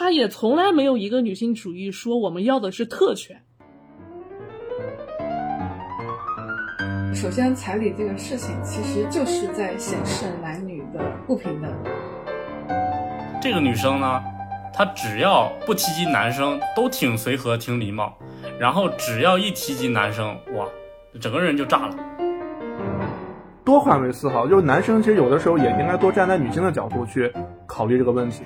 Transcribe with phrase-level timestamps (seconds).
[0.00, 3.42] 他也从来没有一个女性主义说我们要的是特权。
[7.14, 11.70] 首先，彩礼这个事情其实就是在显示男女的不平等。
[13.42, 14.22] 这个女生呢，
[14.72, 18.16] 她只要不提及男生，都挺随和、挺礼貌，
[18.58, 20.66] 然后只要一提及男生，哇，
[21.20, 21.96] 整个人就炸了。
[23.66, 27.30] 多换位思考，就是男生其实有的时候也应该多站在女性的角度去
[27.66, 28.44] 考虑这个问题。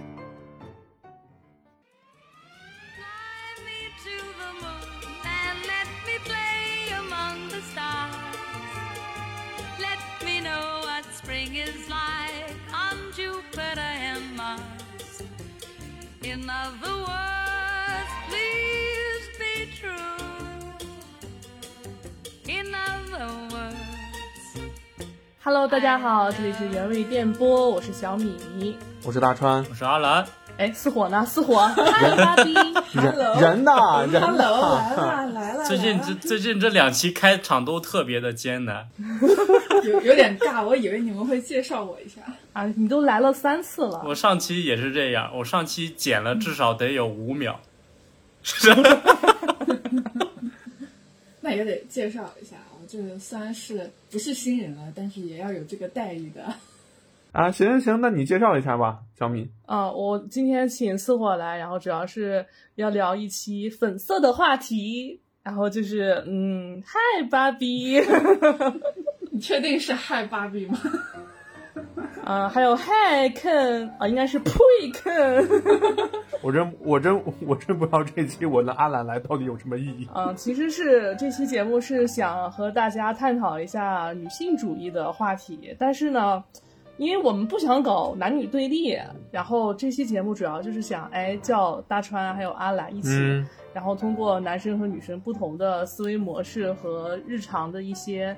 [25.44, 28.78] Hello，大家好，这里是原味电波，我是小米。
[29.02, 30.24] 我是大川，我是阿兰，
[30.56, 31.22] 哎，四火呢？
[31.26, 32.54] 四火， 嗨，芭比。
[32.94, 38.88] 人人呐，人呐，Hello，来了 来了，最近这最近这两期开场都特别的艰难，
[39.84, 42.22] 有有点尬，我以为你们会介绍我一下。
[42.54, 47.60] 啊，你都来了三次了，我上期也是这样，我上期剪了至少得有五秒，
[48.42, 48.74] 是
[51.42, 56.44] 那也得介绍一下，我这个虽然是不是新人了，但是也要有这个待遇的。
[57.32, 59.50] 啊，行行行，那你介绍一下吧，小米。
[59.66, 62.46] 啊、我今天请四火来，然后主要是
[62.76, 68.00] 要聊一期粉色的话题，然后就是嗯，嗨，芭比，
[69.32, 70.78] 你确定是嗨芭比吗？
[72.24, 74.50] 啊、还有嗨肯啊，应该是呸
[74.92, 75.46] 肯，
[76.42, 80.08] 我真我真我真不知道这期我的阿兰来到底有什么意义。
[80.14, 86.42] 嗯、其实是这期节目是想和大家探讨一下女性主义的话题，但是呢，
[86.96, 88.98] 因为我们不想搞男女对立，
[89.30, 93.10] 然后这期节目主要就是想哎叫大川还有阿兰一起。
[93.10, 98.36] 嗯然后通过男生和女生不同的思维模式和日常的一些，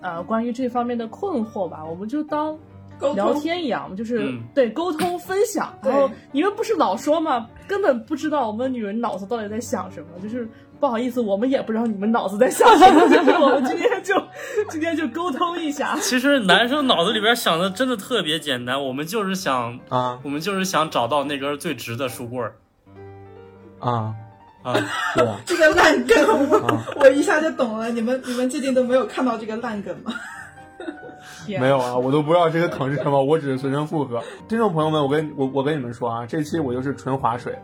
[0.00, 2.71] 呃，关于这方面的困惑吧，我们就当沟
[3.14, 5.72] 聊天一样，就是、嗯对沟通分享。
[5.82, 7.48] 然后你们不是老说吗？
[7.68, 10.46] 根本不知道我们女人脑子到底在想什么，就是
[10.78, 14.14] 不好意思，我们也不知道你们脑子在想什么，就是我们今天就
[14.68, 15.96] 今天就沟通一下。
[16.00, 22.54] 其实男生脑子里边想的真的特别简单，我们就是想，啊我们就是想找到那根最直的书棍儿
[23.78, 24.14] 啊，
[24.62, 24.74] 啊。
[25.14, 26.16] 对啊，这个烂梗，
[26.50, 27.88] 我啊我一下就懂了。
[27.90, 30.12] 你们你们最近都没有看到这个烂梗吗？
[31.46, 34.22] 天没有啊，我都不知道这个梗是什么，我只是随声附和。
[34.48, 37.56] 听众朋友们，我跟我我跟你们说啊，这期我就是纯划水，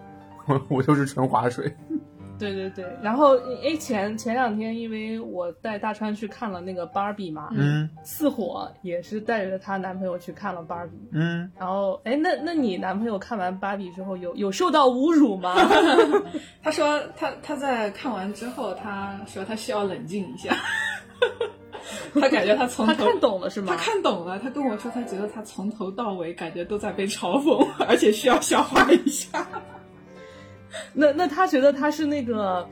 [0.46, 1.74] 我 我就是纯划水。
[2.38, 15.56] 对对对，然后哎前前两天因为我带大川去看了那个芭比嘛，嗯四火也是带着她男朋友去看了芭比，嗯，然后哎，那那你男朋友看完芭比之后有有受到侮辱吗？
[16.62, 20.54] 他说他他在看完之后，他说他需要冷静一下。
[22.20, 23.82] 他感觉他从头他看懂了是吗他？
[23.82, 29.46] 看懂了，他跟我说，他觉得他从头到尾感觉都在被嘲讽， 而且需要消化一下。
[30.92, 32.68] 那那他觉得他是那个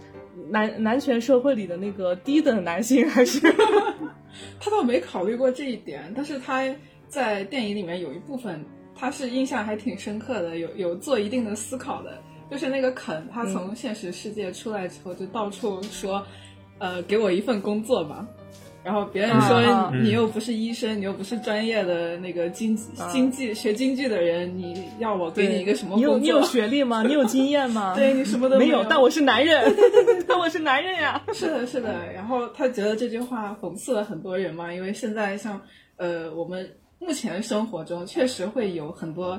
[0.50, 3.40] 男男权社会里的那个低等男性，还是
[4.60, 6.62] 他倒没考虑过这一点，但是他
[7.08, 8.64] 在电影里面有一部分，
[8.94, 12.18] 他是印象还挺深刻的，有有做一定的思考的。
[12.48, 16.24] 就是那个肯，他从现实世界出来之后，就到处说，
[16.78, 18.24] 呃，给我一份工作吧。
[18.86, 19.56] 然后别人说、
[19.92, 22.76] 嗯你又不是医生，你又不是专业的那个经
[23.10, 26.14] 经济学经济的人，你要我给你一个什么你工作？
[26.14, 27.02] 有你有学历吗？
[27.04, 27.96] 你有经验吗？
[27.96, 29.74] 对你什么都没有，但我是男人，
[30.28, 31.20] 但我是男人呀。
[31.32, 32.12] 是的，是的。
[32.12, 35.60] 然后他觉得这句话讽刺了很多人嘛，因为现在像
[35.96, 36.70] 呃，我们
[37.00, 39.36] 目前生活中确实会有很多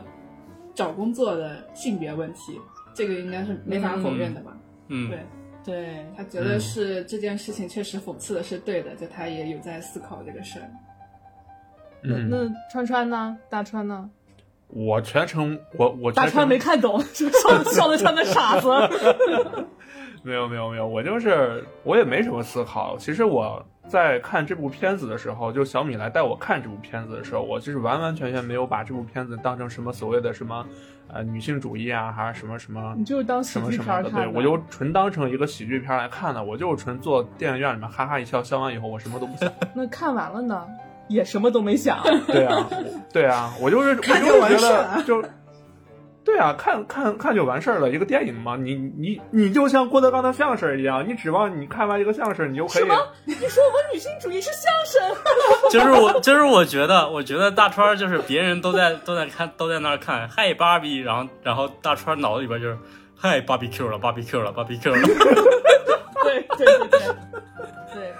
[0.76, 2.60] 找工作的性别问题，
[2.94, 4.52] 这个应该是没法否认的吧？
[4.90, 5.20] 嗯，对
[5.68, 10.66] 对，他觉得是这件事情确实讽刺的是对的，就他也有在思考这个事儿。
[12.04, 13.38] 嗯那那川川呢？
[13.50, 14.10] 大川呢？
[14.70, 18.70] 我全程我我全程大川没看懂，就笑笑的像个傻子。
[20.28, 22.98] 没有没有没有，我就是我也没什么思考。
[22.98, 30.66] 其实我在看这部片子的时候，就小米来带我看这部片子的时候，我就是完完全全没有把这部片子当成什么所谓的什么
[31.08, 36.44] 呃女性主义啊，还是什么什么你就是当喜什么剧什么的，片儿看的，对我就纯当成一个喜剧片来看的。
[36.44, 39.50] 我就是纯坐电影院里面哈哈一笑，笑完以后我什么都不想。
[39.74, 40.68] 那看完了呢，
[41.08, 41.98] 也什么都没想。
[42.28, 42.70] 对啊，
[43.14, 45.24] 对啊，我就是我看就就是觉完事了得就。
[46.28, 52.96] 对啊，看看看就完事儿了，一个电影嘛，你你你就像郭德纲的相声一样，你指望你看完一个相声，你就可以什么？
[53.24, 55.18] 你说我女性主义是相声？
[55.72, 62.78] 就是我，就是我觉得，我觉得大川就是别人都在都在看，都在那儿看，嗨芭比，然后然后大川脑子里边就是
[63.16, 65.00] 嗨芭比 Q 了，芭比 Q 了，芭比 Q 了。
[66.28, 67.00] 对对对对
[67.94, 68.14] 对，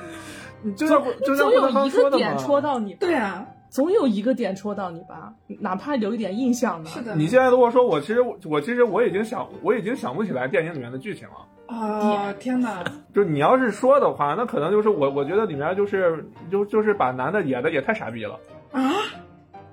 [0.64, 2.38] 你就像就像郭德纲一点说的嘛。
[2.38, 6.90] 戳到你，对啊，总有一个点戳到你吧，哪怕留一点印象呢。
[6.90, 7.16] 是的。
[7.16, 11.36] 你现在如果说我其实我其实我已经想我已经想不起来电影里面的剧情了。
[11.68, 12.84] 哦，天哪！
[13.14, 18.40] 就你要是说的话，那可能就是我我觉得里面就是就就是把男的演的也太傻逼了。
[18.72, 18.94] 啊，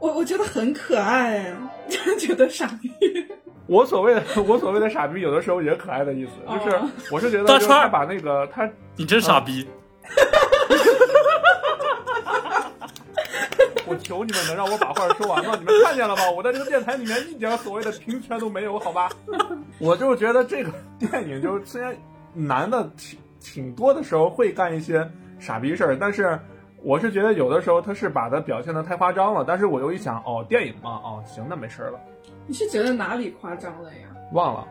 [0.01, 1.55] 我我觉得很可爱，
[1.89, 2.91] 真 觉得傻逼。
[3.67, 9.67] 我所谓的我所谓的傻逼，有的时候也可爱的意思，就是哦我是觉得就是大川儿他把那个他你真傻逼！
[13.87, 15.57] 我求你们能让我把话说完吗？
[15.59, 16.31] 你们看见了吧？
[16.31, 19.11] 我在这个电台里面一点所谓的平权都没有，好吧？
[19.79, 21.97] 我就觉得这个电影就是虽然
[22.33, 26.39] 男的挺挺多的时候会干一些傻逼事儿，但是
[26.83, 29.45] 我是觉得有的时候他是把它表现的太夸张了。
[29.47, 32.01] 但是我又一想，哦，电影嘛，哦，行，那没事儿了，
[32.47, 34.09] 你是觉得哪里夸张了呀？
[34.33, 34.67] 忘了。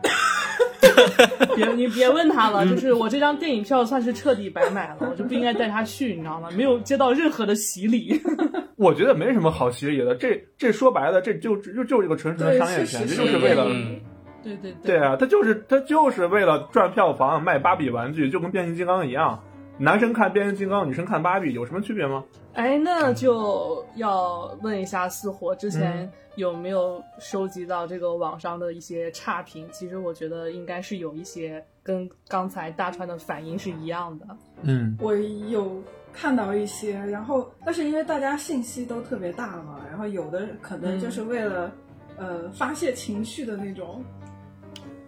[1.56, 6.48] 别你别问他了，就是我这张电影票算是彻底白买了，我就不应该带他去，你知道吗？
[6.56, 8.20] 没有接到任何的洗礼。
[8.76, 13.66] 我觉得没什么好洗礼的，这这说白了，这就就就是一个纯纯的商业片，这就是为了。
[13.68, 14.00] 嗯，
[14.42, 19.42] 对对对啊，他就是他就是为了赚票房卖芭比玩具，就跟变形金刚一样。
[19.78, 22.24] 男生看变形金刚，女生看芭比，有什么区别吗？
[22.54, 29.68] 哎，那就要问一下四火之前嗯有没有收集到这个网上的一些差评？
[29.72, 34.26] 其实我觉得应该是有一些跟刚才大川的反应是一样的。
[34.62, 35.82] 嗯，我有
[36.12, 41.72] 看到一些，然后但是因为大家信息都特别大嘛，然后有的可能就是为了、
[42.16, 44.04] 呃发泄情绪的那种，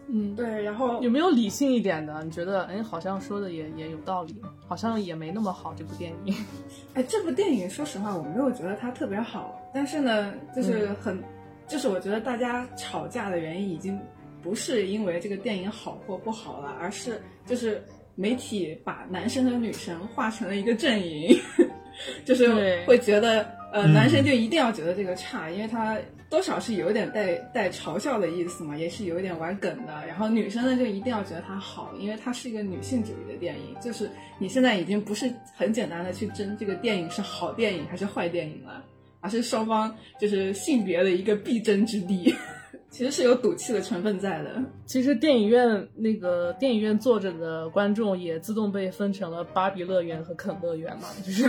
[0.09, 2.23] 嗯，对，然后有没有理性一点的？
[2.23, 6.35] 你觉得，哎，好像说的也也有道理，好像也没那么好这部电影。
[6.95, 10.97] 哎，这部电影说实话我没有觉得它特别好，但是呢，就是嗯。
[11.03, 11.23] 很，
[11.67, 13.99] 就是我觉得大家吵架的原因已经
[14.41, 17.83] 不是因为这个电影好或不好了，而是就是
[18.15, 21.37] 媒体把男生和女生画成了一个阵营，
[22.25, 23.43] 就是会觉得
[23.73, 23.93] 呃、嗯。
[23.93, 30.07] 男生就一定要觉得这个差，因为他多少是有点带带嘲笑的意思嘛，也是有一点玩梗的。
[30.07, 38.85] 然后女生呢就一定要觉得它好，因为它是一个女性主义的电影，就是你现在已经不是很简单的去争这个电影是好电影还是坏电影了，
[39.21, 42.35] 而是双方就是性别的一个必争之地，
[42.91, 44.61] 其实是有赌气的成分在的。
[44.85, 51.49] 其实电影院那个电影院坐着的观众也自动被分成了芭比乐园和肯乐园嘛，就是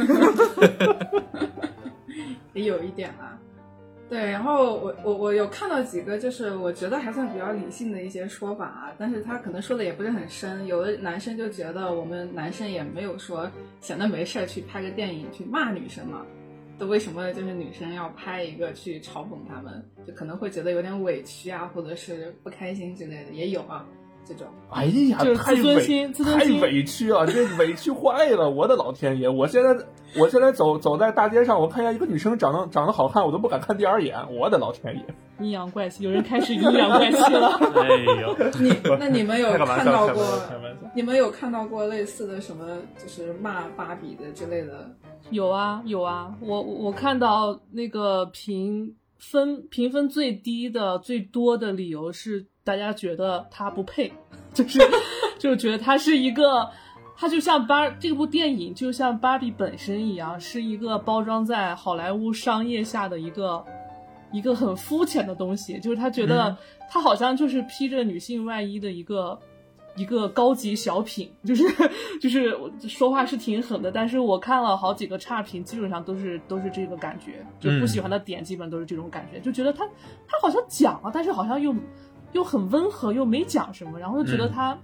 [2.53, 3.39] 也有一点啦。
[4.09, 10.65] 对，然后我我我有看到几个，就是我觉得还算比较理性的一些说法啊，但是他可能说的也不是很深。
[10.65, 13.51] 有的男生就觉得我们男生也没有说
[13.81, 16.25] 闲的没事去拍个电影去骂女生嘛，
[16.79, 23.85] 都为什么就是女生要拍一个去嘲讽他们，就可能会觉得有点委屈啊，或者是不开心之类的，也有啊
[24.27, 24.47] 这种。
[24.69, 28.49] 哎呀就是，太自尊委心自尊太委屈了，这委屈坏了！
[28.49, 29.29] 我的老天爷！
[29.29, 29.85] 我现在
[30.17, 34.17] 我现在走走在大街上，我看见一个女生长得长得好看，我都不敢看第二眼。
[34.33, 35.05] 我的老天爷！
[35.39, 37.47] 阴阳怪气，有人开始阴阳怪气了。
[37.75, 37.87] 哎
[38.21, 40.23] 呦， 你那你们有看到过。
[40.95, 42.65] 你们有看到过类似的什么
[42.97, 44.89] 就是骂芭比的之类的？
[45.29, 54.11] 有啊有啊，我我看到那个评分评分最低的最多的理由是大家觉得他不配，
[54.53, 54.77] 就是
[55.39, 56.69] 就是觉得他是一个，
[57.15, 63.65] 他就像芭这部电影就像芭比本身一样，是一个包装在好莱坞商业下的一个
[64.33, 66.57] 一个很肤浅的东西，就是他觉得嗯
[66.89, 69.39] 他好像就是披着女性外衣的一个。
[69.95, 71.63] 一个高级小品，就是
[72.21, 79.83] 就是我说话是挺狠的，但是我看了好几个差评，基本上都是都是这个感觉，就不喜欢的点基本都是这种感觉，就觉得他
[80.27, 81.73] 他好像讲了，但是好像又
[82.37, 84.77] 又很温和，又没讲什么，然后就觉得嗯他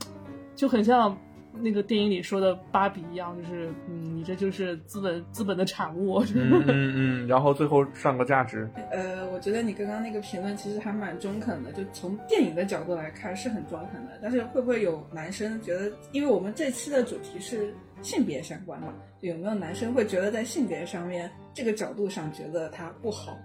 [0.55, 1.15] 就很像
[1.61, 8.67] 那个电影里说的芭比一样，就是嗯，你这就是资本资本的产物， 嗯嗯嗯，然后最后上个价值。
[8.89, 14.17] 呃，我觉得你刚刚那个评论其实还蛮中肯的，就从电影的角度来看是很中肯的。
[14.19, 18.91] 但是会不会有男生觉得，因为我们这期的主题是性别相关嘛，
[19.21, 23.37] 有没有男生会觉得在性别上面这个角度上觉得它不好？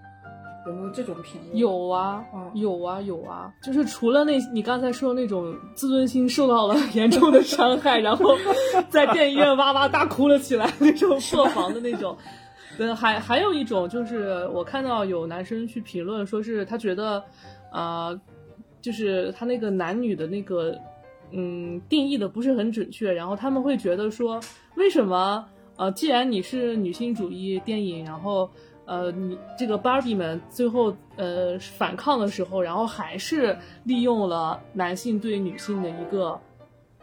[0.66, 1.56] 有没有这种评论？
[1.56, 8.36] 有啊嗯，有啊，有啊，就是除了那你刚才说的那种自尊心受到了 严重的伤害，然后
[8.90, 12.16] 在电影院哇哇大哭了起来那种破防的那种，
[12.78, 17.24] 呃，还还有一种就是我看到有男生去评论说是他觉得，
[17.72, 18.20] 呃，
[18.82, 20.76] 就是他那个男女的那个
[21.32, 24.40] 嗯定义的不是很准确，然后他们会觉得说，
[24.76, 25.46] 为什么
[25.76, 28.50] 呃，既然你是女性主义电影，然后
[28.88, 33.54] 呃，你这个芭比们最后呃反抗的时候，然后还是
[33.84, 36.40] 利用了男性对女性的一个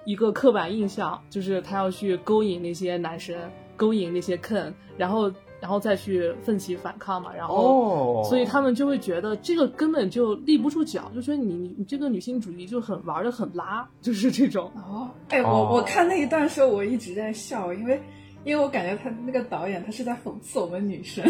[0.03, 3.37] 一个刻板印象，就是他要去勾引那些男生，
[3.77, 7.55] 勾引那些 Ken，然后然后再去奋起反抗嘛，然后。
[7.55, 14.71] 哦，所以他们就会觉得这个根本就立不住脚，就说你你你这个女性主义就很玩的很拉，就是这种。
[14.75, 18.01] 哦，哎，我哦我看那一段时候我一直在笑，因为
[18.45, 21.25] 因为我感觉他那个导演他是在讽刺我们女生。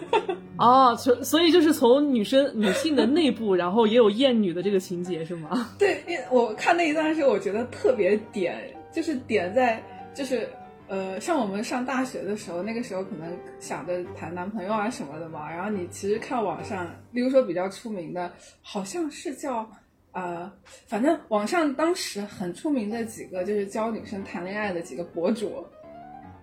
[0.58, 5.74] 哦，所所以就是从女生女性的内部，然后也有厌女的这个情节是吗？
[5.78, 8.58] 对，因为我看那一段的时候，我觉得特别点，
[8.92, 9.82] 就是点在
[10.14, 10.46] 就是
[10.86, 18.30] 呃，像我们上大学的时候，那个时候可能想着谈男朋友啊什么的嘛，然后你其实看网上，例如说比较出名的，
[18.62, 19.66] 好像是叫。
[20.12, 20.50] 呃，
[20.88, 25.64] 反正网上当时很出名的几个就是教女生谈恋爱的几个博主，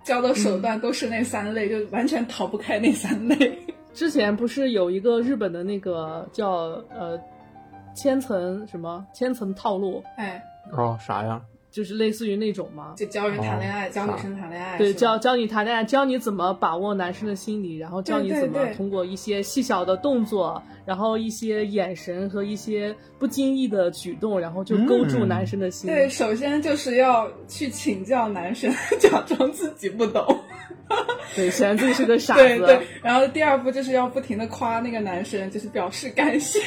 [0.07, 3.59] 教的手段都是那三类，就完全逃不开那三类。
[3.93, 7.19] 之前不是有一个日本的那个叫呃
[7.93, 11.41] 千层什么千层套路，哎，哦啥呀？
[11.77, 12.95] 就是类似于那种吗？
[12.97, 25.87] 就教人谈恋爱，哦教女生谈恋爱，对，教教你谈恋爱，教你怎么把握男生的心理，然后教你怎么通过一些细小的动作，然后一些眼神和一些不经意的举动，然后就勾住嗯男生的心。
[25.87, 30.25] 对，首先就是要去请教男生， 假装自己不懂。
[31.35, 32.41] 对，显然自己是个傻子。
[32.41, 36.59] 对对，然后第二步就是要不停的夸那个男生，就是表示感谢。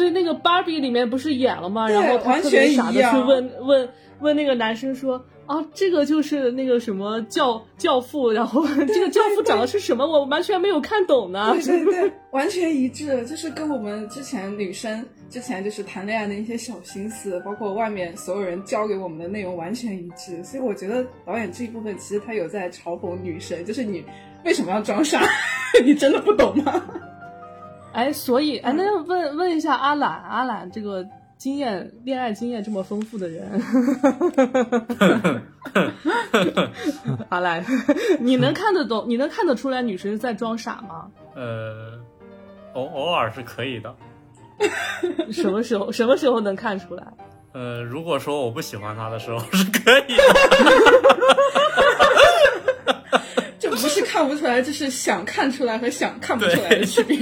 [0.00, 1.88] 对，那个芭比里面不是演了吗？
[1.88, 3.88] 然后他完特别全一样傻的去问问
[4.20, 10.06] 问那个男生说啊，这个就是那个什么教教父，然后 这个教父长的是什么？
[10.06, 11.52] 我完全没有看懂呢。
[11.54, 20.42] 对对对， 完全一致，就是跟我们之前女生之前就是谈恋爱的一些小心思，包括外面所有人教给我们的内容完全一致。
[20.44, 24.04] 所以我觉得导演这一部分其实他有在嘲讽女生，就是你
[24.44, 25.20] 为什么要装傻？
[25.84, 26.84] 你真的不懂吗？
[27.92, 31.04] 哎，所以哎，那要问问一下阿懒，阿懒这个
[31.36, 33.62] 经验恋爱经验这么丰富的人，
[37.28, 37.64] 阿懒，
[38.20, 39.04] 你能看得懂？
[39.08, 41.08] 你能看得出来女生在装傻吗？
[41.34, 41.98] 呃，
[42.74, 43.94] 偶偶尔是可以的。
[45.32, 45.90] 什么时候？
[45.90, 47.04] 什么时候能看出来？
[47.52, 50.22] 呃，如果说我不喜欢他的时候是可以的。
[53.58, 57.18] 这不是看不出来，这是想看出来和想看不出来的区别。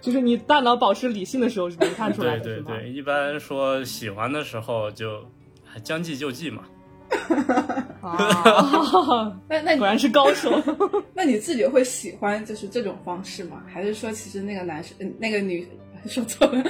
[0.00, 2.44] 就是你大脑保持理性的时候是能看出来的？
[2.44, 5.24] 对对对，一般说喜欢的时候就
[5.64, 6.62] 还将计就计嘛。
[8.00, 10.50] 啊，那那果然是高手。
[11.12, 13.62] 那你自己会喜欢就是这种方式吗？
[13.66, 15.66] 还是说其实那个男生、呃那个女
[16.06, 16.64] 说错了，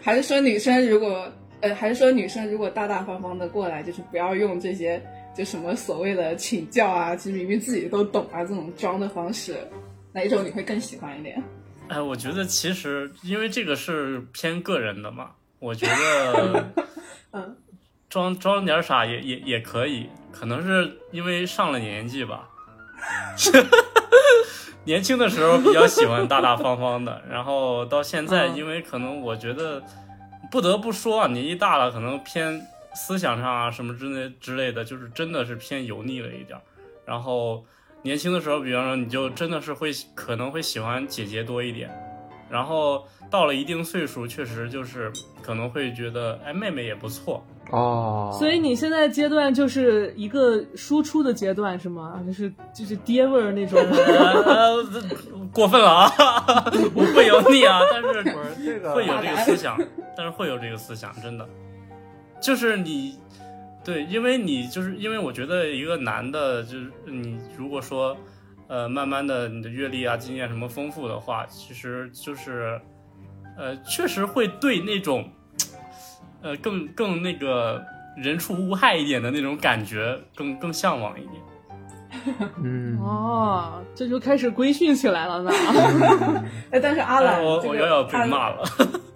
[0.00, 1.26] 还是说女生如果
[1.62, 5.02] 呃，还是说女生如果大大方方的过来，就是不要用这些
[5.36, 9.56] 就什么所谓的请教啊，其实明明自己都懂啊这种装的方式，
[10.12, 11.42] 哪一种你会更喜欢一点？
[11.92, 16.72] 哎，我觉得其实因为这个是偏个人的嘛，我觉得
[17.32, 17.54] 嗯，
[18.08, 22.48] 装装点傻也也也可以，可能是因为上了年纪吧。
[24.84, 29.82] 年轻的时候比较喜欢大大方方的，然后到现在，嗯因为可能我觉得
[30.50, 36.62] 不得不说啊，年纪大了，可能偏思想上啊什么之类之类的，就是真的是偏油腻了一点儿。
[37.04, 37.64] 然后
[38.02, 41.90] 年轻的时候，比方说你就真的是会可能会喜欢姐姐多一点，
[42.50, 45.10] 然后到了一定岁数，确实就是
[45.42, 52.20] 可能会觉得哎妹妹也不错，哦，所以你现在阶段就是一个输出的阶段是吗？
[52.26, 53.78] 就是就是爹味儿那种。
[53.80, 54.84] 呃，
[55.52, 56.10] 过分了啊，
[56.92, 58.22] 不会油腻啊，但是
[58.94, 59.78] 会有这个思想，
[60.16, 61.48] 但是会有这个思想，真的，
[62.40, 63.16] 就是你，
[63.84, 68.16] 对，因为你就是因为我觉得一个男的，就是你如果说，
[68.68, 72.80] 呃，慢慢的你的阅历啊、经验什么丰富的话，其实就是，
[73.58, 75.28] 呃，确实会对那种，
[76.42, 77.82] 呃，更更那个
[78.16, 81.42] 人畜无害一点的那种感觉更更向往一点。
[82.62, 85.50] 嗯，哦，这就开始规训起来了呢。
[86.70, 88.62] 哎，但是阿兰、哎我这个我又要被骂了。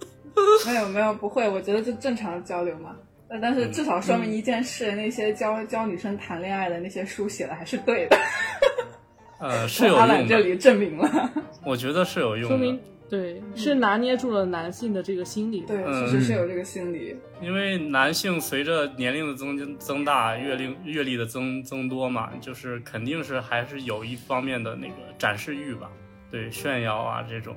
[0.65, 2.89] 没有没有不会，我觉得就正常的交流嘛。
[3.29, 8.17] 呃但是至少说嗯明一件事，那些教教女生谈恋爱的那些书写的还是对的。
[9.39, 11.31] 呃， 是有用的，这里证明了，
[11.63, 12.79] 我觉得是有用说明，
[13.09, 15.61] 对，是拿捏住了男性的这个心理。
[15.61, 17.15] 对，嗯其实是有这个心理。
[17.41, 25.91] 因为男性随着年龄的增增大，阅历阅历的增增多嘛，就是肯定是还是有一方面的那个展示欲吧，
[26.31, 27.55] 对，炫耀啊这种，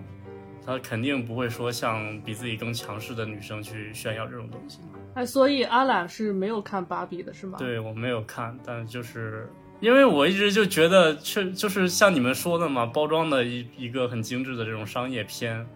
[0.66, 4.80] 他肯定不会说像比自己更强势的女生去炫耀这种东西。
[5.20, 9.46] 哎，所以阿懒是没有看芭比的是吗？，对我没有看，但就是
[9.80, 15.66] 因为我一直就觉得，确就是像你们说的嘛，包装的一一个很精致的这种商业片，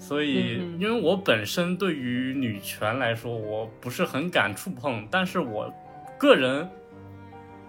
[0.00, 5.72] 所以因为我本身对于女权来说，我不是很敢触碰，但是我
[6.18, 6.68] 个人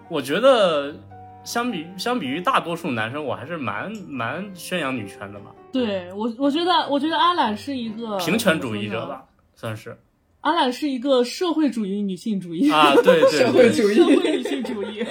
[0.08, 0.92] 我觉得
[1.44, 9.96] 相比相比于大多数男生，我还是蛮蛮宣扬女权的吧，对我我觉得我觉得阿懒是一个平权主义者吧，算是
[10.44, 15.02] 阿懒是一个社会主义女性主义，啊，对对社会，主义社会女性主义。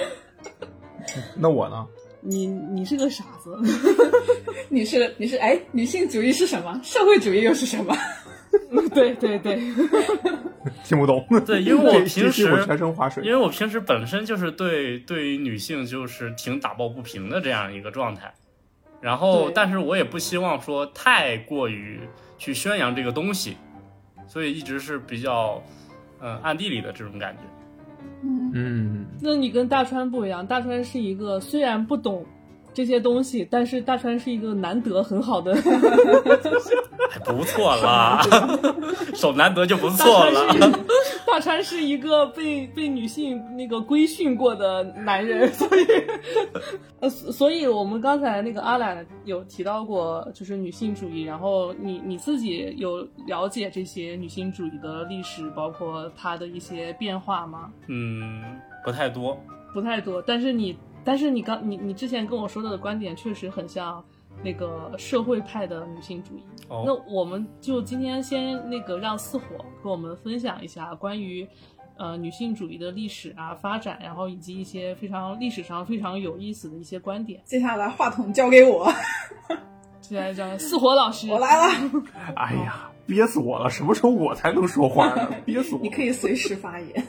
[1.36, 1.84] 那我呢？
[2.20, 3.58] 你你是个傻子，
[4.70, 6.80] 你是你是哎，女性主义是什么？
[6.84, 7.96] 社会主义又是什么？
[8.94, 9.56] 对 对对，
[10.84, 11.26] 听不懂。
[11.44, 13.30] 对因为我平时我全身划水因。
[13.32, 18.32] 为我平时本身就是对对于女性就是挺打抱不平的这样一个状态，
[19.00, 21.98] 然后但是我也不希望说太过于
[22.38, 23.56] 去宣扬这个东西，
[24.26, 25.62] 所以一直是比较
[26.20, 27.42] 呃暗地里的这种感觉。
[28.54, 32.24] 嗯，那你跟大川不一样，大川是一个虽然不懂
[32.74, 35.54] 这些东西，但是大川是一个难得很好的，
[37.08, 38.20] 还不错啦，
[39.14, 40.52] 手难得就不错了。
[41.26, 45.86] 大川是一个被被女性那个规训过的男人，所以
[47.00, 57.70] 呃，所所以我们刚才那个阿兰有提到过，就是女性主义，然后你你自己有了解这些女性主义的历史，包括它的一些变化吗？
[57.88, 58.42] 嗯，
[58.84, 59.36] 不太多。
[59.72, 64.02] 不太多，但是你，但是你刚你你之前跟我说的观点确实很像
[64.42, 66.42] 那个社会派的女性主义。
[66.68, 69.44] 那哦，我们就今天先那个让四火
[69.82, 71.46] 跟我们分享一下关于
[71.96, 77.40] 呃女性主义的历史啊发展，然后以及一些非常历史上非常有意思的一些观点。
[77.44, 78.90] 接下来话筒交给我，
[80.00, 81.92] 现在叫四火老师，我来了，
[82.34, 83.68] 哎呀，憋死我了！
[83.70, 85.28] 什么时候我才能说话呢？
[85.44, 85.80] 憋死我！
[85.82, 87.06] 你可以随时发言。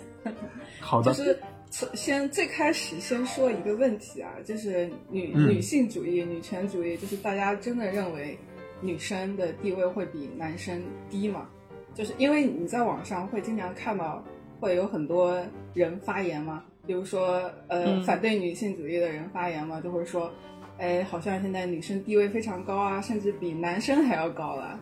[0.81, 1.47] 好的，就是从
[1.94, 8.38] 先最开始先说一个问题啊，就是女、嗯女性主义、女权主义，就是大家真的认为
[8.79, 11.50] 女生的地位会比男生低吗？
[11.94, 14.24] 就是因为你在网上会经常看到
[14.60, 20.32] 会有很多人发言嘛，比如说呃、嗯反对女性主义的人发言嘛，就会说，
[20.78, 24.80] 哎，好像现在女生地位非常高啊，甚至比男生还要高了，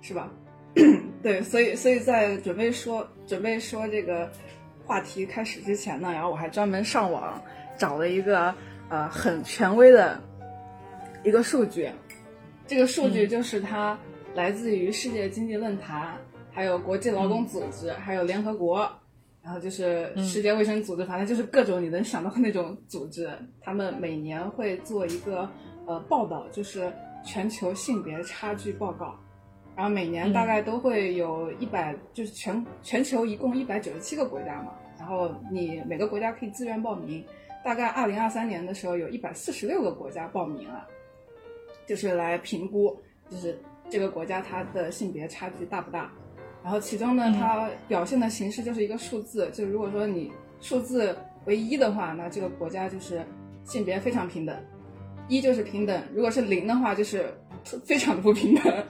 [0.00, 0.32] 是吧？
[1.22, 4.30] 对，所以所以在准备说准备说这个
[4.90, 7.40] 话题开始之前呢，然后我还专门上网
[7.78, 8.52] 找了一个
[8.88, 10.20] 呃很权威的
[11.22, 11.88] 一个数据，
[12.66, 13.96] 这个数据就是它
[14.34, 16.16] 来自于世界经济论坛，
[16.50, 18.90] 还有国际劳工组织，还有联合国，
[19.44, 25.48] 然后就是世界卫生组织，反正就是各种你能想到的那种组织，他们每年会做一个
[25.86, 26.92] 呃报道，就是
[27.24, 29.16] 全球性别差距报告。
[29.76, 37.24] 然后每年大概都会有一百、就是全全球一共一百九十七个国家嘛，然后你每个国家可以自愿报名，
[37.64, 40.86] 大概二零二三年的时候有一百四十六个国家报名了，
[41.86, 42.94] 就是来评估，
[43.30, 46.10] 就是这个国家它的性别差距大不大。
[46.62, 50.30] 然后其中呢，它表现的形式就是一个数字，就如果说你
[50.60, 53.24] 数字为一的话，那这个国家就是
[53.64, 54.54] 性别非常平等，
[55.26, 57.32] 一就是平等，如果是零的话，就是
[57.86, 58.84] 非常的不平等。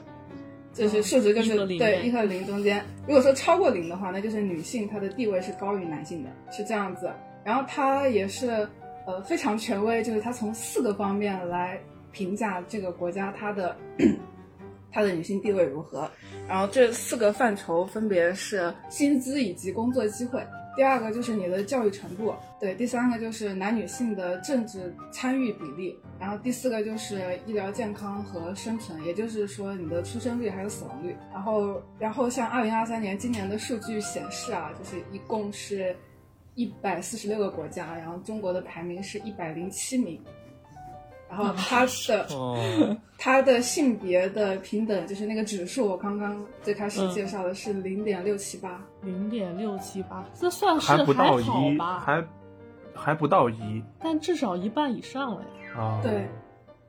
[0.73, 7.11] 就是数值就是、对一和零中间，如果说超过零的话，那就是女性她的地位是高于男性的，是这样子。
[7.45, 8.69] 然后它也是
[9.07, 11.79] 呃非常权威，就是它从四个方面来
[12.13, 13.77] 评价这个国家它的
[14.93, 16.09] 它的女性地位如何。
[16.49, 20.41] 然后这四个范畴分别是薪资以及工作机会。
[20.77, 31.15] 第二个就是你的教育程度，对，第三个就是男女性的政治参与比例，然后第四个就是医疗健康和生存，也就是说你的出生率还有死亡率。
[31.33, 35.95] 然后，然后像二零二三年今年的数据显示啊，就是一共是
[36.55, 40.21] 一百四十六个国家，然后中国的排名是一百零七名。
[41.31, 42.59] 然后他的哦，
[43.17, 48.83] 它的性别的平等就是那个指数，我刚刚最开始嗯介绍的是零点六七八。
[49.03, 52.01] 零点六七八，这算是还不到一，好吧？
[52.01, 52.25] 还
[52.93, 55.81] 还不到一但至少一半以上了呀。
[55.81, 56.01] 啊。
[56.03, 56.29] 对，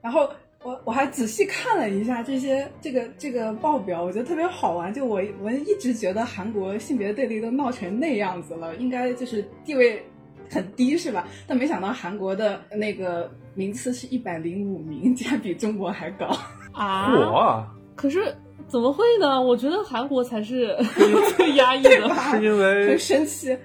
[0.01, 0.27] 然后
[0.63, 4.91] 我我还仔细看了一下这些这个这个报表，我觉得特别好玩。
[4.91, 10.03] 就我我一直觉得韩国性别对立都闹成那样子了，应该就是地位
[10.49, 11.27] 很低是吧？
[11.47, 16.25] 但没想到韩国的那个名次是一百零五名， 竟然比中国还高。
[16.71, 17.11] 啊？
[17.13, 18.35] 我，可是
[18.67, 19.41] 怎么会呢？
[19.41, 20.75] 我觉得韩国才是
[21.37, 22.07] 最压抑的。
[22.09, 23.57] 吧是因为很神奇。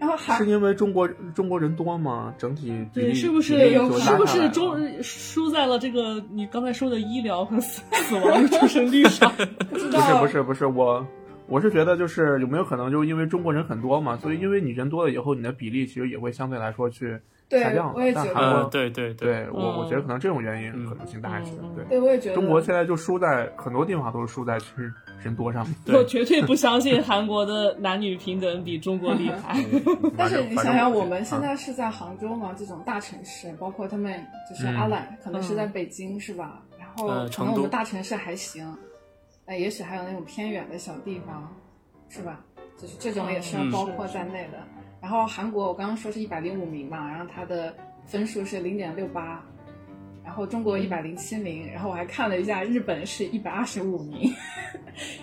[0.00, 2.32] 然后韩是因为中国中国人多吗？
[2.38, 9.28] 整体比对，例是不是有是不是中输在了这个你刚才说的医疗和死死亡率、出生率上？
[9.68, 11.04] 不知不是道不是不是我。
[11.48, 17.92] 我是觉得，就是有没有可能，就是因为中国人很多嘛，所以因为你人多了以后，你的比例其实也会相对来说去对下降。
[17.94, 21.52] 我也觉得韩国对对对我我觉得可能这种原因嗯可能性大一些。
[21.62, 25.74] 嗯对，对，我也觉得中国现在就输在很多地方都是输在就是人多上面。
[25.98, 29.58] 我绝对不相信韩国的男女平等比中国厉害。
[30.18, 34.12] 但是你想想，我们现在在是在杭州嘛，这种大城市，包括他们
[34.48, 36.60] 就是嗯阿懒，可能是在北京，是吧？
[36.78, 38.66] 然后呃成都可能我们大城市还行，
[39.48, 41.50] 哎，也许还有那种偏远的小地方，
[42.10, 42.44] 是吧？
[42.76, 44.62] 就是这种也是要嗯包括在内的。
[45.00, 49.42] 然后韩国我刚刚说是一百零五名嘛，然后它的分数是零点六八，
[50.22, 54.30] 然后中国一百零七名，然后我还看了一下，日本是一百二十五名，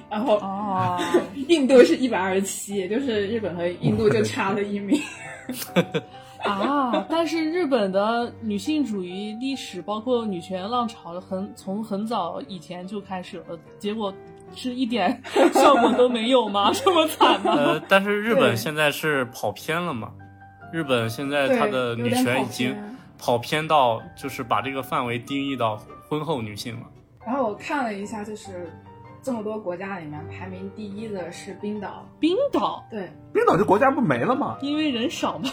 [0.10, 1.00] 然后哦，
[1.48, 5.00] 印度是一百二十七，也就是日本和印度就差了一名。
[6.46, 7.06] 啊！
[7.10, 14.14] 但是日本的女性主义历史，包括女权浪潮，很从很早以前就开始了，结果
[14.56, 15.22] 是一点
[15.54, 16.72] 效果都没有吗？
[16.74, 17.54] 这么惨吗？
[17.56, 20.12] 呃，但是日本现在是跑偏了嘛？
[20.72, 22.76] 日本现在，它的女权已经
[23.18, 25.80] 跑偏到，就是把这个范围定义到
[26.10, 26.86] 婚后女性了。
[27.26, 28.72] 然后我看了一下，就是
[29.26, 34.60] 这么多国家里面排名第一的是冰岛，冰岛对，冰岛这国家不没了吗？
[34.62, 35.50] 因为人少嘛，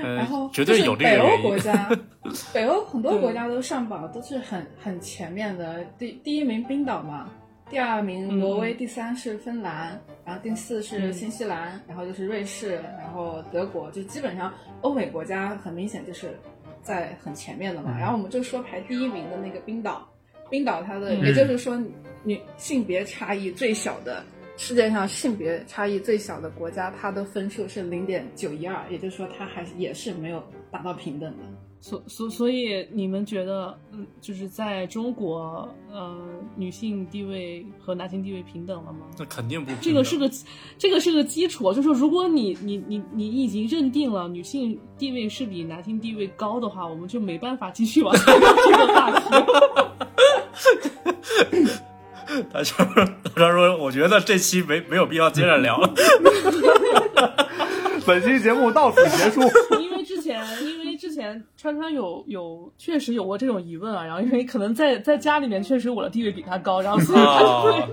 [0.00, 1.42] 呃 然后，绝对有这个就是北欧。
[1.42, 1.90] 国家，
[2.54, 5.84] 北欧很多国家都上榜，都是很很前面的。
[5.98, 7.28] 第第一名冰岛嘛，
[7.68, 16.38] 第二名挪威，嗯第三是芬兰，然后第四是嗯新西兰，然后就是瑞士，然后德国，就基本上欧美国家很明显就是
[16.82, 17.90] 在很前面的嘛。
[17.96, 20.08] 嗯然后我们就说排第一名的那个冰岛，
[20.48, 21.76] 冰岛它的、嗯也就是说
[22.24, 24.24] 女性别差异最小的。
[24.58, 31.38] 世界上性别差异最小的国家，它的分数是零点九一二，也就是说它还是也是没有达到平等的。
[31.80, 36.16] 所所所以你们觉得，嗯，就是在中国，呃，
[36.54, 39.00] 女性地位和男性地位平等了吗？
[39.18, 39.72] 那肯定不。
[39.80, 40.30] 这个是个，
[40.78, 49.24] 这个是个基础，就是如果你你你你已经认定了女性地位是比男性地位高的话，我们就没办法继续往下聊这个话题。
[52.52, 52.84] 他说，
[53.34, 55.92] 他说，我觉得这期没没有必要接着聊了。
[58.06, 59.40] 本期节目到此结束。
[59.80, 67.88] 因为之前，因为之前川川有有确实有过这种疑问啊，然后因为可能在在家里面确实我的地位比他高，然后所以他就会，啊，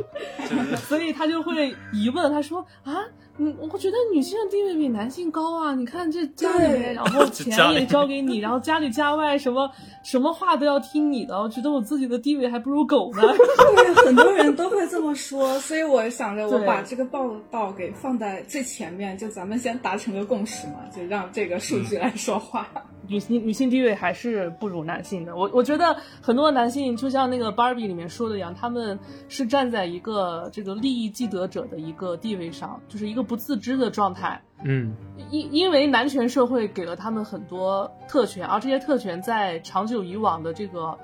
[0.77, 3.05] 所以他就会疑问，他说啊，
[3.41, 9.71] 嗯，我觉得女性的地位比男性高啊，你看这家里面，然后 钱也交给你，然后家里家外什么
[10.03, 13.21] 什么话都要听你的，我觉得我自己的地位还不如狗呢。
[13.21, 22.67] 对，很多人都会这么说，所以我想着我把这个报道给放在最前面，就咱们先达成个共识嘛，就让这个数据来说话。
[23.07, 25.35] 女性女性地位还是不如男性的。
[25.35, 28.99] 我我觉得很多男性就像那个 Barbie 里面说的一样，他们
[29.29, 34.41] 是站在一个这个利益既得者的一个地位上，就是一个不自知的状态。
[34.63, 34.93] 嗯，
[35.31, 40.97] 因因为男权社会给了他们很多特权，而这些特权在长久以往的这个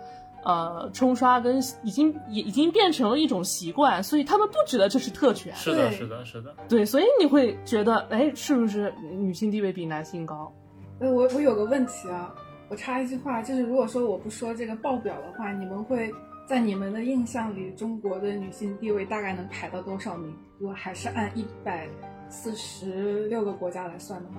[0.44, 5.56] 呃冲刷跟已经也已经变成了一种习惯，所以他们不觉得这是特权。
[5.56, 6.54] 是的，是的，是的。
[6.68, 10.52] 对，所以你会觉得，哎，是不是女性地位比男性高？
[11.00, 12.36] 呃，我我有个问题啊，
[12.68, 16.12] 我插一句话，就是如果说我不说这个报表的话，你们会
[16.46, 20.36] 在你们的印象里，中国的女性地位大概能排到多少名？
[20.60, 21.88] 如果还是按一百
[22.36, 24.36] 四十六个国家来算的话，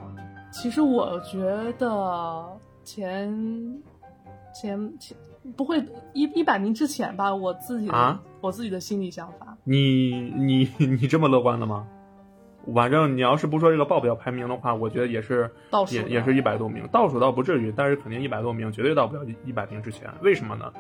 [0.52, 1.40] 其实我觉
[1.78, 2.46] 得
[2.84, 3.26] 前
[4.54, 5.16] 前前
[5.56, 5.82] 不会
[6.12, 9.56] 一一百名之前吧，我自己的、啊我自己的心理想法。
[9.64, 11.88] 你你你这么乐观的吗？
[12.74, 20.08] 反正你要是不说这个报表排名的话，我觉得也是倒数也也是一百多名，倒数倒不至于，但是肯定一百多名，绝对到不了一百名之前。
[20.20, 20.70] 为什么呢？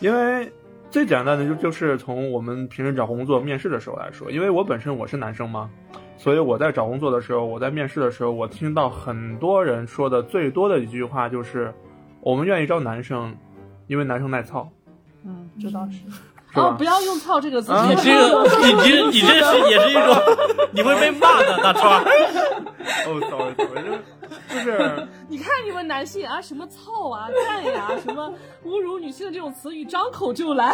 [0.00, 0.52] 因为
[0.90, 5.70] 最简单的就就是从我们平时找工作面试的时候来说，因为我本身我是男生嘛，
[6.16, 11.72] 所以我在找工作的时候，我在面试的时候，我听到很多人说的最多的一句话就是，
[12.20, 13.36] 我们愿意招男生，
[13.86, 14.68] 因为男生耐操，
[15.24, 16.00] 嗯，这倒是。
[16.56, 17.72] 哦，不要用“操”这个词。
[17.72, 18.42] 啊你这个，
[18.82, 20.16] 你这，你这是也是一种，
[20.72, 22.02] 你会被骂的，大川。
[22.02, 23.98] 哦，sorry sorry，就是
[24.48, 25.08] 就是。
[25.28, 28.32] 你看你们男性啊，什么操啊、干呀，什么
[28.64, 30.72] 侮辱女性的这种词语，张口就来。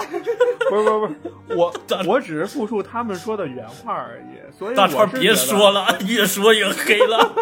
[0.69, 1.73] 不是不是不是，我
[2.07, 7.33] 我只是复述他们说的原话而已，所以大川别说了，越说越黑了。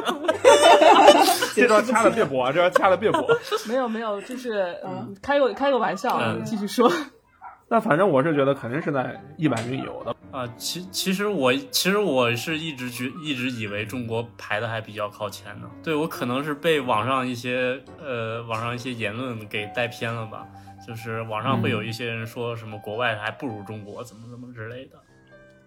[1.54, 3.26] 这段掐了别播，这段掐了别播。
[3.66, 6.90] 没有没有，就是嗯，开个开个玩笑，嗯继续说。
[7.72, 10.12] 那反正我是觉得肯定是在一百名有的。
[10.32, 20.44] 啊，其其实我其实我是一直觉一直以为中国排的还比较靠前的，对我可能是被网上一些呃网上一些言论给带偏了吧，
[20.84, 24.98] 就是网上会有一些人说什么国外还不如中国怎么怎么之类的。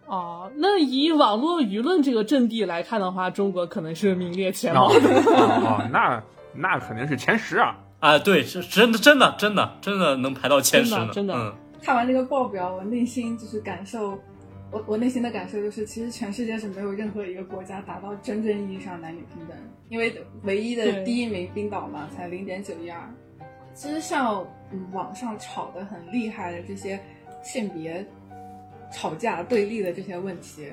[0.05, 5.09] 哦，那以网络舆论这个阵地来看的话，中国可能是名列前茅哦的。
[5.31, 6.21] 哦，那
[6.53, 7.77] 那肯定是前十啊。
[7.99, 14.17] 啊，对，是真的真的真的真的能排到前十呢，真的真的嗯看完这个报表，我内心就是感受，
[14.71, 19.57] 我我内心的感受就是，其实全世界是没有任何一个国家达到真正意义上男女平等，
[19.89, 23.01] 因为唯一的第一名冰岛嘛，才零点九一二。
[23.73, 26.97] 其实像嗯网上吵得很厉害的这些
[27.43, 28.05] 性别
[28.89, 30.65] 吵架对立的这些问题，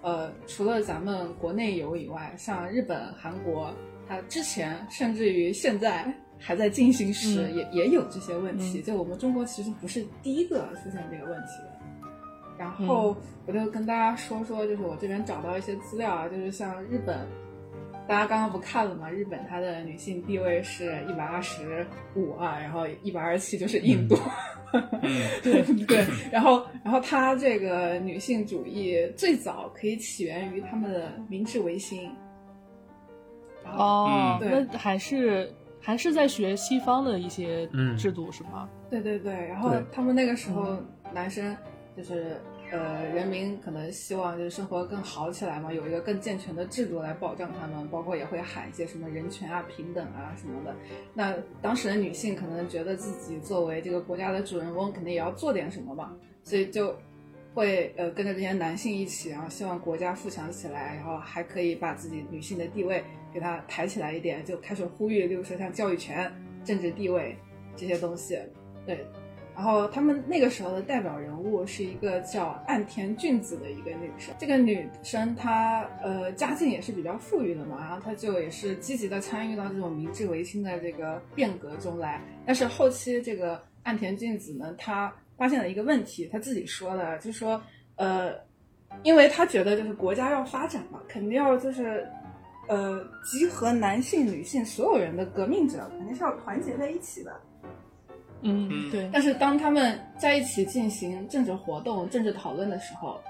[0.00, 3.72] 呃，除了咱们国内有以外，像日本、韩国，
[4.08, 8.80] 它之前甚至于现在还在进行时，嗯也也有这些问题。
[8.80, 11.78] 嗯就我们中国其实不是第一个出现这个问题的。
[12.58, 17.26] 然后我就跟大家说说，就是我这边找到一些资料啊，就是像日本，
[18.06, 19.10] 大家刚刚不看了吗？
[19.10, 24.16] 日本它的女性地位是一百二十五啊，然后一百二十七就是印度。
[25.02, 25.10] 嗯
[25.42, 32.08] 对对，然后然后他这个女性主义最早可以起源于他们的明治维新。
[33.64, 35.52] 哦，嗯那还是
[35.82, 38.68] 还是在学西方的一些嗯制度、是吗？
[38.88, 40.78] 对对对，然后他们那个时候
[41.12, 41.54] 男生
[41.96, 42.40] 就是
[42.70, 50.74] 呃，人民可能希望就是生活更好起来嘛，有一个更健全的制度来保障他们，包括也会喊一些什么人权啊、平等啊什么的。
[51.12, 56.96] 那当时的女性可能觉得自己作为这个国家的主人翁，肯定也要做点什么嘛，所以就
[57.52, 66.32] 会呃跟着这些男性一起，然后希望国家富强起来，然后还可以把自己女性的地位给它抬起来一点，就开始呼吁，例如说像教育权、
[66.64, 67.36] 政治地位
[67.76, 68.38] 这些东西。
[68.84, 69.06] 对，
[69.54, 74.34] 然后他们那个时候的代表人物是一个叫岸田俊子的一个女生。
[74.38, 82.20] 这个女生她呃家境也是比较富裕的嘛，然后她就也是积极的参与到这种明治维新的这个变革中来。
[82.44, 87.62] 但是后期这个岸田俊子呢，她发现了一个问题，她自己说的，就是说
[87.96, 88.34] 呃，
[89.04, 92.04] 因为她觉得就是国家要发展嘛，肯定要就是。
[92.72, 97.30] 呃，集合男性、女性所有人的革命者，肯定是要团结在一起的。
[98.40, 99.10] 嗯，嗯对。
[99.12, 103.20] 但是当他们在一起进行政治活动、政治讨论的时候，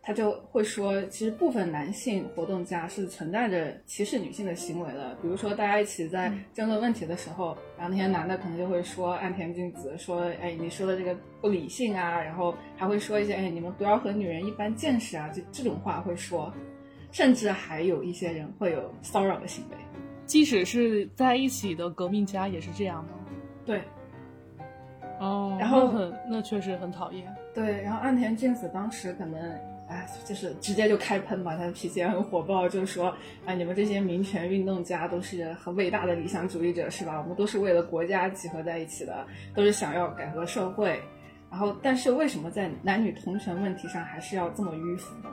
[0.00, 5.14] 他就会说，其实部分男性活动家是存在着歧视女性的行为的。
[5.20, 16.50] 比如说，大家一起在争论问题的时候，然后那些男的可能就会说岸田俊子说，哎，你说的这个不理性啊，然后还会说一些，哎，你们不要和女人一般见识啊，这这种话会说，
[17.10, 19.76] 甚至还有一些人会有骚扰的行为。
[20.26, 23.10] 即使是在一起的革命家也是这样吗？
[23.64, 23.82] 对，
[25.18, 27.34] 哦，然后那很那确实很讨厌。
[27.54, 29.40] 对，然后岸田俊子当时可能，
[29.88, 33.14] 哎，就是直接就开喷嘛，他的脾气也很火爆，就是说，
[33.46, 37.18] 啊，你们这些民权运动家都是很伟大的理想主义者，是吧？
[37.18, 41.00] 我们都是为了国家集合在一起的，都是想要改革社会。
[41.50, 45.30] 然后，但是为什么在男女同权问题上还是要这么迂腐呢？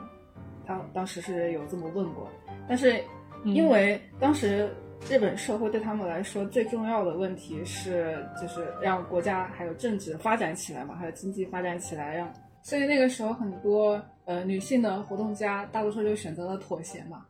[0.66, 2.28] 他当时是有这么问过，
[2.68, 3.00] 但是
[3.44, 4.68] 因为当时
[5.08, 17.24] 日本社会对他们来说最重要的问题是，就是让国家还有政治发展起来嘛，还有经济发展起来，让所以那个时候很多呃女性的活动家，大多数就选择了妥协嘛。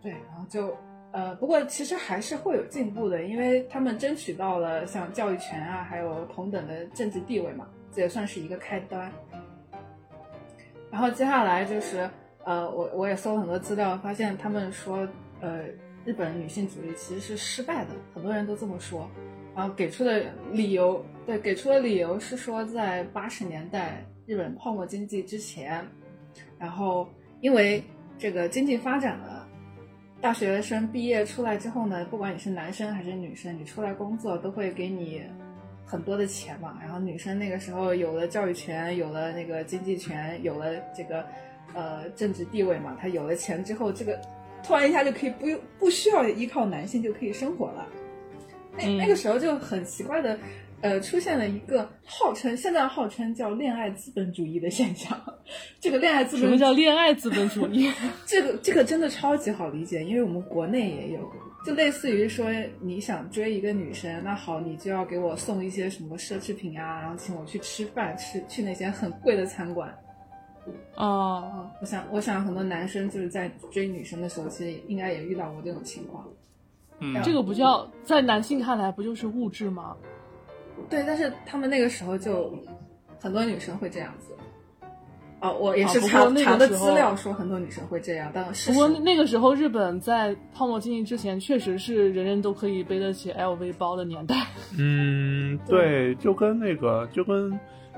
[0.00, 0.76] 对，然后就
[1.10, 9.10] 呃，不过其实还是会有进步的，因为他们争取到了像教育权啊，还有同等的政治地位嘛，这也算是一个开端。
[10.96, 12.08] 然后接下来就是
[12.42, 15.06] 呃，我我也搜了很多资料，发现他们说
[15.42, 15.64] 呃，
[16.06, 19.06] 日本女性主义其实是失败的，很多人都这么说。
[19.54, 25.86] 然后给出的理由，对，给出的理由是说，在八十年代日本泡沫经济之前，
[26.58, 27.06] 然后
[27.42, 27.84] 因为
[28.16, 29.46] 这个经济发展了，
[30.22, 35.22] 大学生毕业出来之后呢，不管你是男生还是女生，你出来工作都会给你
[35.86, 36.78] 很多的钱嘛。
[36.82, 41.24] 然后女生那个时候有了教育权，有了那个经济权，有了这个
[41.72, 44.20] 呃政治地位嘛，她有了钱之后，这个
[44.62, 47.86] 突然一下就可以不用不需要依靠男性就可以生活了。
[48.76, 50.38] 那嗯那个时候就很奇怪的，
[50.82, 55.18] 呃，出现了一个号称现在号称叫恋爱资本主义的现象。
[55.80, 57.90] 这个恋爱资本什么叫恋爱资本主义？
[58.26, 61.32] 这个这个真的超级好理解，因为我们国内也有，
[61.64, 62.46] 就类似于说
[62.80, 69.92] 你想追一个女生，那好，你就要给我送一些什么奢侈品啊，然后请我去吃饭，吃去那些很贵的餐馆。
[70.96, 76.26] 哦，哦，我想我想很多男生就是在追女生的时候，其实应该也遇到过这种情况。
[76.98, 79.96] 嗯，这个不叫在男性看来不就是物质吗？
[80.88, 82.52] 对，但是他们那个时候就
[83.20, 84.32] 很多女生会这样子。
[85.38, 94.46] 哦，我也是查、啊那查的资料说很多女生会这样，但是不过那个时候日本在泡沫经济之前，确实是人人都可以背得起 LV 包的年代。
[94.78, 97.52] 嗯， 对，就跟那个就跟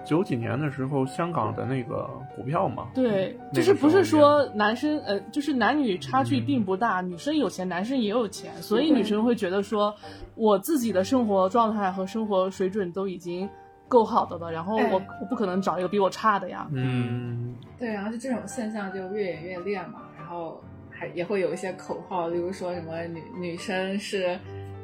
[0.09, 9.95] 九几年的时候香港的那个股票嘛，对，就是不是说男生呃，就是男女差距并不大，女生有钱，男生也有钱，所以女生会觉得说，
[10.35, 13.47] 我自己的生活状态和生活水准都已经
[13.87, 16.67] 够好的了，然后我、哎我不可能找一个比我差的呀。
[16.73, 24.39] 嗯，对，然后就这种现象就越演越烈嘛，然后还也会有一些口号，例如说什么女女生是。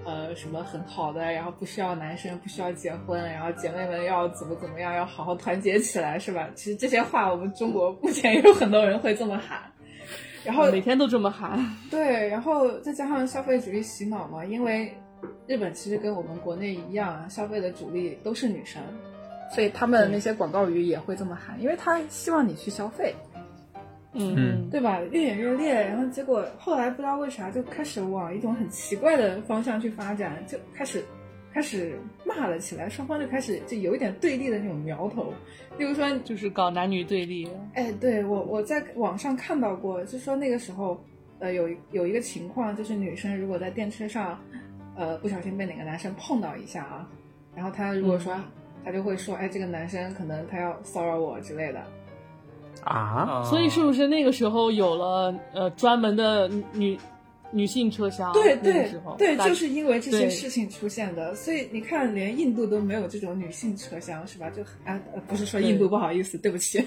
[0.04, 6.48] 呃，什么很好的，然后不需要男生，不需要结婚，然后姐妹们要怎么怎么样，要好好团结起来，是吧？
[6.54, 9.60] 其实这些话，我们中国目前也有很多人会这么喊。
[10.44, 11.58] 然后每天都这么喊，
[11.90, 14.94] 对，然后再加上消费主义洗脑嘛，因为
[15.46, 18.82] 日本其实跟我们国内一样，消费的主力都是女生，
[19.54, 23.14] 所以他们那些广告语也会这么喊，因为他希望你去消费，
[24.14, 25.00] 嗯嗯对吧？
[25.10, 31.04] 越演越烈，然后结果后来不知道为啥就开始往一种很奇怪的方向去发展，就开始
[31.52, 35.32] 开始骂了起来，双方就开始就有一点对立的那种苗头，
[35.76, 37.48] 比如说就是搞男女对立。
[37.74, 41.02] 哎，对我我在网上看到过，就说那个时候，
[41.40, 44.38] 呃，有有一个情况，就是女生如果在电车上，
[44.96, 47.08] 呃，不小心被哪个男生碰到一下啊，
[47.54, 48.32] 然后她如果说，
[48.84, 51.82] 他就会说，哎，这个男生可能他要骚扰我之类的。
[52.84, 56.98] 啊，啊所以是不是那个时候有了呃专门的女
[57.50, 58.32] 女性车厢？
[58.32, 64.50] 对那个对时候对，就是因为这些事情出现的，所以你看，连印度都没有这种女性车厢，是吧？
[64.50, 66.84] 就啊，呃不是说印度不好意思，对不起，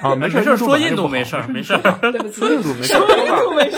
[0.00, 1.80] 啊，没事事，说印度度没事儿， 没事儿。
[2.12, 3.76] 对不起说，印度没事，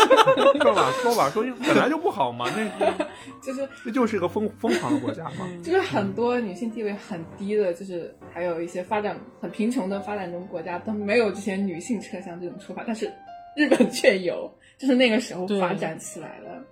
[0.61, 2.91] 说吧，说吧，说吧，说印度本来 就不好嘛，那
[3.41, 5.49] 就是这就是一个疯疯狂的国家嘛。
[5.65, 13.11] 就是很多女性地位很低的，就是还有一些发展很贫穷的发展中国家都没有这些女性车厢这种说法，但是
[13.57, 16.63] 日本却有，就是那个时候发展起来了。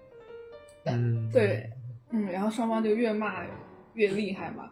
[0.84, 1.68] 嗯，对，
[2.10, 3.42] 嗯，然后双方就越骂
[3.94, 4.70] 越厉害嘛。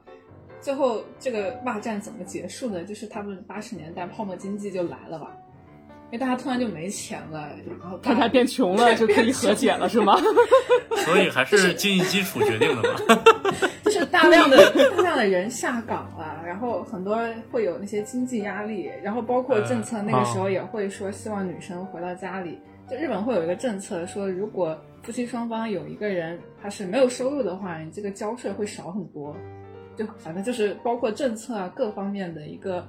[0.61, 2.85] 最后这个骂战怎么结束呢？
[2.85, 5.31] 就是他们八十年代泡沫经济就来了吧，
[6.11, 10.17] 因为大家突然就没钱了，然后大大家变穷了 就可以和解了，是吗？
[11.05, 12.99] 所以还是经济基础决定的嘛。
[13.85, 17.17] 就是大量的大量的人下岗了，然后很多
[17.51, 22.59] 会有那些经济压力，然后包括政策那个时候也会说希望女生回到家里。
[22.91, 29.35] 就日本会有一个政策说，如果夫妻双方有一个人他是没有收入的话，你这个交税会少很多。
[29.99, 32.87] 就反正就是包括政策啊各方面的一个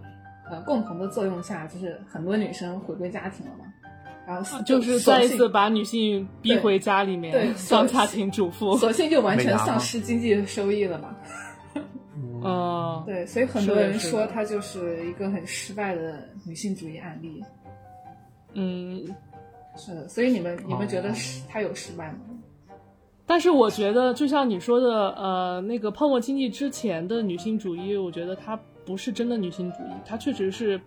[0.49, 3.65] 呃共同的作用下，就是很多女生回归家庭了嘛。
[4.27, 8.77] 然后就是再一次把女性逼回家里面对当家庭主妇。
[8.77, 11.15] 索性就完全丧失经济收益了嘛。
[12.41, 17.43] 嗯，对，所以很多人说她就是一个很失败的女性主义案例。
[18.53, 19.03] 嗯，
[19.75, 22.19] 是的，所以你们你们觉得是她有失败吗？
[23.29, 30.81] 但是我觉得，就像你说的，呃，那个泡沫经济之前的女性主义，我觉得它不是真的女性主义，它确实是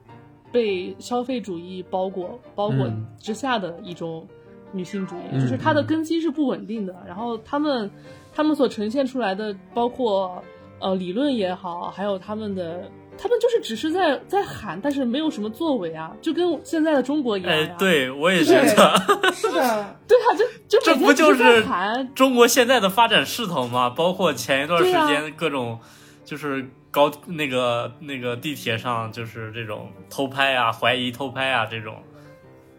[0.50, 4.26] 被消费主义包裹包裹嗯之下的一种
[4.72, 6.92] 女性主义，嗯就是它的根基是不稳定的。
[7.06, 7.88] 然后他们
[8.34, 10.42] 他们所呈现出来的，包括
[10.80, 12.90] 呃理论也好，还有他们的。
[13.18, 18.66] 他们就是只是在在喊，但是没有什么作为啊，就跟现在的中国一样对我也觉得，
[19.32, 23.90] 是的，对啊，就就这每天不就是喊，中国现在的发展势头吗？
[23.90, 25.78] 包括前一段时间各种
[26.24, 31.94] 就是高那个那个地铁上就是这种偷拍啊，怀疑偷拍啊这种，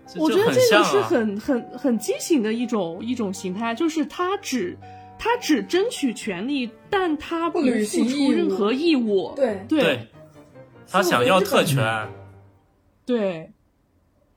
[0.07, 1.03] 就我觉得这个是啊。
[1.03, 4.77] 很很很畸形的一种一种形态，就是他只
[5.17, 9.31] 他只争取权利，但他不付出任何义务。
[9.35, 9.65] 对。
[9.69, 9.81] 对。
[9.81, 10.07] 对，
[10.93, 12.07] 他想要特权，
[13.03, 13.51] 对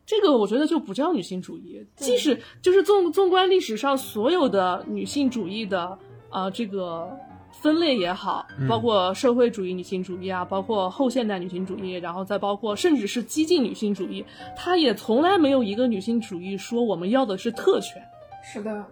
[0.07, 1.87] 这个我觉得就不叫女性主义。
[1.95, 5.83] 即使就是纵纵观历史上所有的女性主义的
[6.31, 7.15] 啊、呃这个
[7.53, 14.25] 分类也好，嗯包括社会主义女性主义啊，包括后现代女性主义，然后再包括甚至是激进女性主义，
[14.57, 18.03] 它也从来没有一个女性主义说我们要的是特权。
[18.43, 18.85] 是的，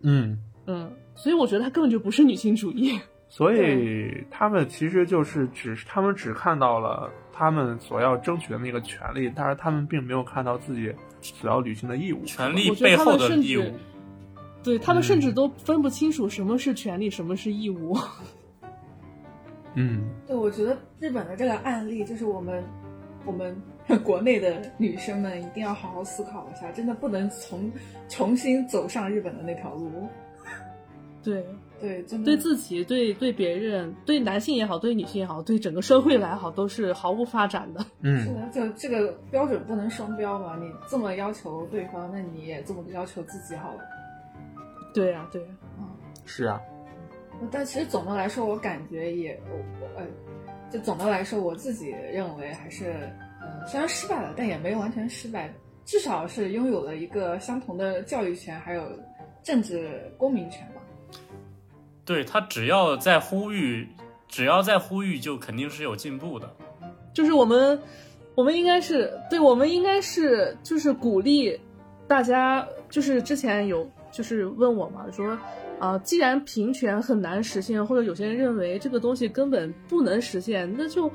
[0.00, 2.98] 嗯，嗯，所以我觉得它根本就不是女性主义。
[3.30, 12.24] 所以他们其实就是只他们只看到了他们所要争取的那个权利，但是他们并没有看到自己所要履行的义务。
[12.24, 13.72] 权利我觉得他背后们甚至的义务。
[14.62, 17.96] 对他们甚嗯至都分不清楚什么是权利，什么是义务。
[19.74, 22.62] 嗯对，我觉得日本的这个案例，就是我们
[23.24, 23.56] 我们
[24.02, 27.70] 国内的女生们一定要好好思考一下，真的不能从
[28.08, 30.08] 重新走上日本的那条路。
[31.22, 31.46] 对，
[31.80, 37.84] 对，真的对自己、对对别人、对男性也好，对女性也好，对整个社会来好，都是毫无发展的。
[38.02, 40.56] 嗯是嗯，的，就这个标准不能双标嘛。
[40.56, 43.80] 你这么要求对方，那你也这么要求自己好了。
[44.92, 45.86] 对呀、对呀、嗯
[46.26, 46.60] 是啊，
[47.50, 50.06] 但其实总的来说，我感觉也我我呃，
[50.70, 52.90] 就总的来说，我自己认为还是
[53.40, 55.50] 呃，虽然失败了，但也没有完全失败，
[55.84, 58.84] 至少是拥有了一个相同的教育权，还有
[59.42, 60.79] 政治公民权吧。
[62.04, 63.88] 对他只要在呼吁，
[64.28, 66.50] 只要在呼吁，就肯定是有进步的。
[67.12, 67.80] 就是我们，
[68.34, 71.60] 我们应该是对，我们应该是就是鼓励
[72.08, 75.38] 大家，就是之前有就是问我嘛，说
[75.78, 81.10] 啊、既然平权很难实现，或者有些人认为这个东西根本不能实现，那就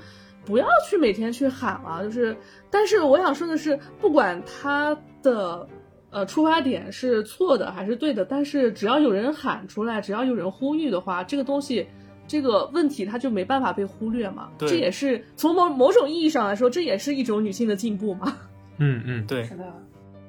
[0.45, 2.03] 不要去每天去喊了。
[2.03, 2.35] 就是，
[2.69, 5.67] 但是我想说的是，不管他的。
[6.15, 8.23] 呃，出发点是错的还是对的？
[8.23, 11.85] 但是只要有人喊出来，只要有人呼吁的话，这个东西，
[12.25, 14.49] 这个问题它就没办法被忽略嘛。
[14.57, 18.33] 对这也是从某某种意义上来说，这也是一种女性的进步嘛。
[18.79, 19.65] 嗯嗯，对是，的，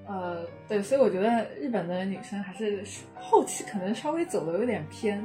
[0.08, 2.82] 呃，对，所以我觉得日本的女生还是
[3.20, 5.24] 后期可能稍微走的有点偏。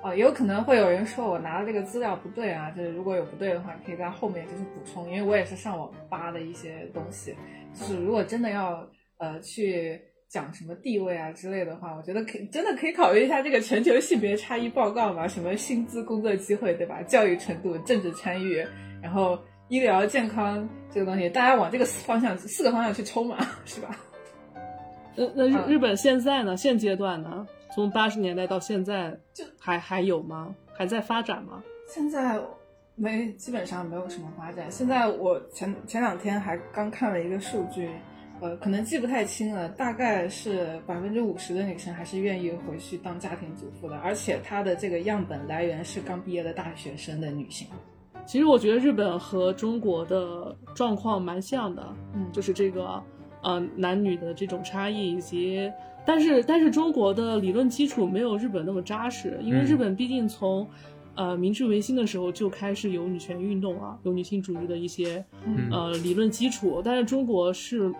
[0.00, 7.34] 啊、也有可能会有人说我拿的这个资料不对啊，就是如果有不对的话，可以在后面就是补充，因为我也是上网扒的一些东西，
[7.74, 8.88] 就是如果真的要
[9.18, 17.02] 呃去讲什么地位啊之类的话，我觉得可以真的可以考虑一下这个全球性别差异报告嘛，什么薪资、工作机会，对吧？
[17.02, 18.66] 教育程度、政治参与，
[19.02, 19.38] 然后
[19.68, 23.96] 医疗健康这个东西，大家往这个方向四个方向去冲嘛， 是吧？
[25.16, 26.56] 那那日嗯日本现在呢？
[26.56, 27.46] 现阶段呢？
[27.74, 30.54] 从八十年代到现在，就还还有吗？
[30.74, 31.62] 还在发展吗？
[31.88, 32.38] 现在
[32.94, 34.70] 没基本上没有什么发展。
[34.70, 37.90] 现在我前前两天还刚看了一个数据，
[38.40, 47.66] 呃，可能记不太清了，大概是百分之五十的女生还是愿意回去当家庭主妇的，而且她的这个样本来源是刚毕业的大学生的女性。
[48.26, 51.84] 其实我觉得日本和中国的状况蛮像的，
[52.14, 53.02] 嗯就是这个
[53.42, 55.68] 呃男女的这种差异，以及
[56.06, 60.68] 但是但是中国的理论基础没有日本那么扎实，因为嗯日本毕竟从
[61.16, 67.92] 呃明治维新的时候就开始有女权运动啊，有女性主义的一些嗯呃理论基础，但是中国是。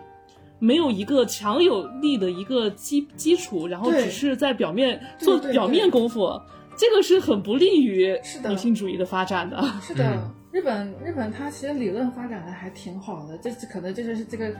[0.59, 5.91] 没有一个强有力的一个基基础，然后只是在表面做表面对。
[5.91, 6.39] 功夫，
[6.77, 8.49] 这个是很不利于是的。
[8.49, 9.61] 女性主义的发展的。
[9.81, 10.35] 是的，嗯。
[10.51, 14.51] 日本日本它其实理论发展的还挺好的，这这可能这就是这个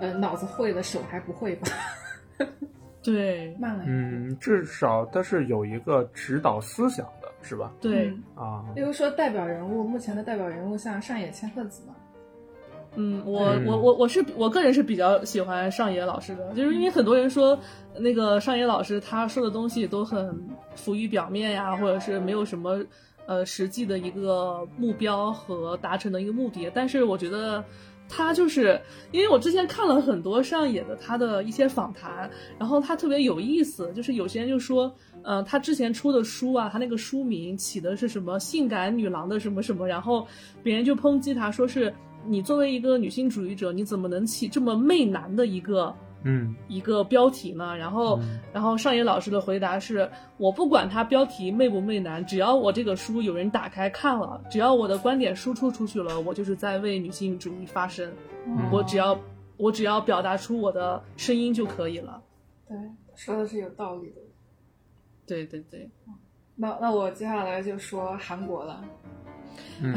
[0.00, 1.68] 呃脑子会了手还不会吧，
[3.02, 3.56] 对。
[3.58, 3.84] 慢了。
[3.86, 7.72] 嗯，至少它是有一个指导思想的，是吧？
[7.80, 8.22] 对，嗯。
[8.36, 11.94] 啊，比如说代表人物，目前的代表人物像上野千鹤子嘛，
[12.98, 17.58] 嗯，我嗯我我我是我个人是比较喜欢上野老师的，就是因为很多人说
[17.98, 20.38] 那个上野老师他说的东西都很
[20.74, 22.84] 浮于表面呀，或者是没有什么
[23.26, 27.64] 呃实际的一个目标和达成的一个目的，但是我觉得。
[28.10, 28.80] 他就是
[29.12, 34.90] 因为我之前看了很多上野的他的一些访谈，然后他特别有意思，就是有些人就说，
[35.22, 40.26] 呃，他之前出的书啊，他那个书名起的是什么“性感女郎”的什么什么，然后
[40.62, 41.92] 别人就抨击他说是
[42.26, 45.94] 你作为一个女性主义者，你怎么能起这么媚男的一个
[46.24, 47.76] 嗯一个标题呢？
[47.76, 58.10] 然后，嗯然后上野老师的回答是：我不管它标题媚不媚男，只要我这个书有人打开看了，只要我的观点输出出去了，我就是在为女性主义发声。
[58.46, 59.18] 嗯我只要
[59.56, 62.22] 我只要表达出我的声音就可以了。
[62.66, 62.76] 对
[63.14, 64.16] 说的是有道理的。
[65.26, 65.90] 对对对，
[66.56, 68.82] 那那我接下来就说韩国了。
[69.82, 69.94] 嗯，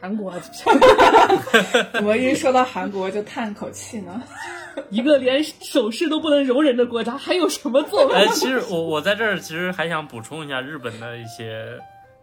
[0.00, 0.32] 韩国。
[1.92, 4.22] 怎么一说到韩国就叹口气呢？
[4.90, 8.14] 一个连手势都不能容忍的国家，还有什么作为？
[8.14, 11.78] 哎，其实我我在这儿其实还想补充一下日本的一些，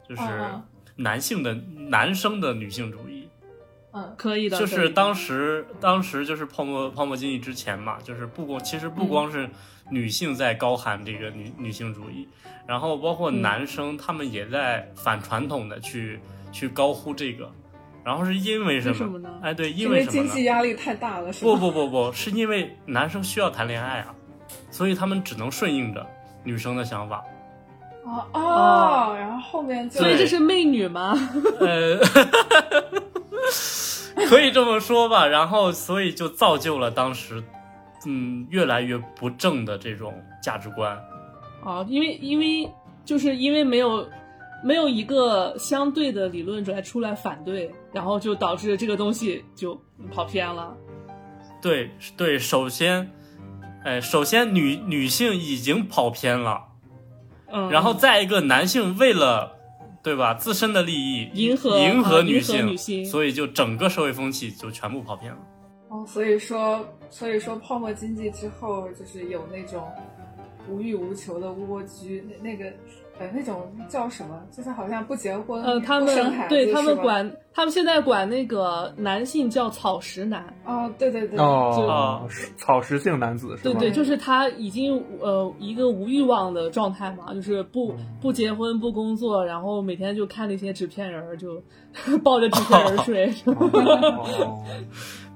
[0.07, 0.61] 就是嗯
[0.95, 1.53] 男性的
[1.89, 3.27] 男生的女性主义，
[3.91, 9.49] 嗯可以的，就是当时当时就是泡沫泡沫经济之前嘛，就是不光其实不光是
[9.89, 12.27] 女性在高喊这个女女性主义，
[12.67, 13.41] 然后包括嗯。
[13.41, 16.19] 男生他们也在反传统的去
[16.51, 17.51] 去高呼这个，
[18.03, 18.95] 然后是因为什么？
[18.95, 20.27] 什么呢哎，对，因因为什么呢？
[20.27, 21.59] 经济压力太大了，是不吧？
[21.59, 24.13] 不不不，是因为男生需要谈恋爱啊，
[24.69, 26.05] 所以他们只能顺应着
[26.43, 27.23] 女生的想法。
[28.05, 31.17] 哦哦，然后后面就所以这是媚女吗？
[31.61, 31.97] 呃，
[34.27, 35.25] 可以这么说吧。
[35.25, 37.41] 然后，所以就造就了当时，
[38.05, 40.97] 嗯，越来越不正的这种价值观。
[41.63, 42.69] 哦，因为因为
[43.05, 44.05] 就是因为没有
[44.65, 49.79] 没有一个相对的理论来出来反对，然后就导致这个东西就
[50.11, 50.75] 跑偏了。
[51.61, 53.09] 对对，首先，
[53.85, 56.65] 哎，首先女女性已经跑偏了，
[57.47, 59.53] 嗯，然后再一个男性为了。
[60.03, 60.33] 对吧？
[60.33, 65.39] 自身的利益，迎合迎合女迎合女性所以就整个社会风气就全部跑偏了。
[65.87, 69.89] 哦，所以说，所以说泡沫经济之后，就是有那种
[70.67, 72.65] 无欲无求的蜗居，那那个
[73.19, 74.41] 呃那种叫什么？
[74.55, 83.79] 就是好像不结婚，呃，他不生们孩子对他们管他们现在管那个男性叫草食男，哦，对对对，哦，草食性男子是吧？
[83.79, 91.61] 对对，就是他已经呃一个无欲望的状态嘛，就是不不结婚不工作，然后每天就看那些纸片人儿，就
[92.23, 94.63] 抱着纸片人儿 睡， 哦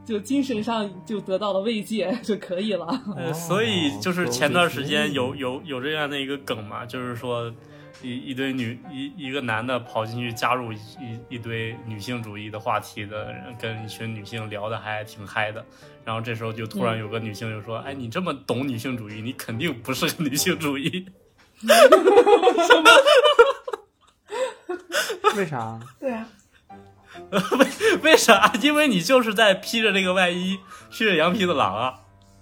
[0.08, 2.88] 就精神上就得到了慰藉就可以了。
[3.18, 7.54] 呃，所以就是前段时间有有有这样的一个梗嘛，就是说
[8.02, 15.66] 一一堆女一一个男的跑进去加入一一一堆女性主义的话题的人，跟一群女性聊的还挺嗨的。
[16.06, 21.06] 然后这时候就突然有个女性就说：“哎，你这么懂女性主义，你肯定不是个女性主义。
[25.36, 25.78] 为啥？
[26.00, 26.26] 对啊，
[27.32, 27.68] 为
[28.04, 28.52] 为啥？
[28.62, 30.58] 因为你就是在披着这个外衣，
[30.92, 31.94] 披着羊皮的狼啊！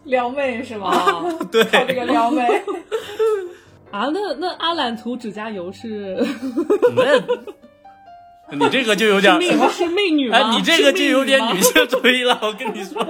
[0.03, 0.93] 撩妹是吗？
[1.51, 2.43] 对，靠这个撩妹，
[3.91, 6.15] 啊，那那阿懒涂指甲油是
[6.95, 10.37] 那，你这个就有点是媚是媚女吗？
[10.37, 13.03] 哎，你这个就有点女性主义了，我跟你说，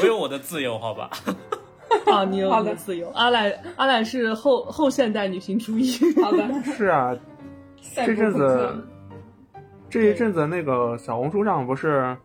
[0.00, 1.10] 我有我的自由，好吧？
[2.06, 3.10] 啊，你有好的你的自由。
[3.10, 5.98] 阿懒阿懒是后后现代女性主义。
[6.22, 7.12] 好的，是啊，
[7.82, 8.86] 赛这阵子，
[9.90, 12.16] 这一阵子那个小红书上不是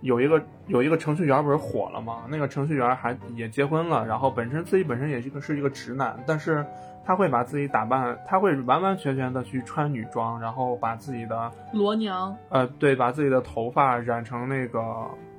[0.00, 2.24] 有一个有一个程序员不是火了吗？
[2.28, 6.66] 那个程序员还也结婚了，然后本身自己本身也是一个是一个直男，但是
[7.04, 14.80] 他会把自己打扮，他会完完全全的去穿女装，然后把自己的罗娘，呃对，把自己的头发染成那个。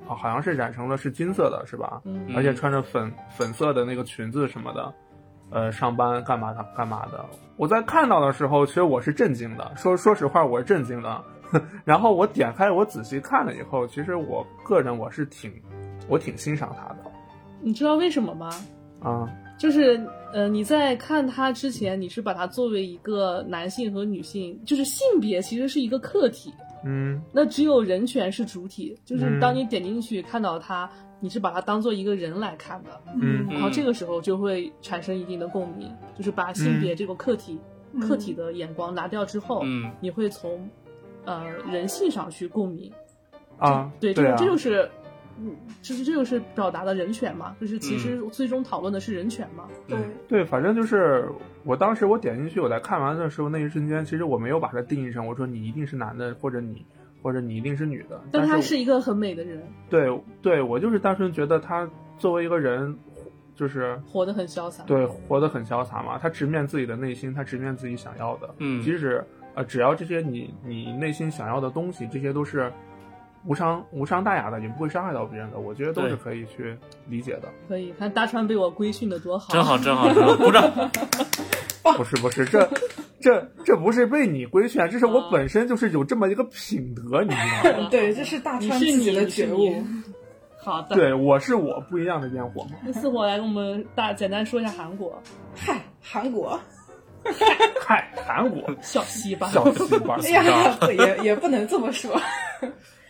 [0.05, 2.01] 哦，好像是染成了是金色的，是吧？
[2.03, 4.93] 嗯而且穿着粉粉色的那个裙子什么的，
[5.49, 7.23] 呃，上班干嘛的干嘛的。
[7.55, 11.23] 我在看到的时候，其实我是震惊的，说说实话，我是震惊的。
[11.85, 15.51] 然后我点开我仔细看了以后，其实我个人我是挺
[16.07, 16.97] 我挺欣赏他的
[17.61, 18.49] 你知道为什么吗？
[18.99, 20.01] 啊、就是
[20.31, 26.53] 呃，你在看他之前，你是把他作为一个男性和女性，就是性别其实是一个客体，
[26.85, 27.21] 嗯。
[27.33, 28.97] 那只有人权是主体。
[29.05, 29.39] 就是嗯。
[29.41, 30.89] 当你点进去看到他，
[31.19, 33.45] 你是把他当做一个人来看的，嗯。
[33.49, 37.59] 然后这个时候就会产生一定的共鸣，就是把性别这个客体、
[38.01, 39.91] 客体的眼光拿掉之后，嗯。
[39.99, 40.69] 你会从
[41.25, 42.91] 呃人性上去共鸣。
[43.57, 44.89] 啊，对，这个对啊，这就是。
[45.35, 45.51] 嗯，
[45.81, 49.67] 其实这就是表达的人权嘛，就是其实最终讨论的是人权嘛。
[49.87, 49.97] 对，
[50.27, 51.27] 对，反正就是
[51.63, 56.85] 我当时我点进去，我在看完的时候那一瞬间，其实我没有把它定义成我说你一定是男的，或者你
[57.23, 59.59] 或者你一定是女的，但他是是一个很美的人，
[59.89, 60.07] 对
[60.43, 62.95] 对，我就是单纯觉得他作为一个人，
[63.55, 64.83] 就是活得很潇洒。
[64.83, 72.71] 对活得很潇洒嘛，他直面自己的内心，他直面自己想要的，嗯即使呃只要这些你你内心想要的东西，这些都是
[73.45, 76.77] 无伤无伤大雅的，也不会伤害到别人的，我觉得都是可以去
[77.07, 77.49] 理解的。
[77.67, 80.71] 可以看大川被我规训的多好，真好，真好，真好，鼓掌！
[81.97, 82.67] 不是不是，这
[83.19, 87.89] 这这不是被你规劝，这是我哦本身就是有这么一个品德，你知道吗？
[87.91, 89.83] 对，这是大川自己你，的觉悟。。
[90.57, 92.71] 好的，对，我是我，不一样的烟火嘛。
[92.85, 95.21] 那四火来跟我们大简单说一下韩国
[95.53, 96.57] 嗨，韩国，
[97.79, 102.13] 嗨，韩国 小西吧，小西吧， 哎呀，不也也不能这么说。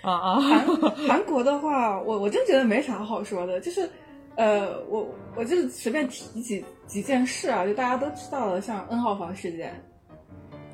[0.01, 0.66] 啊啊，韩
[1.07, 3.89] 韩国的话，我我真觉得没啥好说的，就是，
[4.36, 9.74] 呃，我我就是随便提几几件事啊，就大家都知道的，像 N 号房事件，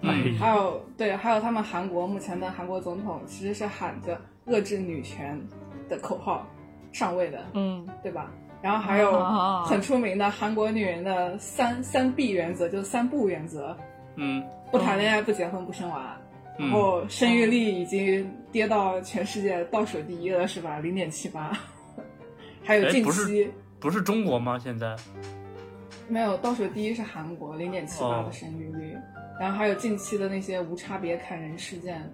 [0.02, 5.40] 嗯还有对，还有他们韩国目前的韩国总统其实是喊着遏制女权
[5.88, 6.48] 的口号
[6.92, 8.32] 上位的，嗯，对吧？
[8.62, 13.76] 然后还有啊很出名的韩国女人的三三必原则，就是三不原则：
[14.16, 16.18] 嗯不谈恋爱、不结婚、不生娃。
[16.58, 20.80] 然嗯，后生育率已经跌到全世界倒数第一了，是吧？
[20.80, 21.58] 零点七八。
[22.66, 23.50] 还有近期
[23.80, 24.60] 不是中国吗？
[24.60, 24.94] 现在
[26.10, 28.94] 没有倒数第一是韩国零点七八哦的生育率，
[29.40, 32.12] 然后还有近期的那些无差别砍人事件。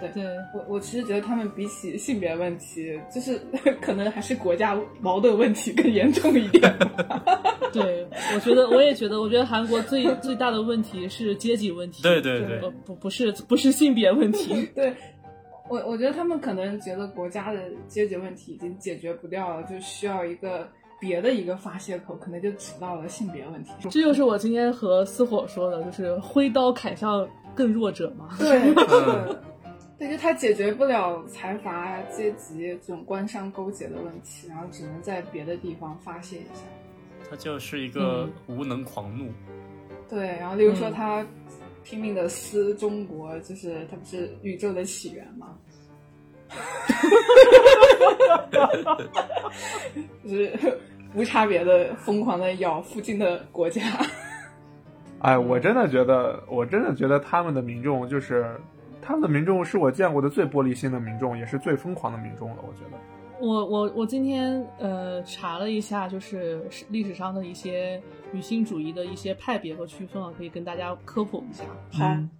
[0.00, 0.24] 对对，
[0.54, 3.38] 我我其实觉得他们比起性别问题，就是
[3.80, 6.74] 可能还是国家矛盾问题更严重一点。
[7.72, 14.92] 对，我觉得我也觉得，我觉得韩国最最大的问题是阶级问题，对对对不不不是不是性别问题， 对，
[15.68, 20.68] 我我觉得他们可能觉得国家的阶级问题已经解决不掉了，就需要一个
[21.00, 23.70] 别的一个发泄口，可能就指到了性别问题。
[23.88, 28.30] 这就是我今天和思火说的，就是挥刀砍向更弱者嘛。
[28.36, 29.36] 对，是
[30.00, 36.62] 对，就他解决不了财阀阶级这种官商勾结的问题，然后只能在别的地方发泄一下。
[37.28, 39.30] 他就是一个无能狂怒。
[40.08, 41.26] 对，然后例如说嗯他
[41.84, 45.54] 拼命的撕中国，就是他不是宇宙的起源吗？
[50.24, 50.58] 就是
[51.14, 53.82] 无差别的疯狂的咬附近的国家。
[55.18, 58.58] 哎，我真的觉得，我真的觉得他们的民众就是
[59.10, 62.56] 他们的民众是我见过的最玻璃心的民众，也是最疯狂的民众了。
[62.62, 68.00] 我觉得，我我我今天呃查了一下，就是历史上的一些
[68.30, 71.64] 女性主义的一些派别和区分啊，可以跟大家科普一下。
[71.90, 72.30] 好，嗯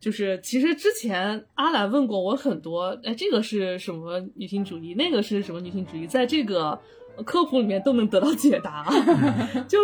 [0.00, 6.80] 就是其实之前阿兰问过我很多，哎，这个是什么女性主义，那个是什么女性主义，在这个
[7.26, 8.86] 科普里面都能得到解答。
[9.68, 9.78] 就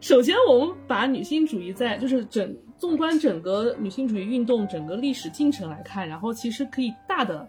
[0.00, 7.46] 首先我们把女性主义在就是整纵观整个女性主义运动整个历史进程来看，然后其实可以大的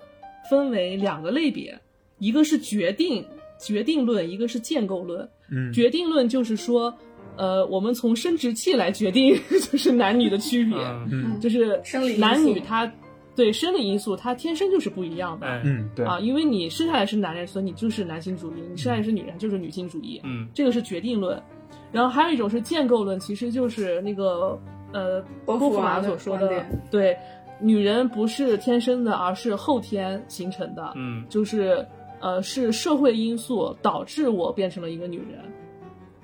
[0.50, 1.78] 分为两个类别，
[2.20, 3.26] 一个是决定
[3.60, 5.28] 决定论，一个是建构论。
[5.50, 6.96] 嗯，决定论就是说，
[7.36, 9.36] 呃，我们从生殖器来决定
[9.72, 10.78] 就是男女的区别。
[10.78, 12.92] 嗯嗯就是生理男女他
[13.36, 20.22] 对生理因素，它天生就是不一样的、哎嗯，对，啊，因为你生下来是男人，所以你就是男性主义；你生下来是女人，就是女性主义。
[20.24, 21.42] 嗯这个是决定论。
[21.92, 24.60] 然后还有一种是建构论，其实就是那个
[24.94, 27.18] 呃波波伏伏娃所说的对，
[27.60, 30.94] 女人不是天生的，而是后天形成的。
[30.96, 31.86] 嗯就是
[32.20, 35.40] 呃是社会因素导致我变成了一个女人，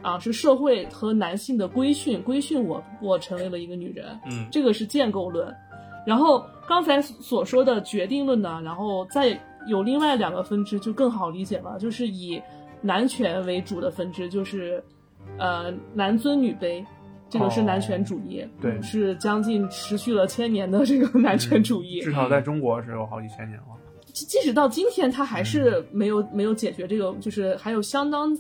[0.02, 5.54] 啊是社会和男性的规训规训我我成为了一个女人，嗯这个是建构论。
[6.06, 12.42] 然后刚才所说的决定论呢，然后再有另外两个分支就更好理解了，就是以
[12.82, 14.84] 男权为主的分支，就是
[15.38, 16.84] 呃男尊女卑。
[17.32, 22.02] 这个是男权主义，对是将近持续了千年的这个男权主义。
[22.02, 23.66] 至少在中国是有好几千年了。
[24.14, 28.38] 即即使到今天，他还是没有、没有解决这个，就是还有相当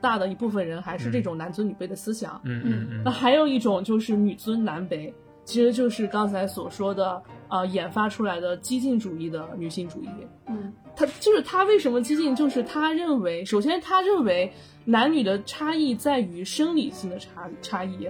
[0.00, 2.40] 大的一部分人还是这种男尊女卑的思想。
[2.44, 5.12] 嗯嗯那嗯，还有一种就是女尊男卑，
[5.44, 7.14] 其实就是刚才所说的
[7.48, 10.08] 啊、呃研发出来的激进主义的女性主义。
[10.46, 12.34] 嗯他就是他为什么激进？
[12.34, 14.52] 就是他认为，首先他认为
[14.84, 18.08] 男女的差异在于生理性的差差异，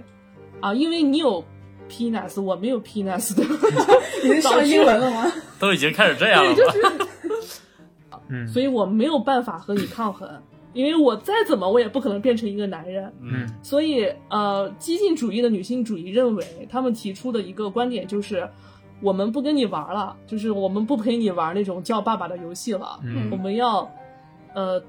[0.60, 1.44] 啊，因为你有
[1.88, 3.42] penis，我没有 penis 的，
[4.24, 5.30] 已经上英文了吗？
[5.58, 6.72] 都已经开始这样了对，吧？
[6.72, 7.60] 就是
[8.28, 10.28] 嗯， 所以我没有办法和你抗衡，
[10.72, 13.12] 因为我再怎么我也不可能变成一个男人。
[13.20, 18.48] 嗯所以，呃，激进主义的女性主义认为，他们提出的一个观点就是，
[19.00, 23.90] 我们不跟你玩了，就是我们不陪你玩那种叫爸爸的游戏了，嗯我们要，
[24.54, 24.82] 呃，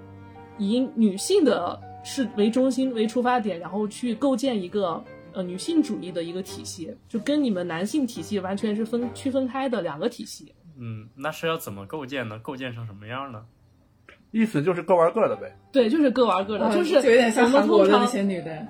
[0.57, 5.01] 以女性的是为中心为出发点，然后去构建一个
[5.39, 10.53] 呃女性主义的一个体系，就跟你们男性体系完全是分区分开的两个体系。
[10.77, 12.37] 嗯，那是要怎么构建呢？
[12.39, 13.45] 构建成什么样呢？
[14.31, 15.55] 意思就是各玩各的呗。
[15.71, 18.67] 对，就是各玩各的，啊就是有点像我们韩国的那通常些女的。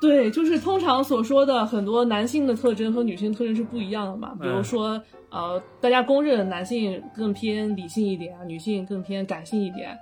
[0.00, 4.34] 对，就是通常所说的很多男性的特征和女性特征是不一样的嘛。
[4.40, 9.94] 比如说，呃，大家公认男性更偏理性一点，女性更偏感性一点。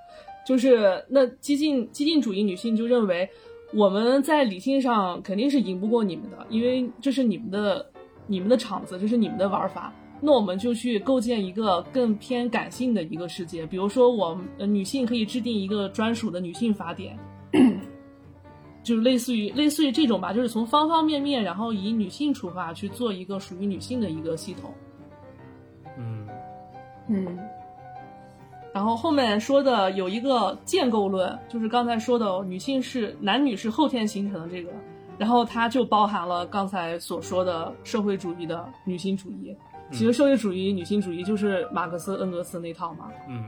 [0.47, 3.29] 就是那激进激进主义女性就认为，
[3.75, 7.85] 我们在理性上肯定是赢不过你们的，因为这是你们的
[8.27, 9.93] 你们的场子，这是你们的玩法。
[10.21, 17.17] 那我们就去构建一个更偏感性的一个世界，比如说我们、呃、女性可以制定一个专属的女性法典，
[18.83, 24.75] 就是类似于类似于这种吧，就是从方方面面，然后以女性出发去做一个属于女性的一个系统。
[25.97, 26.27] 嗯
[27.09, 27.39] 嗯
[28.75, 34.71] 然后后面说的有一个建构论，就是刚才说的女性是男女是后天形成的这个，
[35.17, 39.57] 然后它就包含了刚才所说的社会主义的女性主义。
[39.91, 43.09] 其实社会主义、女性主义就是马克思、恩格斯那套嘛。
[43.29, 43.45] 嗯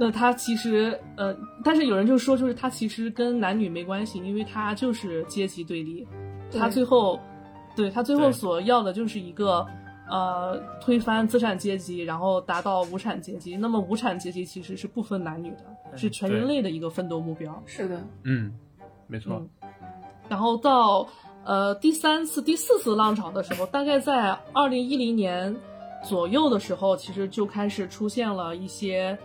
[0.00, 6.08] 那它其实呃，但是有人就说，就是它其实跟男女没关系，因为它就是阶级对立。
[6.50, 7.20] 对它最后，
[7.76, 9.66] 对它最后所要的就是一个
[10.12, 13.56] 呃推翻资产阶级，然后达到无产阶级。
[13.56, 17.62] 那么无产阶级其实是不分男女的，对是全人类的一个奋斗目标。
[17.64, 18.52] 是的，嗯，
[19.06, 19.48] 没错嗯。
[20.28, 21.08] 然后到
[21.44, 25.56] 呃第三次、第四次浪潮的时候，大概在二零一零年
[26.04, 29.16] 左右的时候，其实就开始出现了一些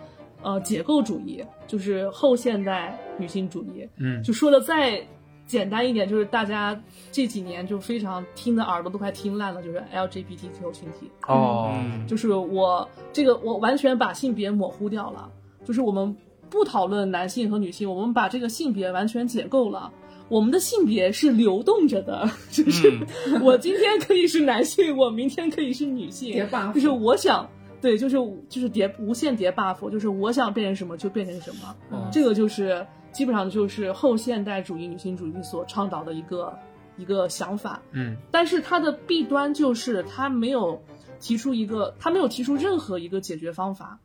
[0.42, 3.86] 呃解构主义，就是后现代女性主义。
[3.98, 5.06] 嗯就说的再
[5.48, 6.80] 简单一点，就是大家
[7.10, 11.10] 这几年就非常听的耳朵都快听烂了，就是 LGBTQ 群体。
[11.26, 12.06] 哦，嗯。
[12.06, 15.32] 就是我这个我完全把性别模糊掉了，
[15.64, 16.16] 就是我们
[16.50, 19.90] 不讨论男性和女性，我们把这个性别完全解构了。
[20.28, 22.92] 我们的性别是流动着的， 就是
[23.26, 23.42] 嗯。
[23.42, 27.48] 我今天可以是男性，我明天可以是女性，叠 buff 就是我想，
[27.80, 28.16] 对，就是
[28.50, 32.86] 就是叠无限叠 buff，就是我想变成什么就变成什么，嗯这个就是
[33.18, 36.56] 基本上就是后现代主义女性主义所倡导的一个
[36.96, 37.82] 一个想法。
[37.90, 40.80] 嗯但是它的弊端就是它没有
[41.18, 43.98] 提出一个，它没有提出任何一个解决方法，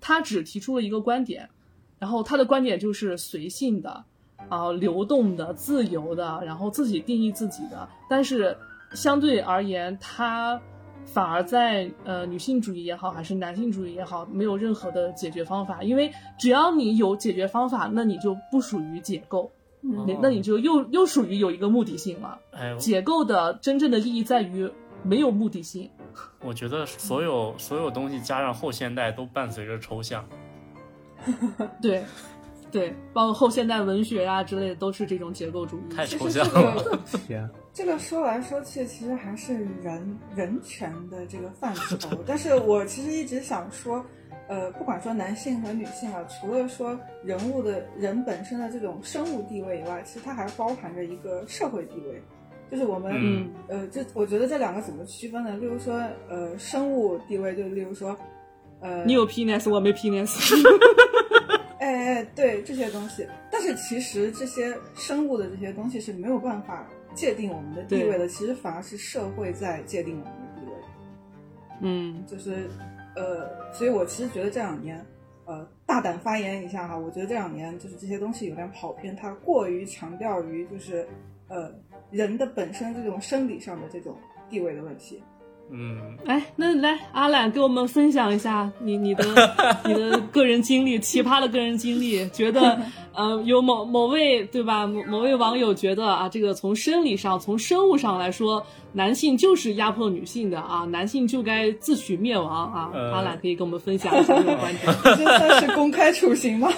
[0.00, 1.50] 它只提出了一个观点，
[1.98, 4.04] 然后它的观点就是随性的，
[4.48, 7.88] 啊、流动的、自由的，然后自己定义自己的。
[8.08, 8.56] 但是
[8.92, 10.62] 相对而言，它
[11.12, 19.50] 反而在呃女性主义也好，还是男性主义也好，没有任何的解决方法，因为只要你有解决方法，那你就不属于解构，
[19.80, 22.38] 那那你就又又属于有一个目的性了。
[22.52, 24.70] 哎，解构的真正的意义在于
[25.02, 25.90] 没有目的性。
[26.42, 30.24] 我觉得所有所有东西加上后现代都伴随着抽象。
[31.82, 32.04] 对，
[32.70, 35.94] 对，包括后现代文学啊之类的，都是这种结构主义。
[35.94, 36.98] 太抽象了。
[37.26, 42.08] 天，这个说来说去，其实还是人人权的这个范畴。
[42.26, 44.04] 但是我其实一直想说，
[44.48, 52.20] 呃，不管说男性和女性啊，除了说人物的人本身的这种生物地位以外，其实它还包含着一个社会地位，
[52.70, 55.56] 就是我们、嗯呃，这我觉得这两个怎么区分呢？
[55.56, 55.94] 例如说，
[56.28, 58.16] 呃，生物地位，就例如说，
[58.80, 60.36] 呃，你有 penis，我没 penis。
[61.78, 66.86] 哎哎，对这些东西，但是其实这些生物的这些东西是没有办法
[67.20, 70.72] 界定我们的地位的，其实反而是社会在界定我们的地位。
[71.82, 72.70] 嗯就是，
[73.14, 75.04] 呃，所以我其实觉得这两年，
[75.44, 81.06] 呃，大胆发言一下哈，我觉得这两年就是这些东西有点跑偏，它过于强调于就是，
[81.48, 81.70] 呃，
[82.10, 84.16] 人的本身这种生理上的这种
[84.48, 85.22] 地位的问题。
[85.72, 89.24] 嗯，哎，那来阿懒给我们分享一下你你的
[89.86, 92.78] 你的个人经历，奇葩的个人经历，觉得
[93.14, 94.86] 呃有某某位对吧？
[94.86, 102.90] 某某位网友觉得啊，这个从生理上从生物上来说，男性就是压迫女性的啊，男性就该自取灭亡啊。
[102.92, 104.94] 呃阿懒可以跟我们分享一下这个观点。
[105.16, 106.68] 这算是公开处刑吗？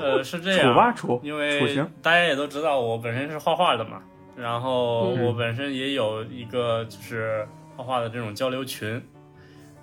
[0.00, 4.00] 呃，是这样，处吧处因为处刑大家也都知道我本身是画画的嘛，
[4.34, 7.46] 然后嗯我本身也有一个就是
[7.82, 9.02] 画画的这种交流群。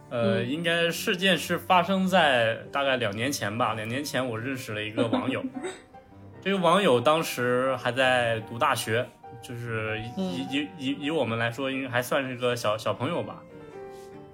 [0.10, 3.74] 呃，嗯应该事件是发生在大概两年前吧。
[3.74, 5.44] 两年前我认识了一个网友，
[6.42, 9.06] 这个网友当时还在读大学，
[9.42, 13.42] 就是以、嗯以以以我们来说，应该还算是个小小朋友吧。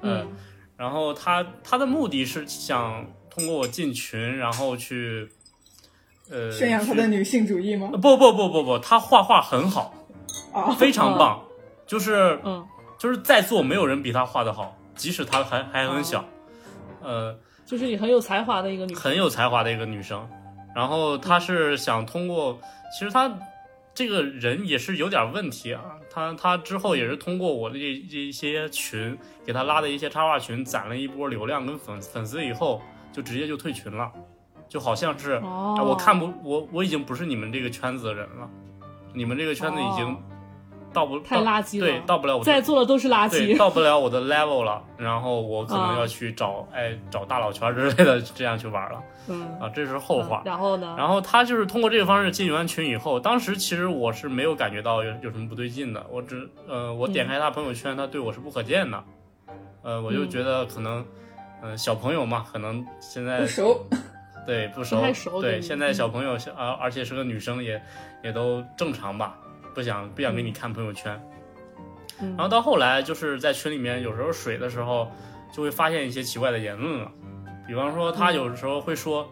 [0.01, 0.27] 呃嗯
[0.75, 5.29] 然后他他的目的是想通过我进群，然后去
[6.29, 7.89] 呃宣扬他的女性主义吗？
[7.93, 9.93] 不不不不不，他画画很好，
[10.51, 11.43] 啊，非常棒，
[11.87, 12.67] 就是嗯，
[13.03, 16.23] 就是在座没有人比她画的好，即使她还还很小，
[17.01, 19.03] 呃，就是你很有才华的一个女生。
[19.03, 20.25] 很有才华的一个女生。
[20.73, 22.57] 然后她是想通过，
[22.97, 23.29] 其实她
[23.93, 25.81] 这个人也是有点问题啊。
[26.09, 32.81] 她她之后也是通过我的这这一些群，给她拉的一些插画群，攒了一波流量跟粉粉丝以后，
[33.11, 34.09] 就直接就退群了，
[34.69, 38.49] 就好像是、哦哎我看不我我已经不是你们这个圈子的人了，
[39.13, 40.17] 你们这个圈子已经哦
[40.93, 43.57] 到不、太垃圾了对，到不了我在座的都是垃对，圾。
[43.57, 50.41] 到不了我的 level 了，然后我可能啊要去找、哎找大佬圈之类的，这样去玩了嗯，啊，这是后话。
[50.45, 50.95] 然后呢？
[50.97, 59.03] 然后他就是通过这个方式进完群以后，当时其实我是没有感觉到有有什么不对劲的，我只呃我点开他朋友圈，他对我是不可见的，
[59.81, 61.05] 呃我就嗯觉得可能
[61.61, 63.85] 呃小朋友嘛，可能现在不熟。
[64.45, 67.81] 对不熟，不太熟对对现在小朋友啊，而且是个女生也
[68.21, 69.37] 也都正常吧，
[69.73, 71.19] 不想不想给你看朋友圈。
[72.21, 75.11] 嗯然后到后来就是在群里面有时候水的时候，
[75.51, 77.11] 就会发现一些奇怪的言论了，
[77.67, 79.27] 比方说他有时候会说，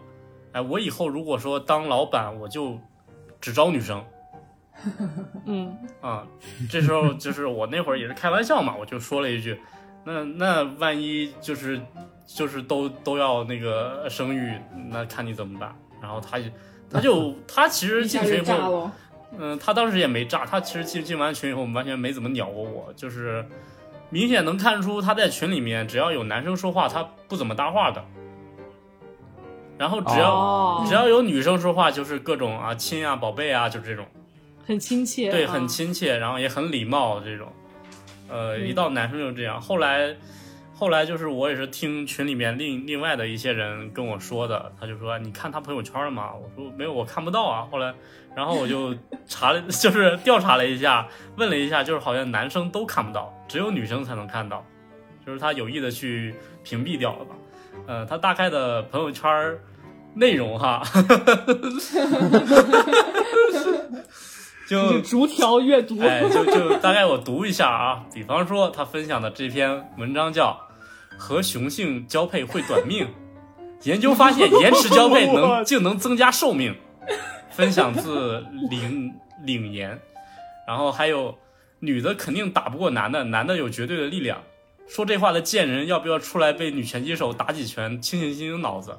[0.52, 2.78] 哎，我以后如果说当老板，我就
[3.40, 4.04] 只招女生
[5.46, 6.26] 嗯啊。
[6.68, 9.58] 这时候就是我那会儿也是开玩笑嘛，我就说了一句，
[10.04, 11.80] 那那万一就是
[12.26, 14.52] 就是都都要那个生育，
[14.90, 15.74] 那看你怎么办？
[16.00, 16.44] 然后他就
[16.90, 18.90] 他就他其实进群以后，
[19.38, 23.44] 嗯，他当时也没炸，他其实进进完群以后，完全没怎么鸟过我，就是
[24.10, 28.04] 明显能看出他在群里面，只要有男生说话，他不怎么搭话的。
[29.78, 34.06] 然后只要、哦只要有女生说话，就是各种啊亲啊宝贝啊，就是这种，
[34.64, 37.48] 很亲切，对，啊很亲切，然后也很礼貌这种。
[38.28, 39.60] 呃，一到男生就这样。
[39.60, 40.14] 后来，
[40.74, 46.30] 后来就是我也是听群里面另另外的一些人跟我说的，他就说你看他朋友圈了吗？
[46.34, 47.66] 我说没有，我看不到啊。
[47.70, 47.92] 后来，
[48.34, 48.94] 然后我就
[49.26, 51.06] 查了， 就是调查了一下，
[51.36, 54.64] 问了一下，就是好像男生都看不到，只有女生才能看到，
[55.26, 57.34] 就是他有意的去屏蔽掉了吧。
[57.86, 59.58] 呃，他大概的朋友圈
[60.14, 60.82] 内容哈，
[64.68, 65.98] 就就逐条阅读。
[66.00, 70.58] 哎，就就大概我读一下啊，比方说他分享的这篇文章叫
[71.18, 73.06] 《和雄性交配会短命》，
[73.84, 76.74] 研究发现延迟交配能 竟能增加寿命。
[77.52, 79.98] 分享自领 领言，
[80.66, 81.36] 然后还有
[81.80, 84.42] 女的肯定打不过男的，男的有绝对的力量。
[84.88, 88.98] 说这话的贱人要不要出来被女拳击手打几拳，清醒清醒脑子？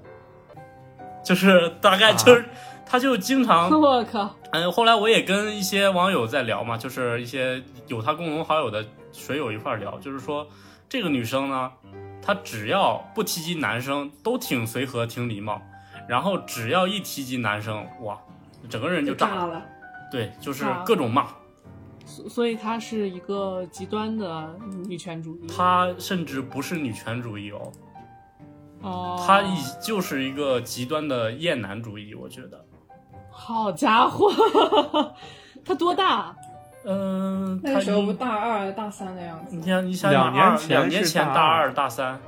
[1.24, 2.46] 就是大概就是，
[2.86, 10.48] 他就经常 我靠，嗯，后来我也跟一些网友在聊嘛，就是一些有他共同好友的水友一块聊，就是说
[10.90, 11.72] 这个女生呢，
[12.22, 15.62] 她只要不提及男生，都挺随和、挺礼貌，
[16.08, 18.20] 然后只要一提及男生，哇，
[18.74, 19.66] 整个人就炸了，了。
[20.12, 21.28] 对，就是各种骂，
[22.08, 24.50] 所所以她是一个极端的
[24.88, 25.46] 女权主义。
[25.48, 27.72] 她甚至不是女权主义哦，
[28.82, 32.66] 哦，她已就是一个极端的厌男主义，我觉得，
[33.30, 34.28] 好家伙，
[35.64, 36.36] 她多大？
[36.84, 39.56] 嗯，她那个时候不一大二大三的样子。
[39.56, 41.66] 你，想，你想两年前两年前大二。
[41.66, 42.20] 二大三，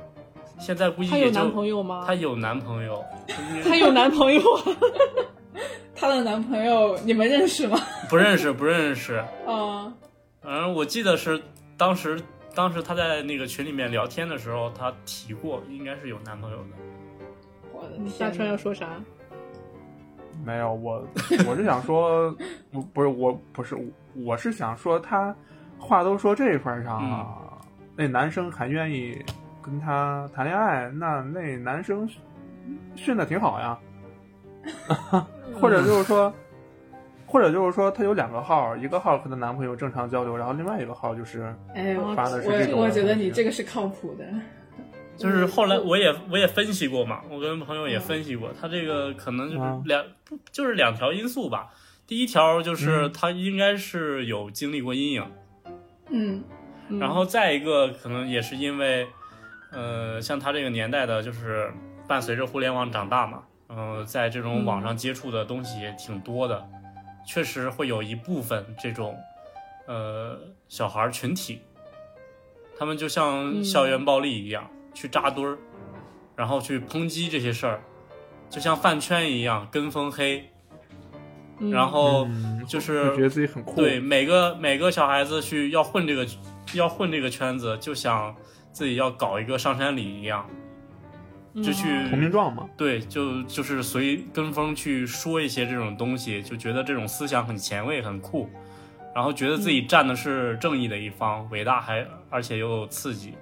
[0.60, 2.04] 现在估计有男朋友吗？
[2.06, 3.04] 她有男朋友，
[3.64, 4.40] 她有男朋友？
[5.96, 7.78] 她的男朋友你们认识吗？
[8.08, 9.24] 不认识不认识。
[9.46, 9.92] 嗯，
[10.44, 11.40] 嗯，我记得是
[11.76, 12.20] 当时
[12.54, 16.64] 当时她在那个群里面聊天的时候，她提过应该是有男朋友的。
[17.72, 18.56] 我的大川要！
[18.56, 18.86] 说啥？
[20.44, 21.02] 没有，我
[21.48, 22.30] 我是想说，
[22.70, 23.76] 不不是我不是
[24.14, 25.34] 我是想说，他
[25.78, 27.58] 话都说这份儿上了，
[27.96, 29.18] 那男生还愿意
[29.62, 32.20] 跟他谈恋爱，那那男生训
[32.94, 33.78] 训的挺好呀，
[35.60, 36.32] 或者就是说，
[37.26, 44.24] 或者就是说，她有两个号，一个号和她男朋友正常交流，然后另外一个号就是哎，我发的是这种我我觉得你这个是靠谱的。
[45.16, 49.82] 就是后来我也我也分析过嘛，我跟朋友也分析过，他这个可能就是嗯。
[49.86, 51.70] 两不就是两条因素吧。
[52.06, 53.12] 第一条就是嗯。
[53.14, 55.24] 他应该是有经历过阴影，
[56.10, 56.44] 嗯，
[56.88, 56.98] 嗯。
[56.98, 59.06] 然后再一个可能也是因为，
[59.72, 61.72] 呃，像他这个年代的，就是
[62.06, 66.68] 伴随着互联网长大嘛，嗯、在这种网上接触的东西也挺多的，
[67.26, 69.18] 确实会有一部分这种，
[69.86, 70.38] 呃，
[70.68, 71.60] 小孩儿群体，
[72.78, 75.58] 他们就像嗯校园暴力一样、去扎堆儿，
[76.36, 77.82] 然后去抨击这些事儿，
[78.48, 80.48] 就像饭圈一样跟风黑，
[81.58, 81.70] 嗯。
[81.70, 86.26] 然后嗯就是觉得自己很酷，对，每个每个小孩子去要混这个
[86.74, 88.34] 要混这个圈子，就想
[88.72, 90.48] 自己要搞一个上山里一样，
[91.62, 98.48] 就去嗯投名状嘛，对，就就是随跟风去说一些这种东西，就觉得这种思想很前卫很酷，
[99.14, 103.34] 然后觉得自己站的是正义的一方，伟大还而且又有刺激，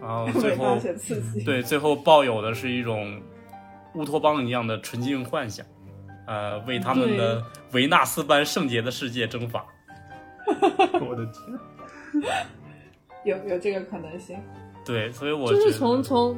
[0.00, 1.42] 然后 最后伟大且刺激。
[1.44, 3.20] 对最后抱有的是一种
[3.94, 5.64] 乌托邦一样的纯净幻想，
[6.26, 7.42] 呃，为他们的
[7.72, 9.64] 维纳斯般圣洁的世界征伐。
[11.00, 12.22] 我的天，
[13.24, 14.38] 有有这个可能性。
[14.84, 16.36] 对，所以我就是从从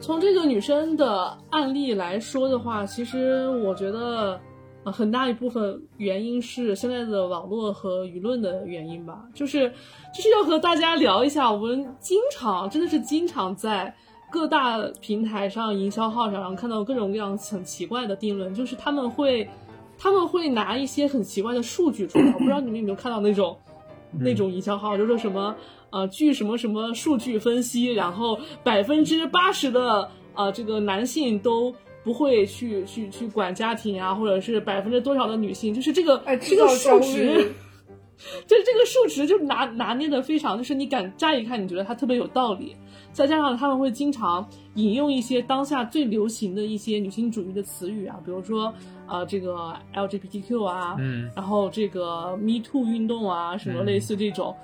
[0.00, 4.38] 从这个女生的案例来说的话，其实我觉得
[4.84, 9.24] 呃很大一部分原因是现在的网络和舆论的原因吧。
[9.34, 9.70] 就是
[10.14, 13.94] 就是要和大家聊一下，我们经常真的是经常在
[14.30, 19.48] 各大平台上、营销号上，然后看到各种各样很奇怪的定论，就是他们会
[19.98, 23.56] 他们会拿一些很奇怪的数据出来，我不知道你们有没有看到那种。
[24.18, 25.54] 那种营销号，就说什么
[25.96, 31.74] 呃，据什么什么数据分析，然后百分之八十的呃这个男性都
[32.04, 37.50] 不会去去去管家庭啊，或者是百分之多少的女性，就是这个、哎，这个数值，，
[38.46, 42.76] 就是这个数值就拿拿捏的非常，就是你敢乍一看你觉得它特别有道理，
[43.12, 48.72] 再加上他们会经常引用一些当下最流行的一些女性主义的词语啊，比如说
[49.08, 54.54] 呃这个 LGBTQ 啊，嗯然后这个 Me Too 运动啊，什么嗯类似这种，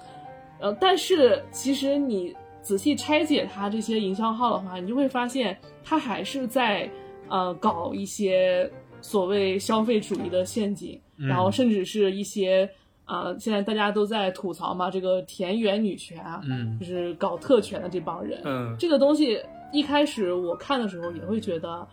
[0.63, 6.89] 呃，但是其实你仔细拆解它这些营销号的话，你就会发现它还是在
[7.29, 11.27] 呃搞一些所谓消费主义的陷阱，嗯。
[11.27, 12.71] 然后甚至是一些
[13.07, 16.79] 呃现在大家都在吐槽嘛，这个田园女权啊，嗯。
[16.79, 19.41] 就是搞特权的这帮人，嗯，这个东西
[19.73, 21.85] 一开始我看的时候也会觉得，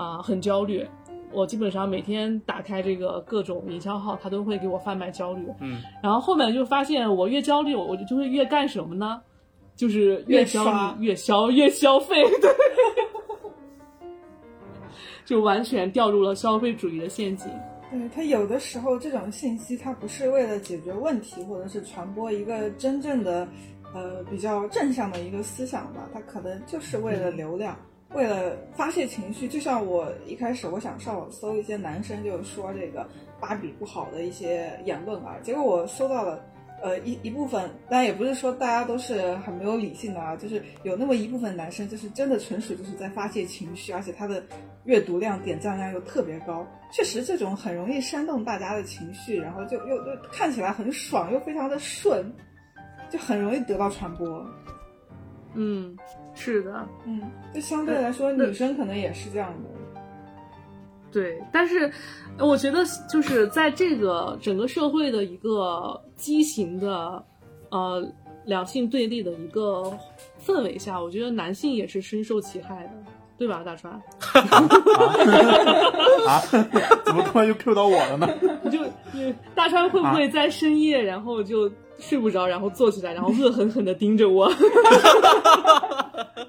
[0.00, 0.86] 啊、很焦虑。
[1.32, 5.46] 我基本上每天打开这个各种营销号，它都会给我贩卖焦虑。
[5.60, 9.20] 嗯，然后后面就发现，我越焦虑，我就会越干什么呢？
[9.76, 12.50] 就是越焦刷虑，越消，越消费，对，
[15.24, 17.48] 就完全掉入了消费主义的陷阱。
[17.90, 23.46] 对它有的时候这种信息，它不是为了解决问题，或者是传播一个真正的，
[23.94, 27.76] 呃，比较正向的一个思想吧，它可能就是为了流量，
[28.14, 29.48] 为了发泄情绪。
[29.48, 33.08] 就像我一开始我想上网搜一些男生就说这个
[33.40, 36.44] 芭比不好的一些言论啊，结果我搜到了
[36.82, 44.42] 呃一一部分，当然也不是说大家都是很没有理性的啊，就是有那么一部分男生就是真的纯属就是在发泄情绪，而且他的
[44.84, 52.32] 阅读量、点赞量又特别高，确实这种很容易煽动大家的情绪，然后就又又看起来很爽，又非常的顺，
[53.10, 54.44] 就很容易得到传播。
[55.54, 55.96] 嗯，
[56.34, 57.20] 是的，嗯，
[57.54, 59.68] 就相对来说，女生可能也是这样的。
[61.12, 61.90] 对，但是
[62.38, 67.22] 我觉得就是在这个整个社会的一个畸形的
[67.70, 68.00] 呃
[68.46, 69.92] 两性对立的一个
[70.40, 72.92] 氛围下，我觉得男性也是深受其害的，
[73.36, 73.92] 对吧，大川？
[76.28, 76.40] 啊，
[77.04, 78.28] 怎么突然就 Q 到我了呢？
[78.62, 78.78] 你就
[79.12, 81.68] 你大川会不会在深夜，然后就
[82.00, 84.50] 睡不着，然后坐起来，然后恶狠狠地盯着我？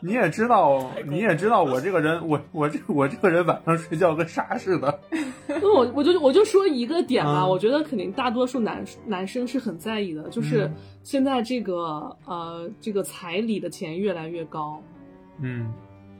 [0.03, 4.99] 你也知道， 你也知道我这个人，我我这我这个人晚上睡觉跟啥似的。
[5.47, 10.73] 那我我就我就说一个点吧，嗯我觉得肯定大多数男男生是很在意的，就是嗯
[11.03, 14.81] 现在这个呃这个彩礼的钱越来越高，
[15.39, 15.71] 嗯，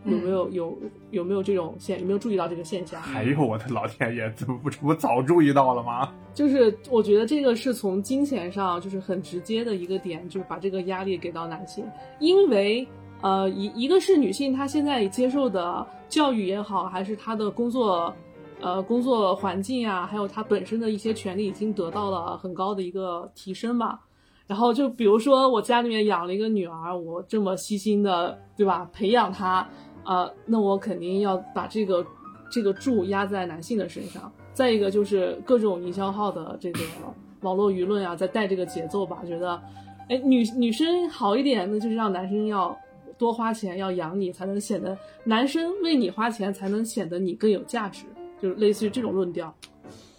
[0.06, 0.78] 有没有有
[1.12, 3.02] 有没有这种现有没有注意到这个现象？
[3.14, 6.12] 哎呦我的老天爷，怎么不这不早注意到了吗？
[6.34, 11.86] 就是我觉得这个是从金钱上就是很直接的一个点，就是把这个压力给到男性，
[12.20, 12.88] 因为
[13.22, 18.16] 呃一一个是女性她现在接受的教育也好，还是她的工作
[18.62, 24.00] 呃工作环境啊，还有她本身的一些权利已经得到了很高的一个提升吧。
[24.48, 29.66] 然后就比如说我家里面养了一个女儿，我这么细心的对吧培养她，
[30.12, 32.06] 呃，那我肯定要把这个
[32.52, 34.30] 这个注压在男性的身上。
[34.54, 36.80] 再一个就是各种营销号的这个
[37.40, 39.62] 网络舆论啊，在带这个节奏吧，觉得，
[40.10, 42.78] 哎，女女生好一点，那就是让男生要
[43.18, 48.04] 多花钱，要养你，才能显得男生为你花钱，才能显得你更有价值，
[48.42, 49.56] 就是类似于这种论调。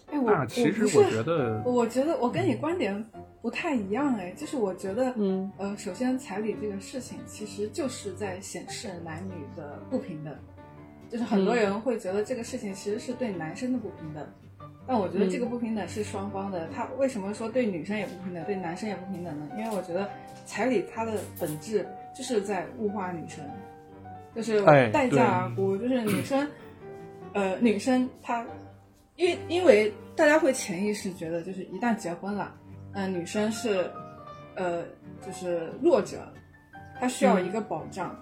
[0.09, 3.05] 哎，我那其实我觉得，我觉得我跟你观点
[3.43, 10.33] 不太一样哎，就是我觉得，嗯呃，首先彩礼这个事情其实就是在显示男女的不平等，
[11.09, 14.25] 就是很多嗯人会觉得这个事情其实是对男生的不平等，
[14.87, 16.69] 但我觉得这个嗯不平等是双方的。
[16.73, 19.49] 他为什么说对女生也不平等，对男生也不平等呢？
[19.57, 20.09] 因为我觉得
[20.45, 21.85] 彩礼它的本质
[22.17, 23.43] 就是在物化女生，
[24.33, 26.49] 就是哎待价而沽，就是女生，
[27.33, 28.45] 呃，女生她，
[29.17, 32.55] 因为因为大家会潜意识觉得，就是一旦结婚了，
[32.93, 33.89] 嗯、女生是，
[34.55, 34.83] 呃，
[35.25, 36.27] 就是弱者，
[36.99, 38.15] 她需要一个保障，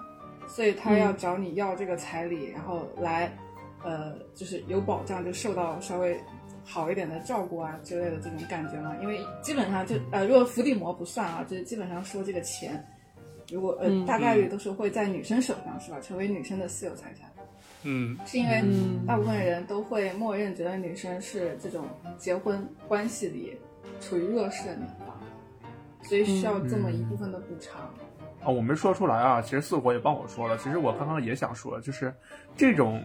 [0.47, 3.31] 所以她要找你要这个彩礼，然后来，
[3.83, 6.17] 呃，就是有保障，就受到稍微
[6.63, 8.95] 好一点的照顾啊之类的这种感觉嘛。
[9.01, 12.81] 因为基本上就呃，如果伏地魔不算啊，就是基本上说这个钱，
[13.51, 15.99] 如果呃、嗯大概率都是会在女生手上，是吧？
[15.99, 17.29] 成为女生的私有财产。
[17.83, 21.85] 嗯，是因为嗯大部分人都会默认觉得女生是这种
[22.17, 23.57] 结婚关系里
[24.01, 25.15] 处于弱势的那一方，
[26.01, 27.79] 所以需要这么一部分的补偿。
[28.43, 30.57] 啊，我没说出来啊，其实四火也帮我说了。
[30.57, 32.11] 其实我刚刚也想说，就是
[32.55, 32.99] 这种，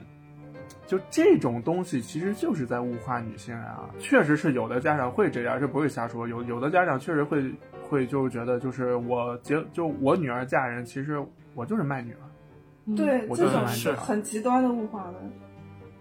[0.86, 3.90] 就这种东西，其实就是在物化女性啊。
[3.98, 6.26] 确实是有的家长会这样，这不是瞎说。
[6.26, 7.52] 有有的家长确实会
[7.86, 11.22] 会就是觉得，就是我结就我女儿嫁人，其实
[11.54, 12.96] 我就是卖女儿。
[12.96, 15.14] 对，我这种觉得蛮是是很极端的物化的。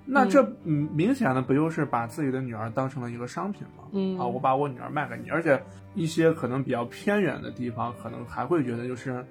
[0.06, 3.84] 那这嗯明显的不就是把自己的女儿当成了一个商品吗？
[3.92, 5.62] 嗯啊，我把我女儿卖给你，而且
[5.96, 9.26] 一些可能比较偏远的地方，可能还会觉得就是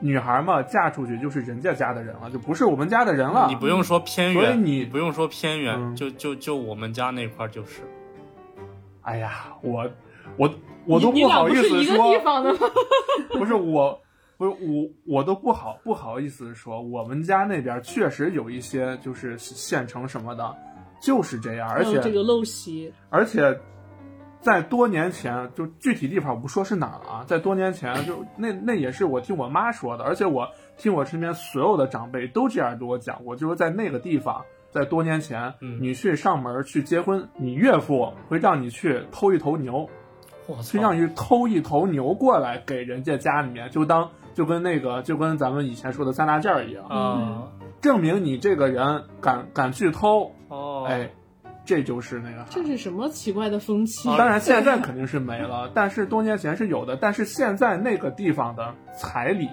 [0.00, 3.46] 女孩嘛，嫁出去就是人家家的人了，就不是我们家的人了。
[3.48, 7.82] 你不用说偏远，所以你不用说偏远，嗯就就就我们家那块就是。
[9.02, 9.88] 哎呀，我
[10.36, 10.52] 我
[10.84, 12.58] 我都不好意你俩不是一个思说，地方的吗？
[13.30, 14.00] 不是我，
[14.36, 20.54] 不是我，我都不好不好意思说，我们家那边确实有一些就是县城什么的，
[21.00, 23.58] 就是这样，而且、这个陋习，而且
[24.40, 34.44] 在多年前，就具体地方我不说是哪儿了啊，在多年前就那那也是我听我妈说的，而且我听我身边所有的长辈都这样跟我讲过，就是在那个地方。
[34.68, 39.88] 在多年前，嗯你去上门去结婚，你岳父会让你去偷一头牛，
[40.46, 47.48] 我去让你偷一头牛过来给人家家里面，就当就跟那个就跟咱们以前说的三大件儿一样，啊
[47.80, 51.10] 证明你这个人敢敢去偷，哦，哎，
[51.64, 52.44] 这就是那个。
[52.50, 54.10] 这是什么奇怪的风气？
[54.18, 56.96] 当然现在肯定是没了，但是多年前是有的。
[56.96, 59.48] 但是现在那个地方的彩礼，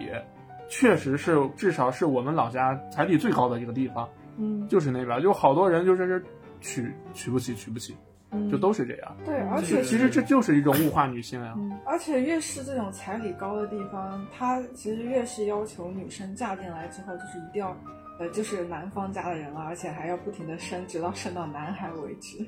[0.68, 6.26] 确实是至少是我们老家彩礼最高的一个地方，嗯，就是那边，有好多人就是是
[6.60, 8.13] 娶娶不起，娶不起，嗯
[8.52, 9.16] 就都是这样。
[9.26, 11.54] 对，而且其实这就是一种物化女性呀。
[11.58, 17.76] 嗯而且越是这种彩礼高的地方，它其实越是要求女生嫁进来之后，就是一定要，
[18.20, 22.46] 呃，就是男方家的人了，而且还要不停的生，直到生到男孩为止。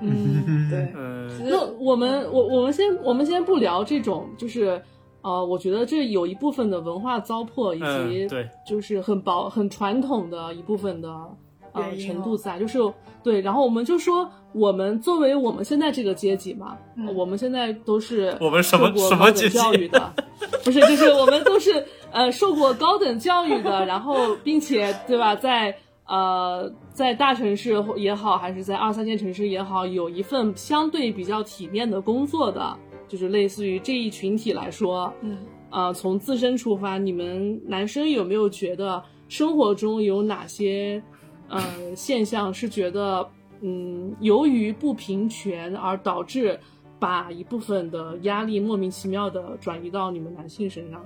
[0.00, 4.82] 嗯， 对，嗯那我们我我们先我们先不聊这种，就是
[5.22, 11.08] 呃，我觉得这有一部分的文化糟粕，以及嗯，对，就是很薄很传统的一部分的
[11.72, 12.78] 呃原因哦程度在，就是
[13.22, 20.12] 对，然后我们就说我们作为我们现在这个阶级嘛，嗯我们现在都是我们什么受过什么高等阶级教育的，
[20.64, 25.74] 不是，就是我们都是呃受过高等教育的，然后并且对吧，在
[26.06, 32.76] 呃在大城市也好，还是在二三线城市也好，有一份相对比较体面的工作的，
[33.08, 35.38] 就是类似于这一群体来说，嗯，
[35.70, 41.02] 呃，从自身出发，你们男生有没有觉得生活中有哪些
[41.52, 43.28] 呃现象是觉得
[43.60, 46.58] 嗯，由于不平权而导致
[46.98, 51.04] 把一部分的压力莫名其妙的转移到你们男性身上？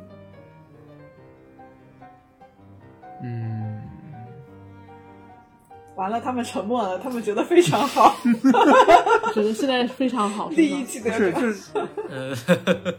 [3.23, 3.66] 嗯，
[5.97, 10.87] 完了，他们沉默了，他们觉得非常好，我 觉得现在非常好，是利益吗？
[10.87, 11.33] 取得者。
[11.33, 11.71] 不是，就是
[12.11, 12.35] 呃，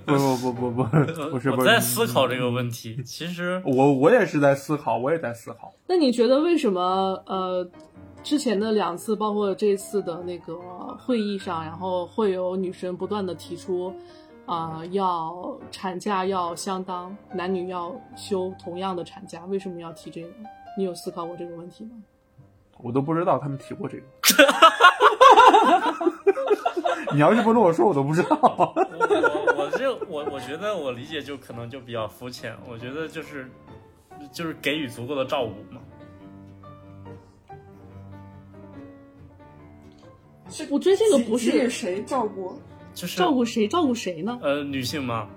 [0.06, 3.02] 不不不不不，不是不是，我在思考这个问题。
[3.06, 5.72] 其实，我我也是在思考，我也在思考。
[5.88, 6.82] 那你觉得为什么
[7.28, 7.70] 呃，
[8.24, 10.56] 之前的两次，包括这次的那个
[11.00, 13.94] 会议上，然后会有女生不断的提出，
[14.48, 20.30] 啊、要产假要相当，男女要休同样的产假，为什么要提这个？
[20.78, 21.92] 你有思考过这个问题吗？
[22.82, 24.04] 我都不知道他们提过这个。
[27.14, 28.38] 你要是不跟我说，我都不知道。
[28.42, 28.74] 我
[29.56, 32.56] 我我这我我觉得我理解就可能就比较肤浅。
[32.70, 33.50] 我觉得就是
[34.32, 35.82] 就是给予足够的照顾嘛。
[40.70, 42.58] 我觉得这个不是谁照顾？
[42.94, 43.68] 就是照顾谁？
[43.68, 44.40] 照顾谁呢？
[44.42, 45.28] 呃女性吗，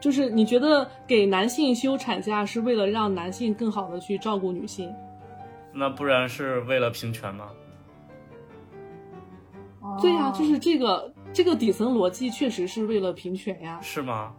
[0.00, 4.92] 就是你觉得给男性休产假是为了让男性更好的去照顾女性？
[5.76, 7.50] 那不然是为了平权吗？
[10.00, 13.78] 对呀、哦就是这个这个底层逻辑确实是为了平权呀。
[13.82, 14.34] 是吗？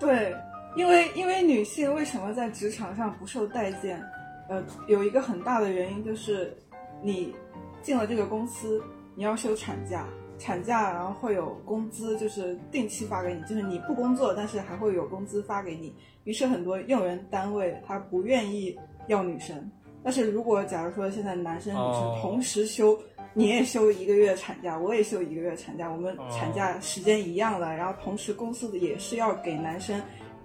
[0.00, 0.34] 对，
[0.76, 4.02] 因为因为女性为什么在职场上不受待见？
[4.48, 6.56] 呃，有一个很大的原因就是
[7.02, 7.34] 你
[7.80, 8.82] 进了这个公司，
[9.14, 10.06] 你要休产假，
[10.38, 15.94] 产假然后会有工资，就是定期发给你，就是你不工作，但是还会有工资发给你。
[16.24, 19.70] 于是很多用人单位他不愿意要女生，
[20.02, 22.98] 但是如果假如说现在男生女哦生同时休。
[23.34, 29.98] 你也休一个月产假，我也休一个月产假，我们哦产假时间一样的，然后同时公司的也是要给男生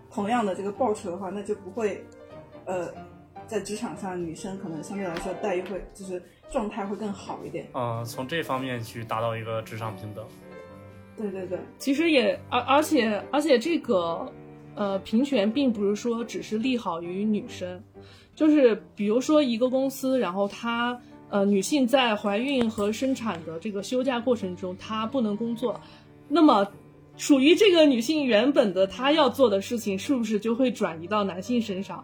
[0.10, 2.01] 同样的这个报酬的话，那就不会，
[2.64, 2.88] 呃，
[3.45, 7.68] 在职场上女生可能相对来说待遇会就是状态会更好一点。
[7.74, 10.26] 嗯、从这方面去达到一个职场平等。
[11.18, 14.32] 对对对，其实也而而且而且这个
[14.76, 17.84] 呃平权并不是说只是利好于女生，
[18.38, 25.82] 就是比如说一个公司，然后她呃女性在怀孕和生产的这个休假过程中，她不能工作，
[26.30, 26.68] 那么
[27.18, 32.04] 属于这个女性原本的她要做的事情，是不是就会转移到男性身上？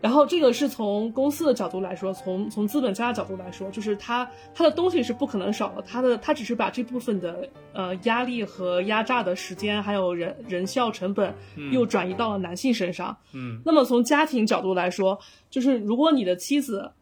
[0.00, 11.34] 然后这个是从公司的角度来说，从从资本家的角度来说，就是他他的东西是不可能少的，他的他只是把这部分的呃压力和压榨的时间，还有人人效成本
[11.72, 13.16] 又转移到了男性身上。
[13.32, 15.18] 嗯那么从家庭角度来说，
[15.50, 16.92] 就是如果你的妻子，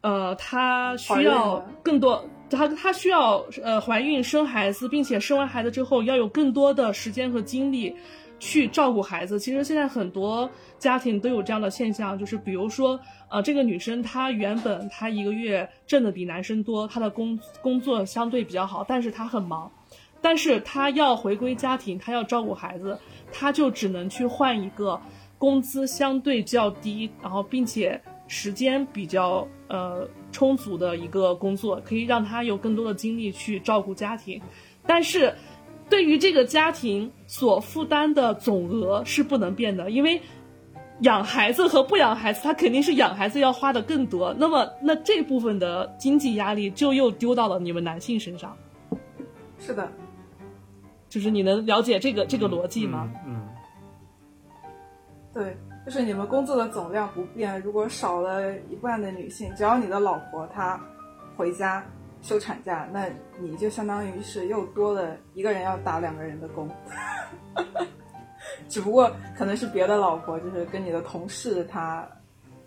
[0.00, 7.96] 呃，她需要更多，她她需要呃怀孕生孩子，并且生完孩子之后要有更多的时间和精力
[8.38, 9.38] 去照顾孩子。
[9.38, 12.98] 其实现在很多家庭都有这样的现象，就是比如说，
[13.30, 19.70] 呃，这个女生她原本她一个月挣的比男生多，她的工工作相对比较好，但是她很忙。
[20.20, 22.98] 但是她要回归家庭，她要照顾孩子，
[23.32, 25.00] 她就只能去换一个
[25.38, 34.42] 工资相对较低，然后并且时间比较呃充足的一个工作，可以让她有更多的精力去照顾家庭。
[34.84, 35.32] 但是
[35.88, 40.20] 对于这个家庭所负担的总额是不能变的，因为
[41.00, 44.34] 养孩子和不养孩子，他肯定是养孩子要花的更多。
[44.38, 48.56] 那么，那这部分的经济压力就又丢到了你们男性身上。
[49.58, 49.88] 是的，
[51.08, 53.10] 就是你能了解这个这个逻辑吗？
[53.26, 53.48] 嗯，
[55.32, 60.80] 对，就是你们工作的总量不变，如果少了一半的女性，只要你的老婆她
[61.36, 61.84] 回家
[62.22, 63.08] 休产假，那
[63.40, 66.68] 你就相当于是又多了一个人要打两个人的工。
[68.68, 72.06] 只不过可能是别的老婆，就是跟你的同事她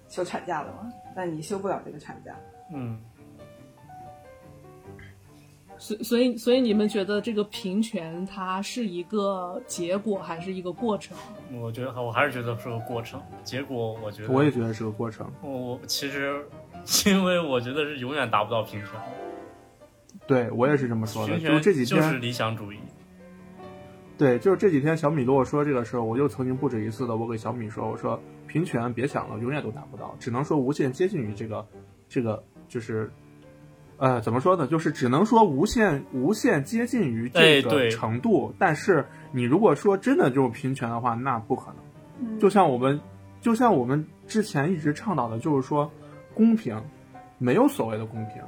[0.09, 2.35] 休产假了嘛，那你休不了这个产假。
[2.73, 2.99] 嗯
[5.77, 11.17] 所所以所以你们觉得这个平权它是一个结果还是一个过程？
[11.49, 13.19] 嗯，我觉得我还是觉得是个过程。
[13.43, 15.27] 结果我觉得我也觉得是个过程。
[15.41, 16.45] 我我其实
[17.09, 18.89] 因为我觉得是永远达不到平权。
[20.31, 21.37] 对我也是这么说的。
[21.37, 22.77] 就是这几天，就是理想主义。
[24.17, 28.17] 对，就是这几天小米跟我说这个事儿，我就曾经不止一次的我给小米说，我说
[28.47, 31.65] 平权别想了，永远都达不到，只能说无限接近于这个，
[32.07, 33.11] 这个就是，
[33.97, 34.67] 呃，怎么说呢？
[34.67, 41.75] 就是只能说无限无限接近于这个程度，但是你如果说真的就是平权的话，那不可能。
[42.19, 43.01] 嗯就像我们，
[43.41, 45.91] 就像我们之前一直倡导的，就是说
[46.35, 46.79] 公平，
[47.39, 48.43] 没有所谓的公平。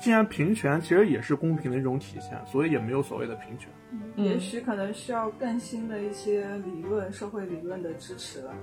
[0.00, 3.68] 既然平权其实也是公平的一种体现，所以也没有所谓的平权。
[4.16, 8.54] 也许可能需要更新的一些理论、社会理论的支持了。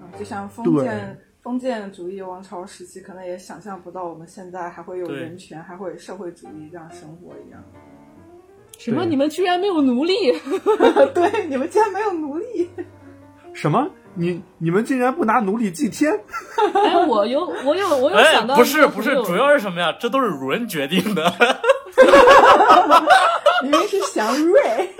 [0.00, 7.62] 嗯，就像封建封建主义王朝时期，可能也想象不到我们现在还会有人权，还会有社会主义这样生活一样。
[8.78, 9.06] 什么？
[9.06, 10.14] 你们居然没有奴隶？
[11.14, 12.68] 对，你们居然没有奴隶，
[13.54, 13.90] 什么？
[14.16, 16.10] 你你们竟然不拿奴隶祭天？
[16.74, 19.92] 哎，我有我有我有哎想，到不是不是，主要是什么呀？
[20.00, 21.24] 这都是主人决定的。
[23.62, 24.60] 明明是祥瑞。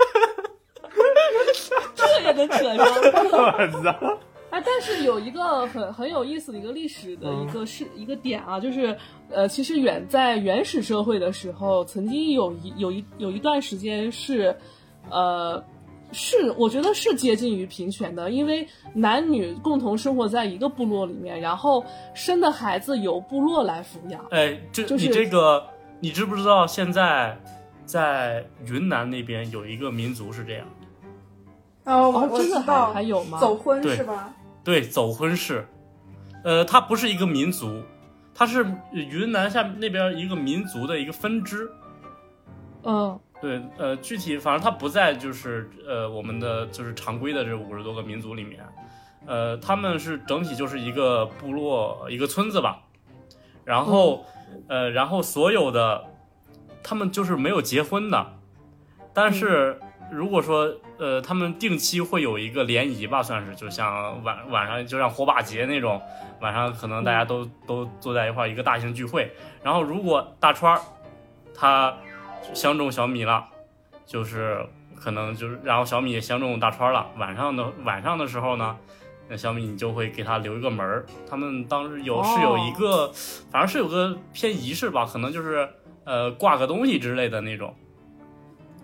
[1.95, 2.87] 这也能扯上。
[2.87, 4.17] 我操！
[4.49, 8.97] 哎，但是有一个很很有意思的一个历史的一个是、一个点啊，就是
[9.29, 14.55] 呃，其实远在原始社会的时候，曾经有一有一有一段时间是，
[15.09, 15.61] 呃，
[16.11, 24.25] 是我觉得是接近于平权的，因为男女共同生活在一个部落里面，然后生的孩子由部落来抚养。
[24.31, 25.65] 哎，这、就是你这个，
[25.99, 27.37] 你知不知道现在
[27.85, 30.65] 在云南那边有一个民族是这样？
[31.83, 33.39] 哦，我哦，真的还知道，还有吗？
[33.39, 34.33] 走婚是吧？
[34.63, 35.65] 对，走婚是。
[36.43, 37.81] 呃，它不是一个民族，
[38.33, 41.69] 它是云南下那边一个民族的一个分支。
[42.87, 43.19] 嗯。
[43.39, 48.65] 对，呃，具体反正它不在就是呃我们的就是常规的这五十多个民族里面，
[49.27, 52.81] 呃，他们是整体就是一个部落一个村子吧，
[53.63, 54.25] 然后、
[54.67, 56.03] 呃，然后所有的
[56.81, 58.25] 他们就是没有结婚的，
[59.13, 59.79] 但是
[60.11, 66.01] 如果说呃他们定期会有一个联谊吧，算是就像晚晚上就像火把节那种，
[66.41, 69.31] 晚上可能大家都、都坐在一块儿一个大型聚会，
[69.61, 70.81] 然后如果大川儿
[71.53, 71.95] 他
[72.53, 73.45] 相中小米了，
[74.05, 74.65] 就是
[74.95, 77.07] 可能就是，然后小米也相中大川了。
[77.17, 78.75] 晚上的晚上的时候呢，
[79.29, 81.05] 那小米你就会给他留一个门儿。
[81.29, 83.11] 他们当时有、哦是有一个，
[83.51, 85.69] 反正是有个偏仪式吧，可能就是
[86.03, 87.75] 呃挂个东西之类的那种。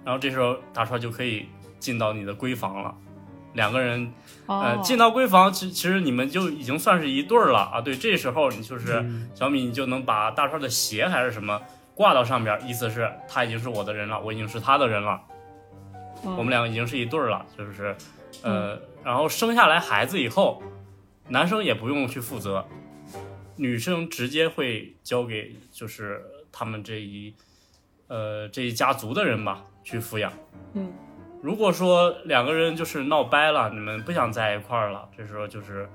[0.06, 1.48] 然后这时候大川就可以
[1.80, 2.94] 进到你的闺房了，
[3.54, 4.12] 两个人
[4.48, 7.82] 呃哦，进到闺房，其其实你们就已经算是一对儿了啊。
[7.82, 9.00] 对，这时候你就是。
[9.00, 11.60] 嗯小米，你就能把大川的鞋还是什么
[11.96, 15.22] 挂到上边，意思是他已经是我的人了，我已经是他的人了，
[16.26, 16.36] 嗯。
[16.36, 17.96] 我们两个已经是一对儿了，就是，
[18.42, 20.62] 呃，然后生下来孩子以后，
[21.28, 22.66] 男生也不用去负责，
[23.56, 27.34] 女生直接会交给就是他们这一，
[28.08, 30.34] 呃这一家族的人吧去抚养。
[30.74, 30.92] 嗯。
[31.42, 35.88] 如果说两个人就是闹掰了，你们不想在一块儿了，这时候就是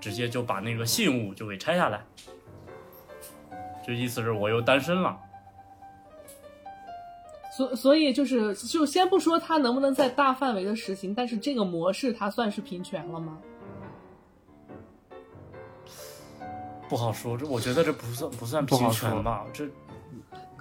[0.00, 2.04] 直接就把那个信物就给拆下来，
[3.86, 5.16] 就意思是我又单身了。
[7.56, 13.38] 所所以就是就先不说它能不能在大范围的实行，但是这个模式它算是平权了吗？
[16.88, 19.44] 不好说，这我觉得这不算不算平权吧？
[19.52, 19.66] 这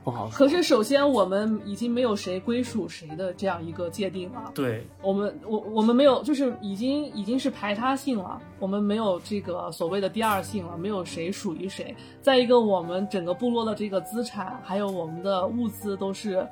[0.03, 0.37] 不好说。
[0.37, 11.95] 可是首先我们已经没有谁归属谁的这样一个界定了，对我们我我们没有就是已经已经是排他性了，我们没有这个所谓的第二性了，没有谁属于谁。
[12.21, 16.47] 再一个，我们整个部落的这个资产还有我们的物资都是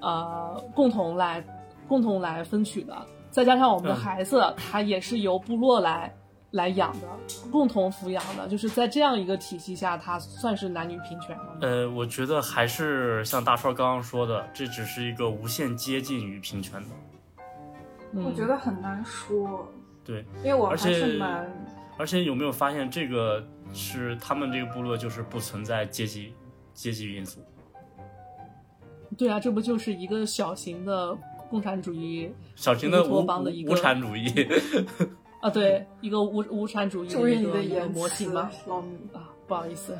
[0.00, 1.44] 呃共同来
[1.88, 2.96] 共同来分取的，
[3.30, 6.14] 再加上我们的嗯孩子，他也是由部落来。
[6.52, 7.08] 来养的，
[7.50, 11.50] 共同抚养的，就是在这样一个体系下，他算是男女平权了吗？
[11.60, 16.88] 呃，我觉得还是像大川刚刚说的，这只是一个无限接近于平权的。
[18.12, 19.68] 嗯我觉得很难说，
[20.02, 21.46] 对，因为我还是蛮
[21.98, 23.44] 而且有没有发现，这个
[23.74, 26.32] 是他们这个部落就是不存在阶级
[26.72, 27.40] 阶级因素。
[29.16, 31.16] 对啊，这不就是一个小型的
[31.48, 34.26] 共产主义小型的乌托无邦的一个无产主义，
[35.40, 35.50] 啊？
[35.50, 38.50] 对，一个无无产主义的的一个一个模型吗？。
[39.12, 39.96] 啊，不好意思，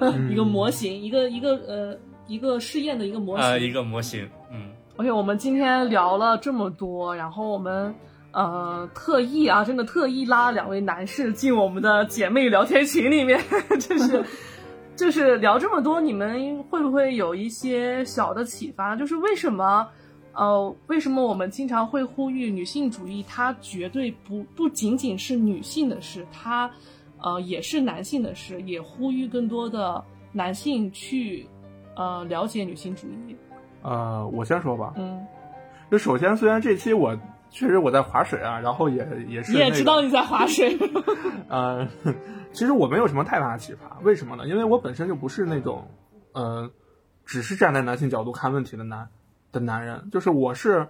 [0.00, 3.46] 嗯 一个模型，一个一个呃一个试验的一个模型。
[3.46, 7.94] 呃，一个模型，嗯，OK，我们今天聊了这么多，然后我们
[8.32, 13.40] 呃特意啊，真的特意拉两位男士进我们的姐妹聊天群里面，
[13.80, 14.22] 就是
[15.02, 18.94] 就是聊这么多，你们会不会有一些小的启发？
[18.94, 19.88] 就是为什么？
[20.32, 23.24] 呃，为什么我们经常会呼吁女性主义？
[23.28, 26.70] 它绝对不不仅仅是女性的事，它
[27.20, 31.48] 呃也是男性的事，也呼吁更多的男性去
[31.96, 33.34] 呃了解女性主义？
[33.82, 34.94] 呃，我先说吧。
[34.96, 35.26] 嗯，
[35.90, 37.18] 就首先，虽然这期我
[37.52, 40.78] 确实我在划水啊，然后也也是、你那个、也知道你在划水。
[41.48, 41.86] 呃，
[42.52, 44.46] 其实我没有什么太大的启发，为什么呢？
[44.48, 45.90] 因为我本身就不是那种，
[46.32, 46.70] 呃，
[47.26, 49.10] 只是站在男性角度看问题的男
[49.52, 50.88] 的男人，就是我是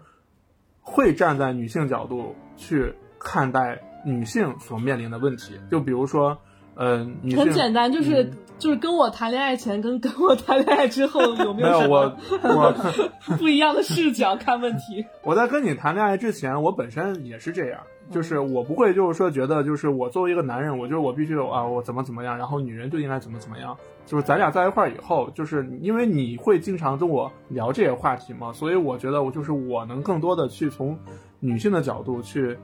[0.81, 5.61] 会站在女性角度去看待女性所面临的问题。
[5.69, 6.39] 就比如说，
[6.75, 12.73] 呃，女性很简单，就是、嗯就是跟我谈恋爱前跟 跟我谈恋爱之后有没没有什我么我
[13.37, 15.05] 不一样的视角看问题？
[15.25, 17.81] 我在跟你谈恋爱之前，我本身也是这样，
[18.13, 23.77] 就是我不会就是说觉得就是我作为一个男人，我就是我必须啊我怎么怎么样，然后女人就应该怎么怎么样。
[24.07, 30.97] 就是咱俩在一块儿以后，就是因为你会经常跟我聊这些话题嘛，所以我觉得我就是我能更多的去从
[31.41, 32.57] 女性的角度去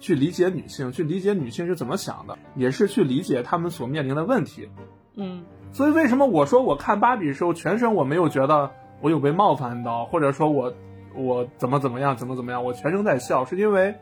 [0.00, 4.68] 去理解女性，去理解女性是怎么想的，也是去理解她们所面临的问题。
[5.16, 8.70] 嗯所以为什么我说我看芭比的时候，全身我没有觉得
[9.00, 10.72] 我有被冒犯到，或者说我
[11.16, 13.94] 我怎么怎么样，怎么怎么样，我全程在笑，是因为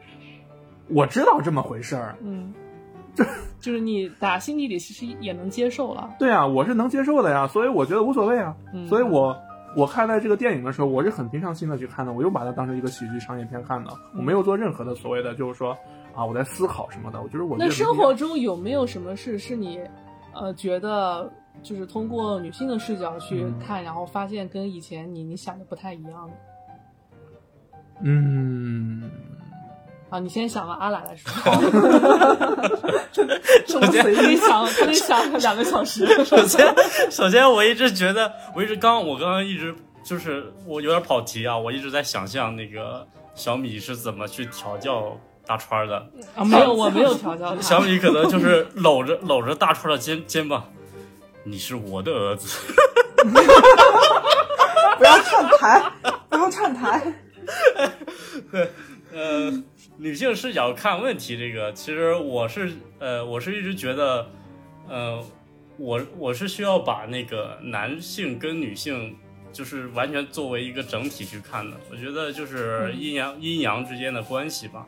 [0.88, 2.16] 我知道这么回事儿。
[2.22, 2.52] 嗯，
[3.59, 6.10] 就是你打心底里其实也能接受了。
[6.18, 8.54] 对啊，我是能接受的呀，所以我觉得无所谓啊。
[8.74, 9.34] 嗯所以我
[9.77, 15.77] 我看待这个电影的时候，我是很平常心的去看的，我又把它当成一个喜剧商业片看的，我没有做任何的所谓的就是说
[16.15, 19.81] 啊我在思考什么的，我觉得我那生活中有没有什么事是你
[20.35, 21.32] 呃觉得
[21.62, 23.59] 就是通过女性的视角去嗯。
[23.59, 26.35] 看，然后发现跟以前你你想的不太一样的？
[28.05, 29.11] 嗯，
[30.12, 31.32] 啊，你先想吧，阿懒来说。
[33.66, 36.22] 这么随意想，可以想两个小时。
[36.22, 36.74] 首先，
[37.10, 39.74] 首先我一直觉得，我一直刚我刚刚一直
[40.05, 45.97] 就是我有点跑题啊，我一直在想象那个小米是怎么去调教大川儿的。
[46.36, 47.59] 啊，没有，我没有调教。
[47.59, 50.62] 小米可能就是搂着 搂着大川的肩肩膀，
[51.43, 52.59] 你是我的儿子。
[54.98, 55.82] 不要串台，
[56.28, 57.02] 不要串台。
[58.51, 58.70] 对
[59.14, 59.52] 呃，
[60.02, 64.28] 女性视角看问题，这个其实我是呃，我是一直觉得，
[64.88, 65.24] 呃，
[65.76, 69.16] 我我是需要把那个男性跟女性
[69.52, 71.76] 就是完全作为一个整体去看的。
[71.88, 74.84] 我觉得就是阴阳、阴阳之间的关系吧。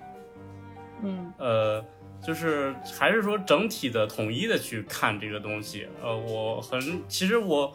[1.04, 1.84] 嗯呃，
[2.20, 5.86] 就是还是说整体的统一的去看这个东西。
[6.02, 7.72] 呃，我很其实我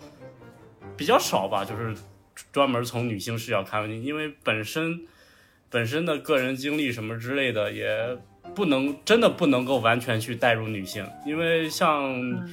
[0.97, 1.95] 比较少吧，就是
[2.51, 5.07] 专门从女性视角看问题，因为本身
[5.69, 8.17] 本身的个人经历什么之类的，也
[8.55, 12.49] 不能真的不能够完全去带入女性，因为像、嗯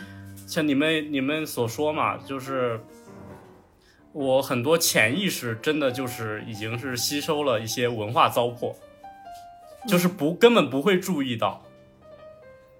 [0.47, 2.81] 像你们你们所说嘛，就是。
[4.19, 8.75] 我很多潜意识真的就是已经是吸收了一些文化糟粕，
[9.87, 11.63] 就是不根本不会注意到，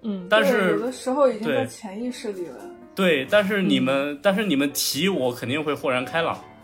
[0.01, 2.55] 嗯，但是有的时候已经在潜意识里了。
[2.95, 6.56] 对，但是你们，但是你们提我肯定会豁然开朗，嗯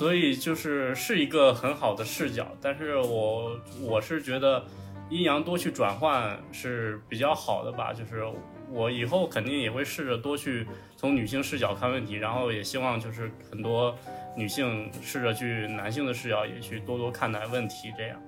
[0.00, 2.46] 所以就是是一个很好的视角。
[2.58, 4.64] 但是我我是觉得
[5.10, 8.24] 阴阳多去转换是比较好的吧，就是
[8.72, 10.66] 我以后肯定也会试着多去
[10.96, 13.94] 从女性视角看问题，然后也希望就是很多
[14.34, 18.18] 女性试着去男性的视角也去多多看待问题，这样。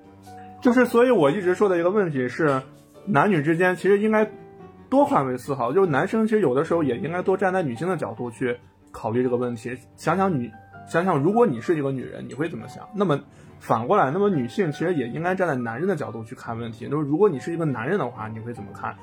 [0.61, 2.61] 就是，所以我一直说的一个问题是，
[3.07, 4.29] 男女之间其实应该
[4.91, 8.55] 多换位思考，就是男生其实有的时候也应该多站在女性的角度去
[8.91, 10.51] 考虑这个问题，想想女，
[10.87, 12.87] 想想如果你是一个女人，你会怎么想？
[12.93, 13.19] 那么
[13.59, 18.93] 反过来，那么女性其实也应该站在男人的角度去看问题，就是如果你是一个男人的话，你会怎么看？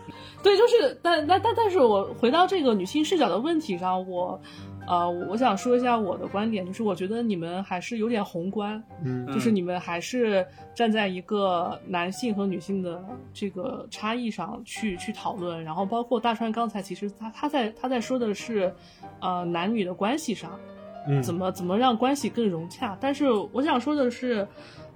[0.43, 4.39] 对，就是，但但但但是我回到这个女性视角的问题上，我，
[4.86, 13.02] 呃，我想说一下我的观点，就是我觉得你们还是有点宏观，嗯就是你们还是站在一个男性和女性的
[13.32, 18.74] 这个差异上去去讨论，然后包括大川刚才其实他他在他在说的是，
[19.23, 20.61] 呃，男女的关系上，
[21.07, 22.97] 嗯怎么怎么让关系更融洽。
[23.01, 24.47] 但是我想说的是，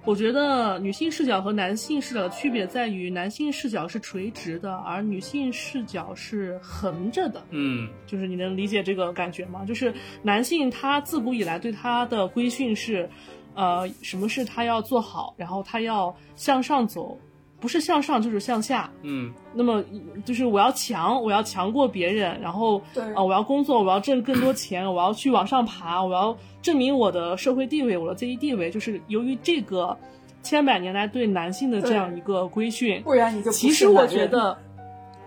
[0.05, 7.43] 我觉得女性视角和男性视角的区别在于，男性视角是垂直的，而女性视角是横着的。
[7.49, 9.65] 嗯就是你能理解这个感觉吗？
[9.65, 13.09] 就是男性他自古以来对他的规训是，
[13.55, 17.19] 呃，什么事他要做好，然后他要向上走，
[17.65, 18.87] 不是向上就是向下。
[19.01, 19.83] 嗯那么
[20.23, 28.69] 就是我要强，我要强过别人，然后对啊、我要工作，我要挣更多钱， 我要去往上爬，我要证明我的社会地位，我的阶级地位。
[28.69, 29.97] 就是由于这个
[30.43, 34.55] 千百年来对男性的这样一个规训，不然你就其实我觉得，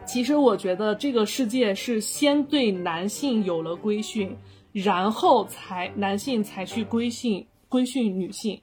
[0.06, 4.36] 其实我觉得这个世界是先对男性有了规训，
[4.72, 8.60] 然后才男性才去规训规训女性，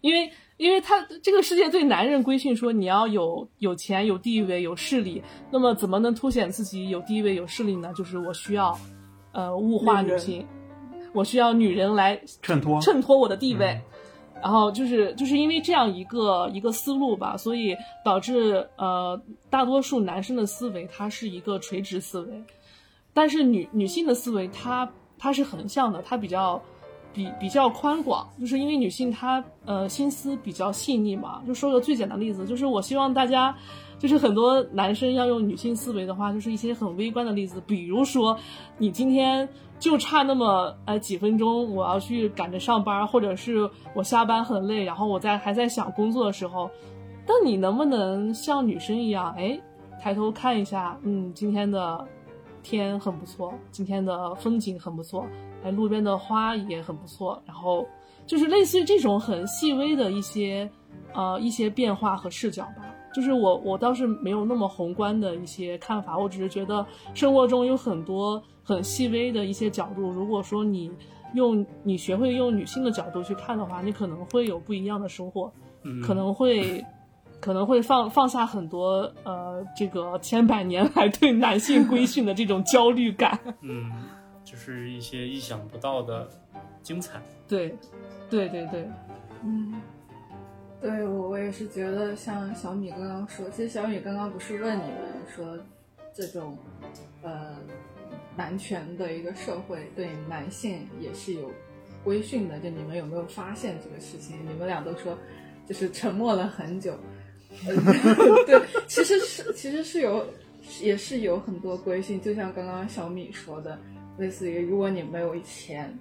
[0.00, 7.90] 因为因为他这个世界对男人规训说你要有有钱有地位有势力，那么怎么能凸显自己有地位有势力呢？
[7.96, 8.78] 就是我需要。
[9.30, 10.44] 呃物化女性，
[11.12, 13.80] 我需要女人来衬托衬托我的地位。
[14.42, 19.20] 然后就是就是因为这样一个一个思路吧，所以导致呃
[19.50, 22.42] 大多数男生的思维它是一个垂直思维，
[23.12, 26.60] 但是女女性的思维它它是横向的，它比较
[27.18, 31.42] 比比较宽广，就是因为女性她呃心思比较细腻嘛。
[31.44, 33.52] 就说个最简单的例子，就是我希望大家。
[33.98, 38.38] 就是很多男生要用女性思维的话，就是一些很微观的例子，比如说，
[38.76, 39.48] 你今天
[39.80, 46.70] 就差那么呃几分钟，我要去赶着上班，或者是我下班很累，然后我在还在想工作的时候，
[47.26, 49.60] 那你能不能像女生一样，哎，
[50.00, 52.06] 抬头看一下，嗯，今天的
[52.62, 55.26] 天很不错，今天的风景很不错，
[55.64, 57.86] 哎，路边的花也很不错，然后
[58.26, 60.70] 就是类似于这种很细微的一些
[61.14, 62.84] 呃一些变化和视角吧。
[63.14, 70.90] 就是我我倒是没有那么宏观的一些看法，我只是觉得生活中有很多很细微的一些角度，如果说你
[71.34, 75.50] 用你学会用女性的角度去看的话，你可能会有不一样的收获，
[75.82, 76.84] 嗯，可能会
[77.40, 83.38] 可能会放放下很多呃这个千百年来对男性规训的这种焦虑感。
[83.62, 83.98] 嗯，就
[84.72, 86.28] 是一些意想不到的
[86.82, 87.20] 精彩。
[87.48, 87.74] 对，
[88.28, 88.86] 对对对，
[89.42, 89.80] 嗯，
[90.80, 94.98] 对我我也是觉得，像小米刚刚说，其实小米刚刚不是问你们
[95.34, 95.58] 说，
[96.14, 96.58] 这种
[97.22, 97.56] 呃
[98.36, 101.50] 男权的一个社会对男性也是有
[102.04, 104.36] 规训的，就你们有没有发现这个事情？
[104.46, 105.16] 你们俩都说
[105.66, 106.92] 就是沉默了很久，
[107.66, 107.74] 呃
[108.44, 110.26] 对，其实是其实是有
[110.82, 113.78] 也是有很多规训，就像刚刚小米说的，
[114.18, 115.96] 类似于如果你没有钱。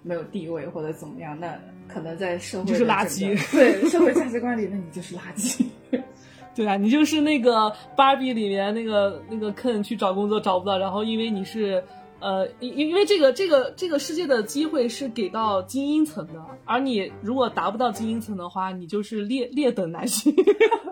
[0.00, 1.58] 没有地位或者怎么样，那
[1.88, 5.66] 可能在社会就是垃圾对社会价值观里，那你就是垃圾。
[6.54, 11.82] 对啊，你就是那个芭比里面那个那个 Ken 去找工作找不到，然后因为你是
[12.20, 20.32] 呃，因因为这个这个这个世界的机会是给到精英层的，而你如果达不到精英层的话，你就是劣劣等男性。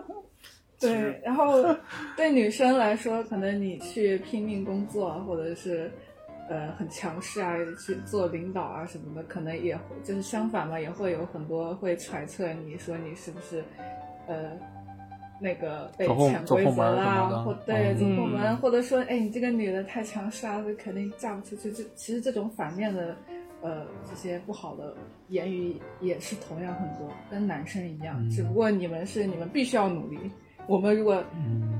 [0.79, 1.63] 对，然后
[2.15, 5.91] 对女生来说，可能你去拼命工作，或者是
[6.49, 13.63] 呃很强势啊，去做领导啊什么的，可能也会就是相反嘛，也会有很多会揣测你说你是不是
[14.27, 14.51] 呃
[15.39, 21.71] 那个被潜规则啦或对走后门，嗯或者说哎你这个女的太强势啊，肯定嫁不出去。
[21.71, 23.15] 这其实这种反面的
[23.61, 24.95] 呃这些不好的
[25.29, 30.17] 言语也是同样很多，跟男生一样，嗯只不过你们是你们必须要努力。
[30.67, 31.23] 我们如果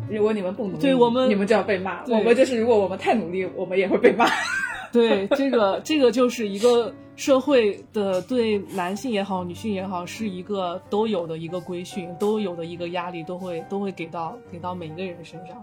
[0.10, 2.04] 如果你们不努力，对我们你们就要被骂。
[2.06, 4.26] 我们就是如果我们太努力，我们也会被骂。
[4.92, 15.58] 对，这个这个就是一个社会的对男性也好，女性也好，是一个都有的一个规训，都有的一个压力，都会都会给到给到每一个人身上。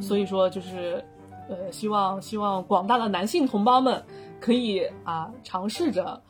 [0.00, 1.04] 所以说，就是
[1.48, 4.02] 呃，希望希望广大的男性同胞们
[4.40, 6.22] 可以啊尝试着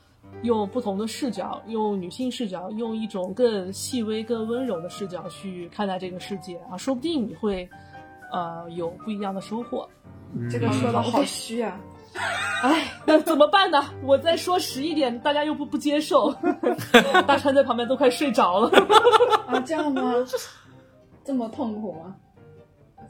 [0.43, 7.67] 用不同的视角，用女性视角，用一种更细微、更温柔的视角去看待这个世界啊，说不定你会
[8.31, 9.87] 呃有不一样的收获。
[10.49, 11.79] 这个说的好虚啊！
[12.61, 13.83] 哎，那怎么办呢？
[14.03, 16.33] 我再说实一点，大家又不不接受。
[17.27, 18.69] 大川在旁边都快睡着了。
[19.47, 20.13] 啊，这样吗？
[21.23, 22.15] 这么痛苦吗？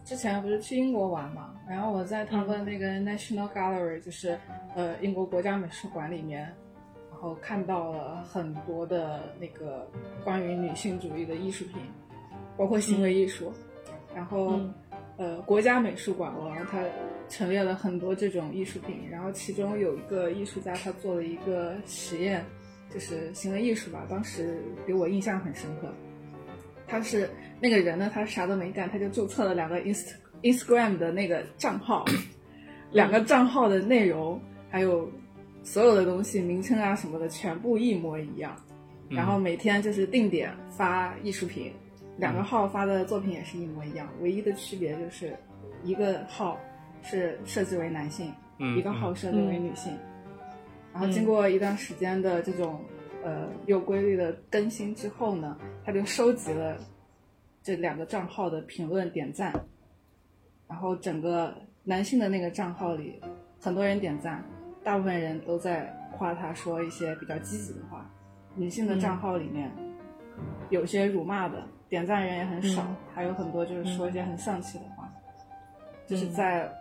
[0.03, 4.37] 之前不是去英国玩嘛，然后我在他们那个 National Gallery，就是
[4.75, 6.53] 呃英国国家美术馆里面，然
[7.25, 9.89] 后看到了很多的那个
[10.23, 11.81] 关于女性主义的艺术品，
[12.55, 13.51] 包括行为艺术，
[14.15, 14.51] 然后。
[14.51, 14.73] 嗯
[15.17, 16.83] 呃，国家美术馆然后，它
[17.29, 22.43] 陈列了很多这种艺术品，然后其中有一个艺术家，他做了一个实验，
[22.93, 25.87] 就是行为艺术吧，当时给我印象很深刻。
[26.85, 27.29] 他是
[27.61, 32.03] 那个人呢，他啥都没干，他就注册了两个 inst Instagram 的那个账号，
[32.91, 34.37] 两个账号的内容
[34.69, 35.09] 还有
[35.65, 38.55] 所有的东西，名称啊什么的，全部一模一样。
[39.09, 41.73] 然后每天就是定点发艺术品，
[42.17, 45.35] 两个号发的作品也是一模一样，唯一的区别就是
[45.83, 46.57] 一个号
[47.03, 49.91] 是设置为男性，嗯一个号设置为女性。
[50.93, 52.79] 然后经过一段时间的这种
[53.23, 56.77] 呃有规律的更新之后呢，他就收集了
[57.61, 59.53] 这两个账号的评论点赞，
[60.67, 63.19] 然后整个男性的那个账号里
[63.59, 64.43] 很多人点赞，
[64.85, 68.07] 大部分人都在夸他说一些比较积极的话，
[68.53, 69.71] 女性的账号里面
[70.69, 72.95] 有些辱骂的，点赞人也很少，嗯。
[73.13, 75.11] 还有很多就是说一些很丧气的话，
[76.05, 76.31] 就是嗯。
[76.31, 76.71] 在，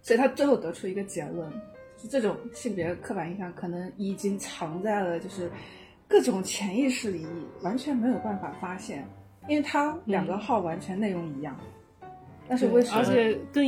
[0.00, 1.50] 所以他最后得出一个结论，
[1.96, 5.50] 就这种性别刻板印象可能已经藏在了就是
[6.06, 7.26] 各种潜意识里，
[7.62, 9.04] 完全没有办法发现，
[9.48, 11.56] 因为他两个号完全内容一样，
[12.48, 12.98] 但是为什么？
[12.98, 13.66] 而且更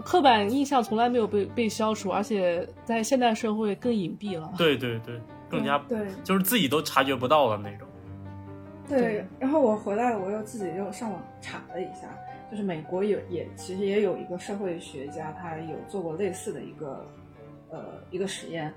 [0.00, 4.52] 刻板印象从来没有被被消除，而且在现代社会更隐蔽了。
[4.56, 7.86] 对对对，更加对就是自己都察觉不到的那种。
[8.88, 12.08] 对，然后我回来，我又自己又上网查了一下，
[12.50, 17.06] 就是美国有也其实也有一个社会学家，他有做过类似的一个
[17.70, 18.72] 呃一个实验，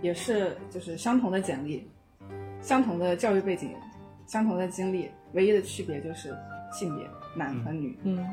[0.00, 1.86] 也是就是相同的简历，
[2.62, 3.74] 相同的教育背景，
[4.26, 6.34] 相同的经历，唯一的区别就是
[6.72, 7.98] 性别，男和女。
[8.04, 8.24] 嗯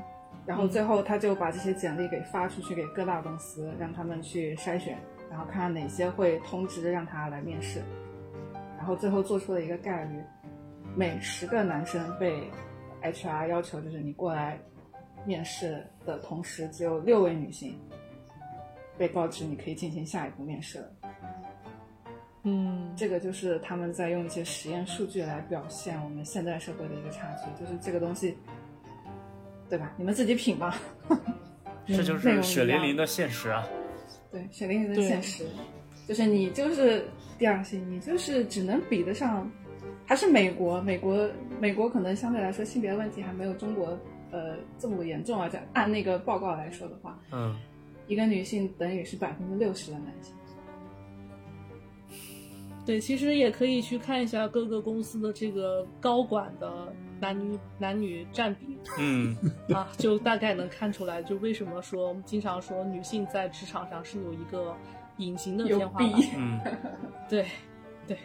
[0.45, 4.97] 然后最后他就把这些简历给发出去给各大公司，让他们去筛选，
[5.29, 7.81] 然后看看哪些会通知让他来面试，
[8.77, 10.21] 然后最后做出了一个概率，
[10.95, 12.49] 每十个男生被
[13.01, 14.59] HR 要求就是你过来
[15.25, 17.79] 面试的同时，只有六位女性
[18.97, 20.87] 被告知你可以进行下一步面试了。
[22.43, 28.37] 嗯，这个就是他们在用一些实验数据来表现我们现代社会的一个差距，就是这个东西，
[29.69, 29.93] 对吧？
[29.97, 30.79] 你们自己品吧。
[31.87, 33.63] 这就是血淋淋的现实啊！
[34.31, 35.45] 对，血淋淋的现实，
[36.07, 37.05] 就是你就是
[37.37, 39.47] 第二性，你就是只能比得上，
[40.03, 41.29] 还是美国，美国，
[41.59, 43.95] 美国可能相对来说性别问题还没有中国
[44.31, 45.47] 呃这么严重啊。
[45.47, 47.55] 在按那个报告来说的话，嗯，
[48.07, 50.33] 一个女性等于是百分之六十的男性。
[52.83, 59.35] 对，其实也可以去看一下各个公司的这个高管的男女 男女占比嗯，
[59.73, 64.75] 啊，就大概能看出来，就为什么说我们经常说女性在职场上是有一个
[65.17, 66.11] 隐形的有天花板。
[66.37, 66.59] 嗯，
[67.29, 67.45] 对，
[68.07, 68.17] 对，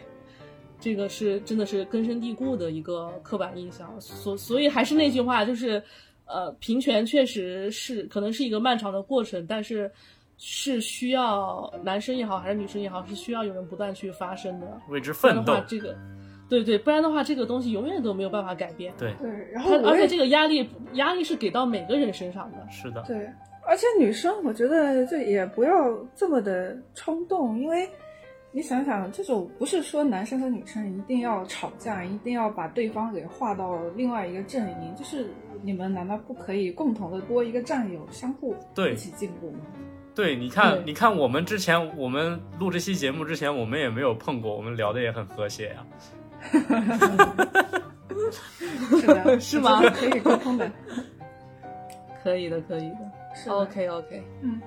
[0.79, 5.81] 这个是真的是根深蒂固的一个刻板印象，所所以还是那句话，就是
[6.25, 9.91] 呃，平权确实是可能是一个漫长的过程，但是
[10.37, 14.81] 是需要男生也好，还是女生也好，是需要有人不断去发声的。
[14.89, 15.61] 为之奋斗，。
[15.67, 15.95] 这个
[16.51, 18.93] 对对，不然的话，这个东西永远都没有办法改变。
[18.97, 22.57] 对，对，然后而且这个压力压力是给到每个人身上的。
[22.69, 23.25] 是的，对，
[23.65, 25.71] 而且女生我觉得这也不要
[26.13, 27.87] 这么的冲动，因为
[28.51, 35.27] 你想想，这种不是说男生和女生一定要吵架，一定要把对方给划到另外一个阵营，就是
[35.63, 39.59] 你们难道不可以共同的多一个战友，相互对一起进步吗？
[40.13, 45.85] 对，你看，你看，我们之前我们录这期节目之前，我们也没有碰过，我们聊的也很和谐呀、
[48.99, 50.69] 是的，是吗可以沟通的。
[52.23, 53.11] 可以的，可以的。
[53.33, 54.61] 是的 OK OK，嗯，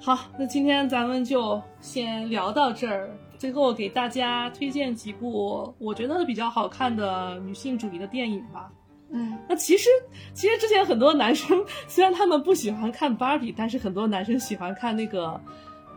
[0.00, 3.08] 好，那今天咱们就先聊到这儿。
[3.36, 8.70] 最后给大家推荐几部我觉得比较好看的女性主义的电影吧。
[9.10, 9.88] 嗯，那其实，
[10.32, 15.38] 其实之前很多男生虽然他们不喜欢看芭比，但是很多男生喜欢看那个，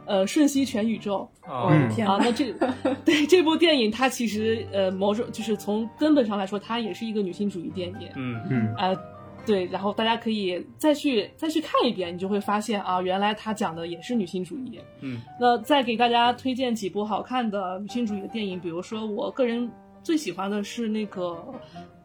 [0.07, 1.29] 呃，《瞬息全宇宙》
[1.65, 1.89] 我的啊，啊。
[1.89, 2.17] 天哪！
[2.19, 2.51] 那这
[3.05, 8.09] 对这部电影，它其实呃某种就是从根本上来说，它也是一个女性主义电影。
[8.15, 8.97] 嗯嗯呃，
[9.45, 14.79] 对，然后大家可以再去再去看一遍，你就会发现啊，原来它讲的也是女性主义。
[15.01, 19.69] 嗯那再给大家推荐几部好看的女性主义的电影，比如说我个人
[20.03, 21.43] 最喜欢的是那个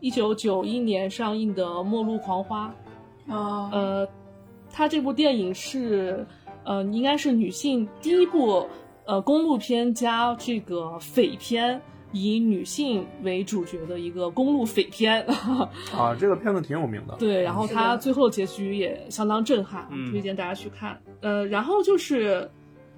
[0.01, 2.75] 一九九一年上映的《末路狂花》。
[3.33, 4.09] 啊，呃，
[4.73, 6.27] 它这部电影是
[6.65, 8.67] 呃，应该是女性第一部
[9.05, 11.81] 呃公路片加这个匪片，
[12.13, 15.25] 以女性为主角的一个公路匪片。
[15.97, 17.15] 啊，这个片子挺有名的。
[17.19, 21.01] 对，然后它最后结局也相当震撼，嗯推荐大家去看。
[21.21, 22.51] 呃，然后就是，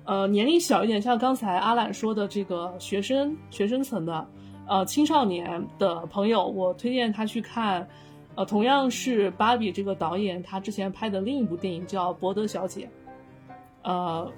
[0.05, 4.27] 呃，年龄小一点，像刚才阿懒说的这个学生学生层的，
[4.67, 7.87] 呃，青少年的朋友，我推荐他去看，
[8.35, 12.87] 呃，同样是芭比这个导演他之前拍的另一部电影叫《伯德小姐》，
[13.85, 14.33] 呃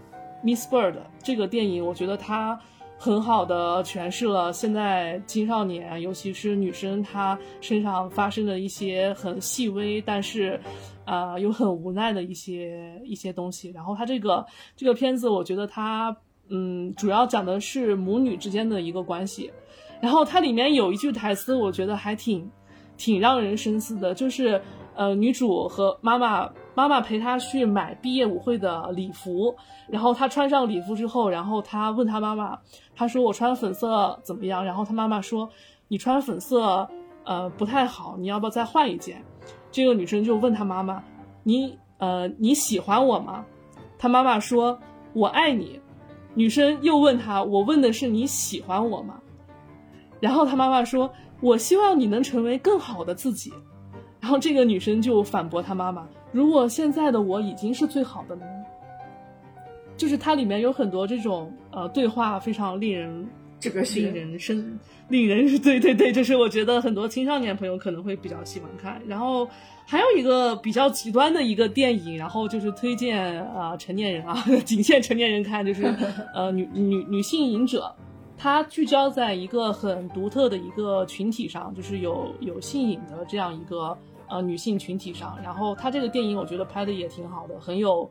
[0.44, 2.60] ，Miss Bird 这个电影，我觉得它
[2.98, 10.60] 很好的诠释了现在青少年，尤其是女生，她身上发生的一些很细微，但是，
[11.04, 13.70] 呃，又很无奈的一些一些东西。
[13.70, 14.44] 然后它这个
[14.76, 16.16] 这个片子，我觉得它，
[16.48, 19.52] 嗯，主要讲的是母女之间的一个关系。
[20.00, 22.50] 然后它里面有一句台词，我觉得还挺
[22.96, 24.60] 挺让人深思的，就是
[24.96, 29.54] 呃，女主和妈妈妈妈陪她去买毕业舞会的礼服，
[29.88, 32.58] 然后她穿上礼服之后，然后她问她妈妈，
[32.94, 34.64] 她说我穿粉色怎么样？
[34.64, 35.48] 然后她妈妈说
[35.88, 36.88] 你穿粉色
[37.24, 39.22] 呃不太好，你要不要再换一件？
[39.70, 41.02] 这个女生就问她妈妈，
[41.42, 43.44] 你呃你喜欢我吗？
[43.98, 44.78] 她妈妈说
[45.12, 45.78] 我爱你。
[46.34, 49.20] 女生又问她，我问的是你喜欢我吗？
[50.20, 51.10] 然后她妈妈说
[51.40, 53.52] ：“我希望你能成为更好的自己。”
[54.26, 58.64] 然后这个女生就反驳她妈妈：“如果现在的我已经是最好的了呢？”
[59.96, 63.24] 就是它里面有很多这种呃对话，非常令人
[63.60, 64.76] 这个是人生
[65.10, 69.00] 令人对对对，就是我觉得很多青少年朋友可能会比较喜欢看。
[69.06, 69.48] 然后
[69.86, 75.84] 还有一个比较极端的一个电影，然后就是推荐啊、呃成年人啊， 仅限成年人看，就是
[76.34, 77.94] 呃女女女性瘾者。
[78.38, 83.96] 它聚焦在一个很独特的一个群体上，就是有有性瘾的这样一个
[84.28, 85.38] 呃女性群体上。
[85.42, 88.10] 然后它这个电影我觉得拍的也挺好的，很有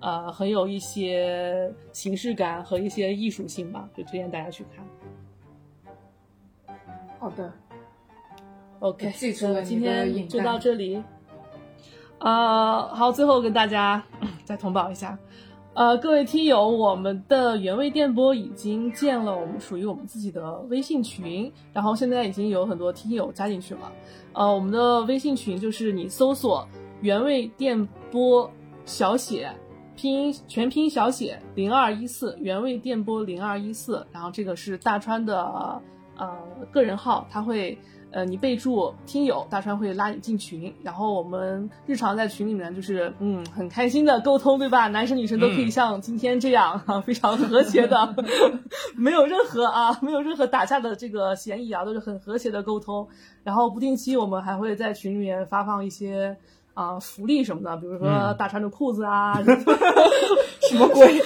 [0.00, 4.84] 呃很有一些形式感和一些艺术性吧，就推荐大家去看。
[7.18, 7.52] 好的
[8.80, 11.02] ，OK，记住了今天就到这里。
[12.18, 14.00] 呃，好，最后跟大家
[14.44, 15.18] 再通报一下，
[15.74, 23.92] 呃，各位听友，我们的原味电波已经建了我们属于我们自己的微信群，然后现在已经有很多听友加进去了。
[24.34, 26.66] 呃，我们的微信群就是你搜索
[27.02, 28.50] “原味电波”
[28.84, 29.50] 小写
[29.94, 35.80] 拼音全拼小写零二一四原味电波零二一四，然后这个是大川的
[36.16, 36.36] 呃
[36.70, 37.78] 个人号，他会
[38.12, 44.86] 呃你备注听友，大川会拉你进群，然后我们日常在群里面就是嗯很开心的沟通，对吧？
[44.88, 48.14] 男生女生都可以嗯像今天这样啊，非常和谐的，
[48.96, 53.08] 没有任何啊没有任何打架的这个嫌疑啊，都是很和谐的沟通。
[53.42, 56.36] 然后不定期我们还会在群里面发放一些。
[56.74, 61.22] 啊、福利什么的，比如说嗯大川的裤子啊， 什么鬼？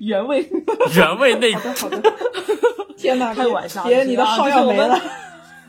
[0.00, 0.48] 原味，
[0.96, 2.02] 原味内好的好的，
[2.96, 4.98] 天哪，开玩笑，别你的号要没了。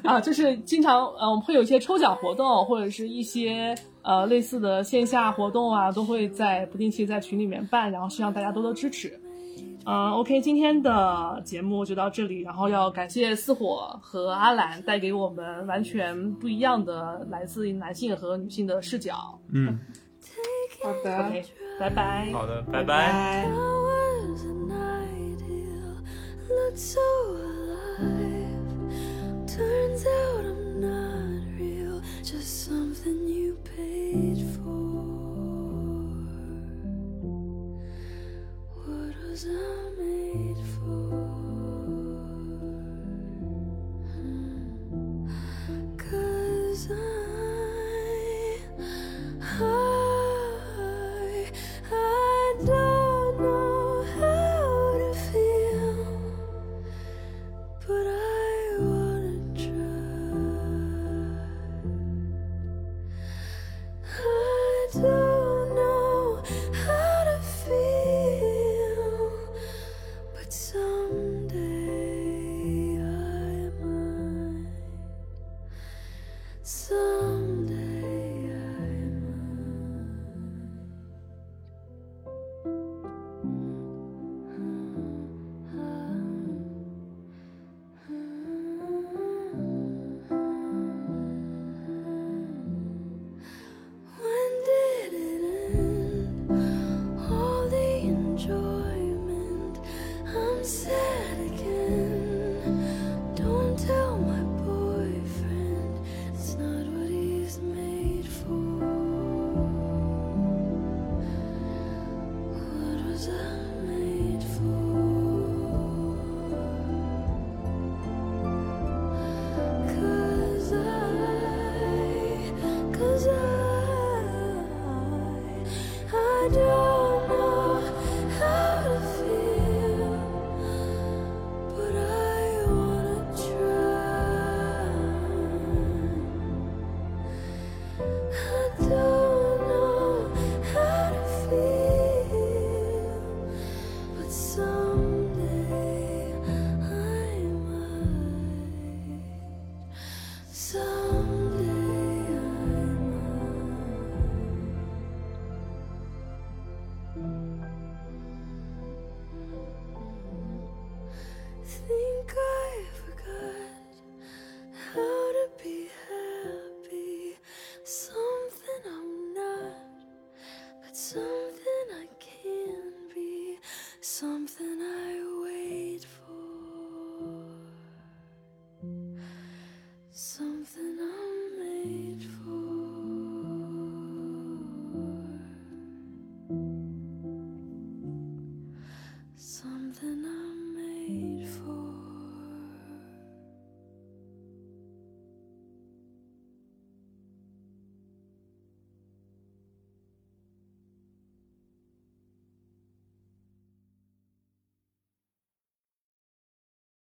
[0.04, 9.20] 啊，就是经常呃，我们会有一些抽奖活动，或者是一些呃类似的线下活动啊，都会在不定期在群里面办，然后希望大家多多支持。
[9.84, 19.40] 嗯、o k 今天的节目就到这里，然后要感谢四火和阿兰带给我们完全不一样的来自于男性和女性的视角。
[19.52, 19.80] 嗯，
[20.84, 21.44] 好的 OK，
[21.80, 22.32] 拜拜。
[22.32, 23.12] 好的，拜拜。
[23.12, 23.50] 拜。
[26.48, 27.51] Flowers
[29.62, 34.81] Turns out I'm not real, just something you paid for.